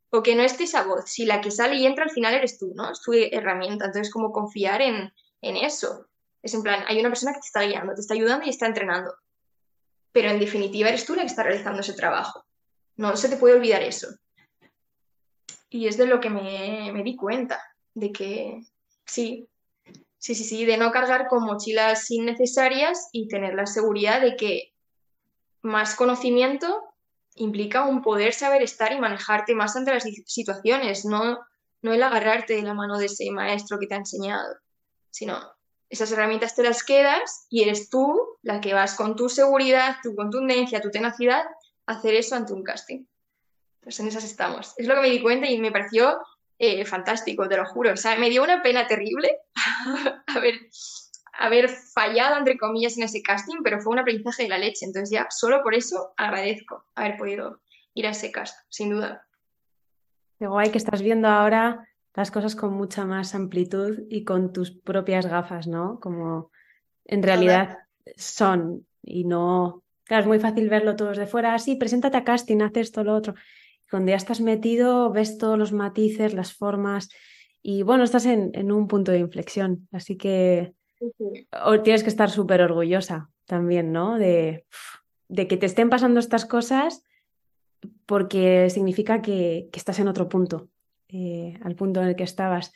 o 0.09 0.23
que 0.23 0.35
no 0.35 0.43
esté 0.43 0.63
esa 0.63 0.83
voz? 0.83 1.09
Si 1.09 1.25
la 1.25 1.41
que 1.41 1.51
sale 1.51 1.75
y 1.75 1.85
entra 1.85 2.05
al 2.05 2.11
final 2.11 2.33
eres 2.33 2.57
tú, 2.57 2.71
¿no? 2.73 2.91
Es 2.91 3.01
tu 3.01 3.11
herramienta. 3.13 3.85
Entonces, 3.85 4.11
como 4.11 4.31
confiar 4.31 4.81
en, 4.81 5.11
en 5.41 5.57
eso. 5.57 6.07
Es 6.41 6.53
en 6.53 6.63
plan, 6.63 6.83
hay 6.87 6.99
una 6.99 7.09
persona 7.09 7.33
que 7.33 7.41
te 7.41 7.47
está 7.47 7.63
guiando, 7.63 7.93
te 7.93 8.01
está 8.01 8.13
ayudando 8.13 8.45
y 8.45 8.49
está 8.49 8.65
entrenando. 8.65 9.13
Pero 10.13 10.29
en 10.29 10.39
definitiva 10.39 10.89
eres 10.89 11.05
tú 11.05 11.15
la 11.15 11.21
que 11.21 11.27
está 11.27 11.43
realizando 11.43 11.81
ese 11.81 11.93
trabajo. 11.93 12.45
No 12.95 13.15
se 13.17 13.27
te 13.29 13.35
puede 13.35 13.55
olvidar 13.55 13.83
eso. 13.83 14.07
Y 15.69 15.87
es 15.87 15.97
de 15.97 16.07
lo 16.07 16.21
que 16.21 16.29
me, 16.29 16.91
me 16.93 17.03
di 17.03 17.17
cuenta, 17.17 17.61
de 17.93 18.13
que 18.13 18.63
sí, 19.05 19.49
sí, 20.17 20.33
sí, 20.33 20.43
sí, 20.45 20.65
de 20.65 20.77
no 20.77 20.91
cargar 20.91 21.27
con 21.27 21.43
mochilas 21.43 22.09
innecesarias 22.09 23.09
y 23.11 23.27
tener 23.27 23.53
la 23.53 23.65
seguridad 23.65 24.21
de 24.21 24.37
que 24.37 24.73
más 25.61 25.95
conocimiento 25.95 26.83
implica 27.35 27.85
un 27.85 28.01
poder 28.01 28.33
saber 28.33 28.61
estar 28.61 28.91
y 28.91 28.99
manejarte 28.99 29.55
más 29.55 29.75
ante 29.75 29.93
las 29.93 30.03
situaciones, 30.25 31.05
no, 31.05 31.39
no 31.81 31.93
el 31.93 32.03
agarrarte 32.03 32.55
de 32.55 32.63
la 32.63 32.73
mano 32.73 32.97
de 32.97 33.05
ese 33.05 33.29
maestro 33.31 33.77
que 33.79 33.87
te 33.87 33.93
ha 33.93 33.97
enseñado, 33.97 34.57
sino 35.11 35.39
esas 35.89 36.11
herramientas 36.11 36.55
te 36.55 36.63
las 36.63 36.83
quedas 36.83 37.45
y 37.49 37.63
eres 37.63 37.89
tú 37.89 38.37
la 38.41 38.59
que 38.59 38.73
vas 38.73 38.95
con 38.95 39.15
tu 39.15 39.29
seguridad, 39.29 39.97
tu 40.03 40.15
contundencia, 40.15 40.81
tu 40.81 40.89
tenacidad 40.89 41.45
a 41.85 41.93
hacer 41.93 42.13
eso 42.15 42.35
ante 42.35 42.53
un 42.53 42.63
casting. 42.63 43.05
Pues 43.81 43.99
en 43.99 44.07
esas 44.07 44.25
estamos. 44.25 44.73
Es 44.77 44.87
lo 44.87 44.95
que 44.95 45.01
me 45.01 45.09
di 45.09 45.21
cuenta 45.21 45.47
y 45.47 45.59
me 45.59 45.71
pareció 45.71 46.19
eh, 46.59 46.83
fantástico, 46.85 47.47
te 47.47 47.55
lo 47.55 47.65
juro. 47.65 47.93
O 47.93 47.97
sea, 47.97 48.17
me 48.17 48.29
dio 48.29 48.43
una 48.43 48.61
pena 48.61 48.87
terrible 48.87 49.39
haber, 50.27 50.55
haber 51.37 51.69
fallado, 51.69 52.37
entre 52.37 52.57
comillas, 52.57 52.97
en 52.97 53.03
ese 53.03 53.21
casting, 53.21 53.57
pero 53.63 53.79
fue 53.79 53.93
un 53.93 53.99
aprendizaje 53.99 54.43
de 54.43 54.49
la 54.49 54.57
leche. 54.57 54.85
Entonces 54.85 55.09
ya, 55.09 55.27
solo 55.29 55.61
por 55.63 55.75
eso 55.75 56.13
agradezco 56.17 56.85
haber 56.95 57.17
podido 57.17 57.61
ir 57.93 58.07
a 58.07 58.11
ese 58.11 58.31
casting, 58.31 58.65
sin 58.69 58.89
duda. 58.91 59.25
Qué 60.39 60.47
guay 60.47 60.69
que 60.69 60.77
estás 60.77 61.01
viendo 61.01 61.27
ahora 61.27 61.87
las 62.13 62.31
cosas 62.31 62.55
con 62.55 62.73
mucha 62.73 63.05
más 63.05 63.35
amplitud 63.35 63.99
y 64.09 64.23
con 64.23 64.51
tus 64.51 64.71
propias 64.71 65.25
gafas, 65.27 65.67
¿no? 65.67 65.99
Como 65.99 66.51
en 67.05 67.23
realidad 67.23 67.77
son 68.15 68.87
y 69.03 69.23
no... 69.23 69.83
Claro, 70.03 70.21
es 70.21 70.27
muy 70.27 70.39
fácil 70.39 70.69
verlo 70.69 70.95
todos 70.95 71.17
de 71.17 71.27
fuera, 71.27 71.53
así, 71.53 71.75
preséntate 71.75 72.17
a 72.17 72.23
casting, 72.23 72.61
haz 72.61 72.75
esto, 72.75 73.03
lo 73.03 73.13
otro. 73.13 73.35
Cuando 73.89 74.11
ya 74.11 74.15
estás 74.15 74.41
metido, 74.41 75.11
ves 75.11 75.37
todos 75.37 75.59
los 75.59 75.73
matices, 75.73 76.33
las 76.33 76.53
formas 76.53 77.09
y 77.61 77.83
bueno, 77.83 78.03
estás 78.03 78.25
en, 78.25 78.51
en 78.53 78.71
un 78.71 78.87
punto 78.87 79.11
de 79.11 79.19
inflexión. 79.19 79.87
Así 79.91 80.17
que 80.17 80.73
tienes 81.83 82.03
que 82.03 82.09
estar 82.09 82.29
súper 82.29 82.61
orgullosa 82.61 83.29
también, 83.45 83.91
¿no? 83.91 84.17
De, 84.17 84.65
que 85.29 85.57
te 85.57 85.65
estén 85.65 85.89
pasando 85.89 86.19
estas 86.19 86.45
cosas 86.45 87.03
porque 88.05 88.69
significa 88.69 89.21
que, 89.21 89.69
que 89.71 89.79
estás 89.79 89.99
en 89.99 90.07
otro 90.07 90.29
punto, 90.29 90.69
eh, 91.09 91.57
al 91.63 91.75
punto 91.75 92.01
en 92.01 92.07
el 92.07 92.15
que 92.15 92.23
estabas. 92.23 92.73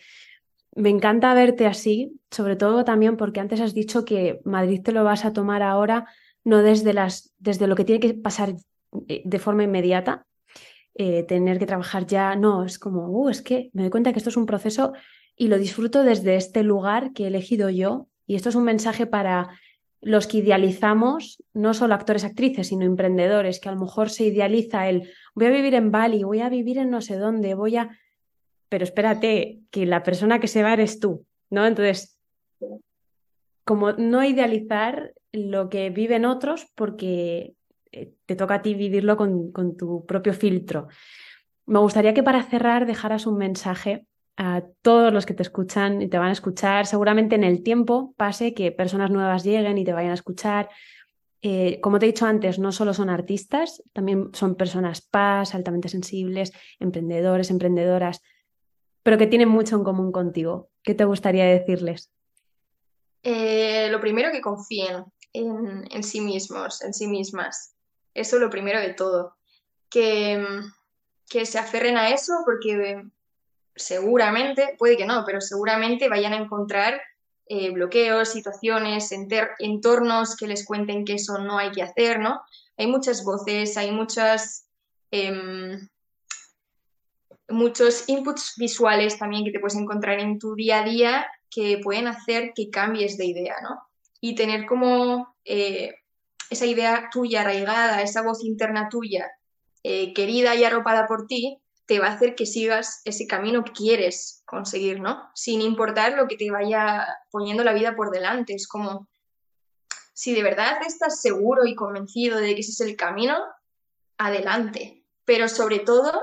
Me 0.76 0.90
encanta 0.90 1.34
verte 1.34 1.66
así, 1.66 2.20
sobre 2.30 2.56
todo 2.56 2.86
también 2.86 3.18
porque 3.18 3.40
antes 3.40 3.62
has 3.62 3.74
dicho 3.74 4.06
que 4.06 4.42
Madrid 4.46 4.82
te 4.84 4.92
lo 4.92 5.04
vas 5.04 5.26
a 5.26 5.34
tomar 5.34 5.64
ahora 5.64 6.06
no 6.44 6.62
desde, 6.64 6.94
las, 6.94 7.34
desde 7.40 7.68
lo 7.68 7.76
que 7.76 7.86
tiene 7.86 8.00
que 8.00 8.14
pasar 8.14 8.56
eh, 9.08 9.22
de 9.24 9.40
forma 9.40 9.64
inmediata, 9.64 10.26
eh, 10.96 11.24
tener 11.24 11.60
que 11.60 11.66
trabajar 11.66 12.06
ya, 12.06 12.36
no, 12.36 12.66
es 12.66 12.78
como, 12.80 13.08
uh, 13.08 13.30
es 13.30 13.42
que 13.42 13.70
me 13.74 13.84
doy 13.84 13.92
cuenta 13.92 14.12
que 14.12 14.20
esto 14.20 14.30
es 14.30 14.38
un 14.38 14.46
proceso 14.46 14.94
y 15.36 15.48
lo 15.48 15.58
disfruto 15.58 16.04
desde 16.04 16.36
este 16.36 16.64
lugar 16.64 17.14
que 17.14 17.24
he 17.24 17.28
elegido 17.28 17.70
yo 17.70 18.08
y 18.28 18.36
esto 18.36 18.50
es 18.50 18.56
un 18.56 18.64
mensaje 18.64 19.06
para 19.06 19.50
los 20.02 20.26
que 20.26 20.40
idealizamos, 20.40 21.42
no 21.54 21.74
solo 21.74 21.94
actores, 21.94 22.24
actrices, 22.24 22.68
sino 22.68 22.86
emprendedores, 22.86 23.60
que 23.60 23.70
a 23.70 23.74
lo 23.74 23.80
mejor 23.80 24.10
se 24.10 24.26
idealiza 24.26 24.90
el 24.90 25.12
voy 25.36 25.46
a 25.46 25.52
vivir 25.52 25.76
en 25.76 25.92
Bali, 25.92 26.24
voy 26.24 26.42
a 26.42 26.50
vivir 26.50 26.80
en 26.80 26.90
no 26.90 27.02
sé 27.02 27.18
dónde, 27.18 27.54
voy 27.54 27.78
a... 27.78 27.98
Pero 28.68 28.84
espérate, 28.84 29.60
que 29.70 29.86
la 29.86 30.02
persona 30.02 30.40
que 30.40 30.48
se 30.48 30.64
va 30.64 30.74
eres 30.74 31.00
tú, 31.00 31.26
¿no? 31.50 31.68
Entonces, 31.68 32.20
como 33.64 33.92
no 33.92 34.24
idealizar 34.24 35.14
lo 35.32 35.70
que 35.70 35.90
viven 35.92 36.26
otros 36.26 36.68
porque 36.76 37.54
eh, 37.92 38.14
te 38.26 38.36
toca 38.36 38.56
a 38.56 38.62
ti 38.62 38.74
vivirlo 38.74 39.18
con, 39.18 39.52
con 39.52 39.78
tu 39.78 40.06
propio 40.06 40.34
filtro. 40.34 40.88
Me 41.68 41.80
gustaría 41.80 42.14
que 42.14 42.24
para 42.24 42.44
cerrar 42.44 42.86
dejaras 42.86 43.28
un 43.28 43.38
mensaje 43.38 44.08
a 44.44 44.64
todos 44.82 45.14
los 45.14 45.28
que 45.28 45.36
te 45.36 45.44
escuchan 45.44 46.02
y 46.02 46.10
te 46.10 46.18
van 46.18 46.30
a 46.30 46.32
escuchar. 46.32 46.88
Seguramente 46.88 47.36
en 47.36 47.44
el 47.44 47.62
tiempo 47.62 48.16
pase 48.18 48.56
que 48.56 48.72
personas 48.72 49.12
nuevas 49.12 49.44
lleguen 49.44 49.78
y 49.78 49.86
te 49.86 49.94
vayan 49.94 50.10
a 50.10 50.16
escuchar. 50.16 50.68
Eh, 51.44 51.80
como 51.80 52.00
te 52.00 52.08
he 52.08 52.12
dicho 52.12 52.26
antes, 52.26 52.58
no 52.58 52.72
solo 52.72 52.96
son 52.96 53.12
artistas, 53.12 53.84
también 53.94 54.32
son 54.34 54.56
personas 54.56 55.02
paz, 55.02 55.54
altamente 55.54 55.90
sensibles, 55.90 56.54
emprendedores, 56.80 57.52
emprendedoras, 57.52 58.24
pero 59.04 59.20
que 59.20 59.28
tienen 59.28 59.48
mucho 59.48 59.76
en 59.76 59.84
común 59.84 60.12
contigo. 60.12 60.72
¿Qué 60.82 60.96
te 60.96 61.06
gustaría 61.06 61.46
decirles? 61.46 62.10
Eh, 63.22 63.90
lo 63.92 64.02
primero 64.02 64.32
que 64.32 64.42
confíen 64.42 65.06
en, 65.34 65.86
en, 65.92 66.04
sí 66.04 66.20
mismos, 66.20 66.82
en 66.82 66.96
sí 66.96 67.06
mismas. 67.06 67.76
Eso 68.16 68.38
es 68.38 68.42
lo 68.42 68.50
primero 68.50 68.80
de 68.80 68.96
todo. 68.96 69.36
Que, 69.88 70.44
que 71.30 71.46
se 71.46 71.60
aferren 71.60 71.98
a 71.98 72.10
eso 72.10 72.34
porque 72.44 73.04
seguramente, 73.76 74.76
puede 74.78 74.98
que 74.98 75.06
no, 75.06 75.24
pero 75.26 75.42
seguramente 75.42 76.10
vayan 76.10 76.34
a 76.34 76.38
encontrar 76.38 77.02
eh, 77.48 77.70
bloqueos, 77.72 78.30
situaciones, 78.30 79.12
entornos 79.60 80.36
que 80.36 80.48
les 80.48 80.66
cuenten 80.66 81.04
que 81.04 81.16
eso 81.16 81.38
no 81.38 81.58
hay 81.58 81.72
que 81.72 81.82
hacer, 81.82 82.20
¿no? 82.20 82.42
Hay 82.78 82.88
muchas 82.88 83.24
voces, 83.26 83.76
hay 83.78 83.92
muchas, 83.92 84.68
em, 85.12 85.88
muchos 87.50 88.08
inputs 88.08 88.54
visuales 88.58 89.18
también 89.18 89.44
que 89.44 89.52
te 89.52 89.60
puedes 89.60 89.78
encontrar 89.78 90.20
en 90.20 90.40
tu 90.40 90.56
día 90.56 90.82
a 90.82 90.84
día 90.86 91.28
que 91.50 91.80
pueden 91.84 92.08
hacer 92.08 92.54
que 92.56 92.70
cambies 92.70 93.18
de 93.18 93.26
idea, 93.26 93.56
¿no? 93.62 93.82
Y 94.22 94.36
tener 94.36 94.66
como 94.66 95.36
eh, 95.44 95.94
esa 96.50 96.66
idea 96.66 97.10
tuya 97.12 97.42
arraigada, 97.42 98.02
esa 98.02 98.22
voz 98.22 98.44
interna 98.44 98.88
tuya, 98.90 99.30
eh, 99.84 100.14
querida 100.14 100.56
y 100.56 100.64
arropada 100.64 101.08
por 101.08 101.28
ti, 101.28 101.61
te 101.92 102.00
va 102.00 102.08
a 102.08 102.14
hacer 102.14 102.36
que 102.36 102.46
sigas 102.46 103.02
ese 103.04 103.28
camino 103.28 103.66
que 103.66 103.74
quieres 103.74 104.44
conseguir, 104.46 105.02
¿no? 105.02 105.30
Sin 105.36 105.60
importar 105.60 106.14
lo 106.14 106.26
que 106.26 106.38
te 106.38 106.50
vaya 106.50 107.06
poniendo 107.30 107.66
la 107.66 107.74
vida 107.74 107.98
por 107.98 108.12
delante. 108.12 108.54
Es 108.54 108.66
como, 108.66 109.10
si 110.14 110.34
de 110.34 110.42
verdad 110.42 110.78
estás 110.88 111.22
seguro 111.22 111.66
y 111.66 111.76
convencido 111.76 112.38
de 112.38 112.56
que 112.56 112.62
ese 112.62 112.72
es 112.72 112.80
el 112.80 112.96
camino, 112.96 113.44
adelante. 114.18 115.04
Pero 115.26 115.50
sobre 115.50 115.80
todo, 115.80 116.14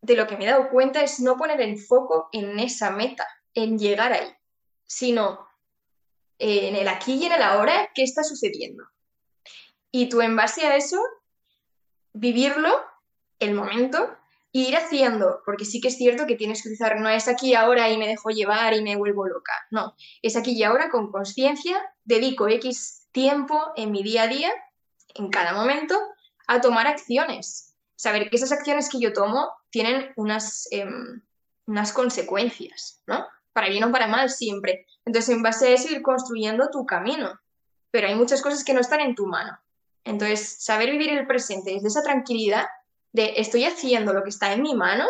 de 0.00 0.16
lo 0.16 0.26
que 0.26 0.36
me 0.36 0.42
he 0.42 0.50
dado 0.50 0.70
cuenta 0.70 1.04
es 1.04 1.20
no 1.20 1.36
poner 1.36 1.60
el 1.60 1.78
foco 1.78 2.28
en 2.32 2.58
esa 2.58 2.90
meta, 2.90 3.28
en 3.54 3.78
llegar 3.78 4.12
ahí, 4.12 4.28
sino 4.84 5.46
en 6.40 6.74
el 6.74 6.88
aquí 6.88 7.14
y 7.14 7.26
en 7.26 7.32
el 7.34 7.42
ahora, 7.42 7.90
qué 7.94 8.02
está 8.02 8.24
sucediendo. 8.24 8.82
Y 9.92 10.08
tú 10.08 10.20
en 10.20 10.34
base 10.34 10.66
a 10.66 10.74
eso, 10.74 11.00
vivirlo, 12.12 12.76
el 13.38 13.54
momento, 13.54 14.18
e 14.52 14.58
ir 14.58 14.76
haciendo, 14.76 15.40
porque 15.46 15.64
sí 15.64 15.80
que 15.80 15.88
es 15.88 15.96
cierto 15.96 16.26
que 16.26 16.36
tienes 16.36 16.62
que 16.62 16.68
utilizar, 16.68 17.00
no 17.00 17.08
es 17.08 17.28
aquí 17.28 17.50
y 17.50 17.54
ahora 17.54 17.88
y 17.88 17.96
me 17.96 18.06
dejo 18.06 18.30
llevar 18.30 18.74
y 18.74 18.82
me 18.82 18.96
vuelvo 18.96 19.26
loca, 19.26 19.52
no, 19.70 19.94
es 20.20 20.36
aquí 20.36 20.52
y 20.52 20.62
ahora 20.62 20.90
con 20.90 21.10
conciencia, 21.10 21.80
dedico 22.04 22.48
X 22.48 23.08
tiempo 23.12 23.72
en 23.76 23.92
mi 23.92 24.02
día 24.02 24.24
a 24.24 24.28
día, 24.28 24.50
en 25.14 25.30
cada 25.30 25.52
momento, 25.52 25.98
a 26.46 26.60
tomar 26.60 26.86
acciones. 26.86 27.74
Saber 27.96 28.28
que 28.28 28.36
esas 28.36 28.52
acciones 28.52 28.88
que 28.88 28.98
yo 28.98 29.12
tomo 29.12 29.50
tienen 29.70 30.12
unas, 30.16 30.66
em, 30.70 31.22
unas 31.66 31.92
consecuencias, 31.92 33.02
¿no? 33.06 33.26
Para 33.52 33.68
bien 33.68 33.84
o 33.84 33.92
para 33.92 34.06
mal 34.06 34.30
siempre. 34.30 34.86
Entonces, 35.04 35.34
en 35.34 35.42
base 35.42 35.68
a 35.68 35.70
eso, 35.70 35.92
ir 35.92 36.02
construyendo 36.02 36.70
tu 36.70 36.84
camino. 36.84 37.38
Pero 37.90 38.08
hay 38.08 38.14
muchas 38.14 38.42
cosas 38.42 38.64
que 38.64 38.74
no 38.74 38.80
están 38.80 39.00
en 39.00 39.14
tu 39.14 39.26
mano. 39.26 39.58
Entonces, 40.04 40.64
saber 40.64 40.90
vivir 40.90 41.10
el 41.10 41.26
presente 41.26 41.72
desde 41.72 41.88
esa 41.88 42.02
tranquilidad 42.02 42.66
de 43.12 43.34
estoy 43.36 43.64
haciendo 43.64 44.12
lo 44.12 44.22
que 44.22 44.30
está 44.30 44.52
en 44.52 44.62
mi 44.62 44.74
mano, 44.74 45.06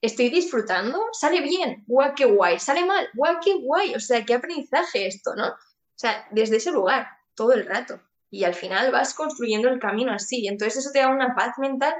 estoy 0.00 0.28
disfrutando, 0.28 1.00
sale 1.12 1.40
bien, 1.40 1.84
guau, 1.86 2.14
qué 2.14 2.24
guay, 2.24 2.58
sale 2.58 2.84
mal, 2.84 3.08
guau, 3.14 3.38
qué 3.42 3.54
guay, 3.54 3.94
o 3.94 4.00
sea, 4.00 4.24
qué 4.24 4.34
aprendizaje 4.34 5.06
esto, 5.06 5.34
¿no? 5.34 5.48
O 5.48 6.00
sea, 6.00 6.26
desde 6.30 6.56
ese 6.56 6.70
lugar, 6.70 7.08
todo 7.34 7.52
el 7.52 7.66
rato. 7.66 8.00
Y 8.30 8.44
al 8.44 8.54
final 8.54 8.92
vas 8.92 9.14
construyendo 9.14 9.68
el 9.68 9.80
camino 9.80 10.12
así. 10.12 10.46
Entonces 10.46 10.78
eso 10.78 10.90
te 10.92 11.00
da 11.00 11.08
una 11.08 11.34
paz 11.34 11.54
mental 11.58 11.94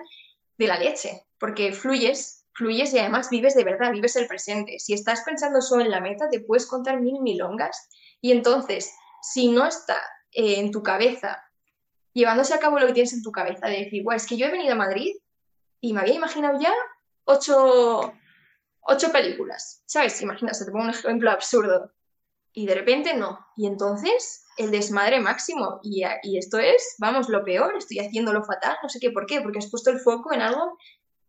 de 0.58 0.66
la 0.66 0.78
leche, 0.78 1.26
porque 1.38 1.72
fluyes, 1.72 2.44
fluyes 2.52 2.92
y 2.92 2.98
además 2.98 3.30
vives 3.30 3.54
de 3.54 3.64
verdad, 3.64 3.92
vives 3.92 4.14
el 4.16 4.26
presente. 4.26 4.78
Si 4.78 4.92
estás 4.92 5.22
pensando 5.22 5.60
solo 5.60 5.82
en 5.82 5.90
la 5.90 6.00
meta, 6.00 6.28
te 6.28 6.40
puedes 6.40 6.66
contar 6.66 7.00
mil 7.00 7.20
milongas. 7.22 7.88
Y 8.20 8.32
entonces, 8.32 8.92
si 9.22 9.48
no 9.48 9.66
está 9.66 9.96
eh, 10.32 10.58
en 10.58 10.70
tu 10.70 10.82
cabeza, 10.82 11.42
llevándose 12.12 12.54
a 12.54 12.58
cabo 12.58 12.78
lo 12.78 12.86
que 12.86 12.92
tienes 12.92 13.14
en 13.14 13.22
tu 13.22 13.32
cabeza, 13.32 13.66
de 13.68 13.84
decir, 13.84 14.02
guau, 14.02 14.16
es 14.16 14.26
que 14.26 14.36
yo 14.36 14.46
he 14.46 14.50
venido 14.50 14.74
a 14.74 14.76
Madrid 14.76 15.16
y 15.80 15.92
me 15.92 16.00
había 16.00 16.14
imaginado 16.14 16.60
ya 16.60 16.72
ocho, 17.24 18.12
ocho 18.80 19.12
películas, 19.12 19.82
¿sabes? 19.86 20.20
Imagina, 20.22 20.52
te 20.52 20.70
pongo 20.70 20.84
un 20.84 20.90
ejemplo 20.90 21.30
absurdo. 21.30 21.92
Y 22.52 22.66
de 22.66 22.74
repente 22.74 23.14
no. 23.14 23.38
Y 23.56 23.66
entonces 23.66 24.44
el 24.56 24.70
desmadre 24.70 25.20
máximo. 25.20 25.80
Y, 25.82 26.02
y, 26.22 26.38
esto 26.38 26.58
es, 26.58 26.96
vamos, 26.98 27.28
lo 27.28 27.44
peor, 27.44 27.76
estoy 27.76 28.00
haciendo 28.00 28.32
lo 28.32 28.44
fatal, 28.44 28.76
no 28.82 28.88
sé 28.88 28.98
qué, 28.98 29.10
¿por 29.10 29.26
qué? 29.26 29.40
Porque 29.40 29.58
has 29.58 29.70
puesto 29.70 29.90
el 29.90 30.00
foco 30.00 30.32
en 30.32 30.42
algo, 30.42 30.76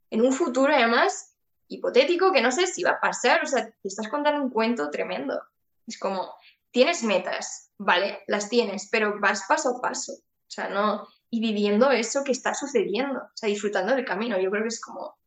en 0.10 0.22
un 0.22 0.34
futuro 0.34 0.74
además 0.74 1.36
hipotético 1.68 2.32
que 2.32 2.42
no 2.42 2.52
sé 2.52 2.66
si 2.66 2.84
va 2.84 2.92
a 2.92 3.00
pasar, 3.00 3.44
o 3.44 3.46
sea, 3.46 3.70
te 3.70 3.88
estás 3.88 4.08
contando 4.08 4.42
un 4.42 4.50
cuento 4.50 4.90
tremendo. 4.90 5.40
Es 5.86 6.00
como, 6.00 6.34
tienes 6.72 7.04
metas, 7.04 7.72
vale, 7.78 8.24
las 8.28 8.50
tienes, 8.50 8.90
pero 8.92 9.20
vas 9.20 9.44
paso 9.48 9.78
a 9.78 9.82
paso. 9.82 10.14
O 10.14 10.52
sea, 10.52 10.70
no, 10.70 11.08
y 11.30 11.42
viviendo 11.42 11.92
eso 11.92 12.24
que 12.24 12.32
está 12.32 12.54
sucediendo, 12.54 13.20
o 13.20 13.32
sea, 13.36 13.50
disfrutando 13.50 13.96
del 13.96 14.06
camino. 14.06 14.40
Yo 14.40 14.50
creo 14.50 14.64
que 14.64 14.70
es 14.70 14.82
como 14.82 15.18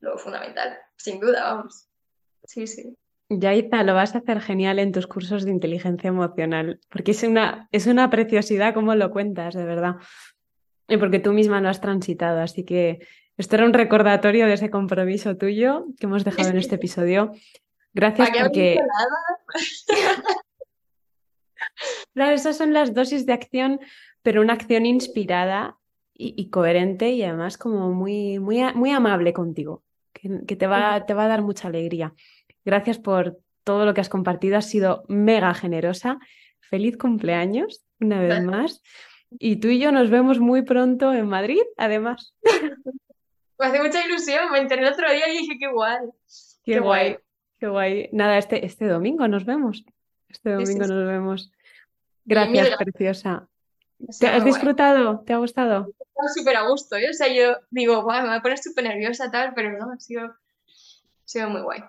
lo 0.00 0.18
fundamental, 0.18 0.78
sin 0.96 1.20
duda, 1.20 1.54
vamos. 1.54 1.88
Sí, 2.44 2.66
sí. 2.66 2.96
Yaita, 3.28 3.84
lo 3.84 3.94
vas 3.94 4.14
a 4.14 4.18
hacer 4.18 4.40
genial 4.40 4.80
en 4.80 4.90
tus 4.90 5.06
cursos 5.06 5.44
de 5.44 5.52
inteligencia 5.52 6.08
emocional, 6.08 6.80
porque 6.88 7.12
es 7.12 7.22
una, 7.22 7.68
es 7.70 7.86
una 7.86 8.10
preciosidad 8.10 8.74
cómo 8.74 8.94
lo 8.96 9.12
cuentas, 9.12 9.54
de 9.54 9.64
verdad. 9.64 9.96
Y 10.88 10.96
porque 10.96 11.20
tú 11.20 11.32
misma 11.32 11.60
lo 11.60 11.68
has 11.68 11.80
transitado, 11.80 12.40
así 12.40 12.64
que 12.64 13.06
esto 13.36 13.54
era 13.54 13.66
un 13.66 13.72
recordatorio 13.72 14.46
de 14.46 14.54
ese 14.54 14.68
compromiso 14.68 15.36
tuyo 15.36 15.86
que 15.98 16.06
hemos 16.06 16.24
dejado 16.24 16.48
en 16.48 16.58
este 16.58 16.74
episodio. 16.74 17.32
Gracias 17.94 18.30
porque... 18.38 18.80
claro, 22.14 22.34
esas 22.34 22.56
son 22.56 22.72
las 22.72 22.92
dosis 22.92 23.26
de 23.26 23.32
acción 23.32 23.80
pero 24.22 24.42
una 24.42 24.54
acción 24.54 24.86
inspirada 24.86 25.76
y, 26.14 26.50
coherente 26.50 27.10
y 27.10 27.22
además 27.22 27.56
como 27.56 27.92
muy, 27.92 28.38
muy, 28.38 28.62
muy 28.74 28.90
amable 28.90 29.32
contigo, 29.32 29.82
que, 30.12 30.56
te, 30.56 30.66
va, 30.66 31.06
te 31.06 31.14
va 31.14 31.24
a 31.24 31.28
dar 31.28 31.40
mucha 31.40 31.68
alegría. 31.68 32.12
Gracias 32.62 32.98
por 32.98 33.38
todo 33.64 33.86
lo 33.86 33.94
que 33.94 34.02
has 34.02 34.10
compartido, 34.10 34.58
has 34.58 34.68
sido 34.68 35.04
mega 35.08 35.54
generosa. 35.54 36.18
Feliz 36.60 36.98
cumpleaños 36.98 37.82
una 38.00 38.20
vez 38.20 38.42
más. 38.42 38.82
Y 39.38 39.56
tú 39.56 39.68
y 39.68 39.78
yo 39.78 39.92
nos 39.92 40.10
vemos 40.10 40.40
muy 40.40 40.62
pronto 40.62 41.12
en 41.14 41.26
Madrid, 41.26 41.62
además. 41.76 42.34
Me 43.58 43.66
hace 43.66 43.82
mucha 43.82 44.06
ilusión, 44.06 44.50
me 44.50 44.58
enteré 44.58 44.80
el 44.80 44.90
otro 44.90 45.12
día 45.12 45.28
y 45.28 45.36
dije, 45.36 45.58
qué 45.58 45.68
guay. 45.70 45.98
Qué, 46.64 46.80
guay, 46.80 47.18
qué 47.58 47.66
guay. 47.66 48.08
Nada, 48.10 48.38
este, 48.38 48.64
este 48.64 48.86
domingo 48.86 49.28
nos 49.28 49.44
vemos. 49.44 49.84
Este 50.30 50.52
domingo 50.52 50.86
nos 50.86 51.06
vemos. 51.06 51.52
Gracias, 52.24 52.74
preciosa. 52.78 53.49
¿Te 54.18 54.28
has 54.28 54.44
disfrutado? 54.44 55.20
¿Te 55.20 55.32
ha 55.32 55.38
gustado? 55.38 55.92
Estaba 55.98 56.28
súper 56.34 56.56
a 56.56 56.68
gusto, 56.68 56.96
¿eh? 56.96 57.10
O 57.10 57.12
sea, 57.12 57.28
yo 57.32 57.56
digo, 57.70 58.02
guau, 58.02 58.22
me 58.22 58.28
voy 58.28 58.38
a 58.38 58.42
poner 58.42 58.58
súper 58.58 58.84
nerviosa 58.84 59.30
tal, 59.30 59.52
pero 59.54 59.78
no, 59.78 59.92
ha 59.92 59.98
sido, 59.98 60.34
sido 61.24 61.48
muy 61.48 61.62
guay. 61.62 61.80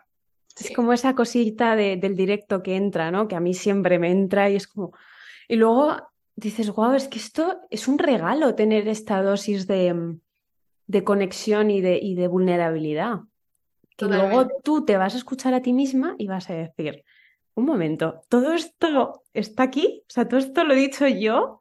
Es 0.60 0.76
como 0.76 0.94
esa 0.94 1.16
cosita 1.16 1.76
del 1.76 2.16
directo 2.16 2.62
que 2.62 2.76
entra, 2.76 3.12
¿no? 3.12 3.28
Que 3.28 3.36
a 3.36 3.40
mí 3.40 3.54
siempre 3.54 4.00
me 4.00 4.12
entra 4.12 4.50
y 4.50 4.56
es 4.56 4.68
como... 4.68 4.94
Y 5.48 5.56
luego 5.56 5.96
dices, 6.36 6.70
guau, 6.70 6.94
es 6.94 7.08
que 7.08 7.20
esto 7.20 7.62
es 7.70 7.88
un 7.88 7.98
regalo 7.98 8.56
tener 8.56 8.88
esta 8.88 9.22
dosis 9.22 9.68
de, 9.68 10.18
de 10.88 11.04
conexión 11.04 11.72
y 11.72 11.82
de, 11.82 11.98
y 12.02 12.16
de 12.16 12.28
vulnerabilidad. 12.28 13.22
Que 13.98 14.06
luego 14.06 14.48
tú 14.64 14.84
te 14.84 14.98
vas 14.98 15.14
a 15.14 15.18
escuchar 15.18 15.54
a 15.54 15.62
ti 15.62 15.74
misma 15.74 16.16
y 16.18 16.28
vas 16.28 16.50
a 16.50 16.54
decir, 16.54 17.04
un 17.56 17.66
momento, 17.66 18.22
todo 18.30 18.54
esto 18.54 19.24
está 19.34 19.64
aquí, 19.64 20.04
o 20.08 20.12
sea, 20.12 20.28
todo 20.28 20.40
esto 20.40 20.64
lo 20.64 20.74
he 20.74 20.78
dicho 20.78 21.08
yo, 21.08 21.60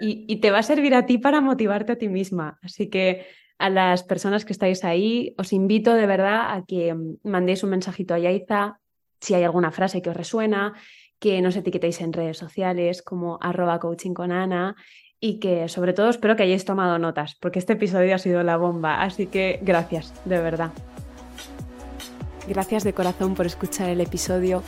y, 0.00 0.36
te 0.36 0.50
va 0.50 0.58
a 0.58 0.62
servir 0.62 0.94
a 0.94 1.06
ti 1.06 1.18
para 1.18 1.40
motivarte 1.40 1.92
a 1.92 1.96
ti 1.96 2.08
misma. 2.08 2.58
Así 2.62 2.88
que 2.88 3.26
a 3.58 3.70
las 3.70 4.02
personas 4.02 4.44
que 4.44 4.52
estáis 4.52 4.84
ahí, 4.84 5.34
os 5.38 5.52
invito 5.52 5.94
de 5.94 6.06
verdad 6.06 6.54
a 6.54 6.64
que 6.66 6.94
mm, 6.94 7.18
mandéis 7.24 7.62
un 7.62 7.70
mensajito 7.70 8.14
a 8.14 8.18
Yaiza 8.18 8.80
si 9.20 9.34
hay 9.34 9.44
alguna 9.44 9.70
frase 9.70 10.02
que 10.02 10.10
os 10.10 10.16
resuena, 10.16 10.74
que 11.18 11.40
nos 11.40 11.56
etiquetéis 11.56 12.00
en 12.02 12.12
redes 12.12 12.36
sociales 12.36 13.02
como 13.02 13.38
arroba 13.40 13.78
coaching 13.80 14.12
con 14.12 14.32
Ana 14.32 14.76
y 15.18 15.40
que 15.40 15.68
sobre 15.68 15.94
todo 15.94 16.10
espero 16.10 16.36
que 16.36 16.42
hayáis 16.42 16.66
tomado 16.66 16.98
notas 16.98 17.36
porque 17.40 17.58
este 17.58 17.72
episodio 17.72 18.14
ha 18.14 18.18
sido 18.18 18.42
la 18.42 18.58
bomba. 18.58 19.02
Así 19.02 19.26
que 19.26 19.58
gracias, 19.62 20.12
de 20.26 20.40
verdad. 20.40 20.72
Gracias 22.46 22.84
de 22.84 22.92
corazón 22.92 23.34
por 23.34 23.46
escuchar 23.46 23.88
el 23.88 24.02
episodio 24.02 24.62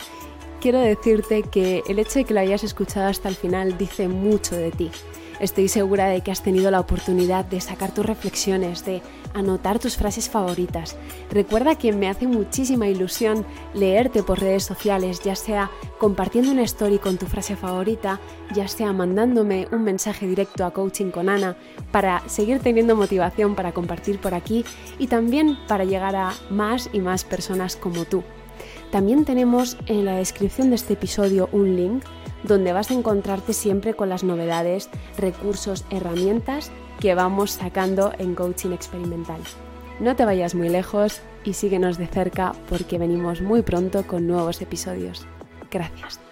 quiero 0.61 0.79
decirte 0.79 1.43
que 1.43 1.83
el 1.87 1.99
hecho 1.99 2.19
de 2.19 2.25
que 2.25 2.33
lo 2.33 2.39
hayas 2.39 2.63
escuchado 2.63 3.07
hasta 3.07 3.29
el 3.29 3.35
final 3.35 3.77
dice 3.77 4.07
mucho 4.07 4.55
de 4.55 4.71
ti. 4.71 4.91
Estoy 5.39 5.67
segura 5.67 6.07
de 6.07 6.21
que 6.21 6.31
has 6.31 6.41
tenido 6.41 6.71
la 6.71 6.79
oportunidad 6.79 7.45
de 7.45 7.61
sacar 7.61 7.93
tus 7.93 8.05
reflexiones, 8.05 8.83
de 8.85 9.03
anotar 9.35 9.77
tus 9.77 9.95
frases 9.95 10.29
favoritas. 10.29 10.95
Recuerda 11.29 11.75
que 11.75 11.93
me 11.93 12.09
hace 12.09 12.25
muchísima 12.25 12.87
ilusión 12.87 13.45
leerte 13.75 14.23
por 14.23 14.39
redes 14.39 14.63
sociales, 14.63 15.21
ya 15.23 15.35
sea 15.35 15.69
compartiendo 15.99 16.51
una 16.51 16.63
story 16.63 16.97
con 16.97 17.17
tu 17.17 17.27
frase 17.27 17.55
favorita, 17.55 18.19
ya 18.55 18.67
sea 18.67 18.93
mandándome 18.93 19.67
un 19.71 19.83
mensaje 19.83 20.25
directo 20.25 20.65
a 20.65 20.71
Coaching 20.71 21.11
con 21.11 21.29
Ana 21.29 21.55
para 21.91 22.27
seguir 22.27 22.59
teniendo 22.59 22.95
motivación 22.95 23.53
para 23.53 23.73
compartir 23.73 24.19
por 24.19 24.33
aquí 24.33 24.65
y 24.97 25.05
también 25.05 25.55
para 25.67 25.85
llegar 25.85 26.15
a 26.15 26.33
más 26.49 26.89
y 26.93 26.99
más 26.99 27.23
personas 27.23 27.75
como 27.75 28.05
tú. 28.05 28.23
También 28.91 29.25
tenemos 29.25 29.77
en 29.87 30.05
la 30.05 30.15
descripción 30.15 30.69
de 30.69 30.75
este 30.75 30.93
episodio 30.93 31.49
un 31.51 31.75
link 31.75 32.03
donde 32.43 32.71
vas 32.71 32.91
a 32.91 32.93
encontrarte 32.93 33.53
siempre 33.53 33.93
con 33.93 34.09
las 34.09 34.23
novedades, 34.23 34.89
recursos, 35.17 35.85
herramientas 35.89 36.71
que 36.99 37.15
vamos 37.15 37.51
sacando 37.51 38.13
en 38.17 38.35
coaching 38.35 38.71
experimental. 38.71 39.41
No 39.99 40.15
te 40.15 40.25
vayas 40.25 40.55
muy 40.55 40.69
lejos 40.69 41.21
y 41.43 41.53
síguenos 41.53 41.97
de 41.97 42.07
cerca 42.07 42.53
porque 42.69 42.97
venimos 42.97 43.41
muy 43.41 43.61
pronto 43.61 44.05
con 44.05 44.27
nuevos 44.27 44.61
episodios. 44.61 45.25
Gracias. 45.71 46.26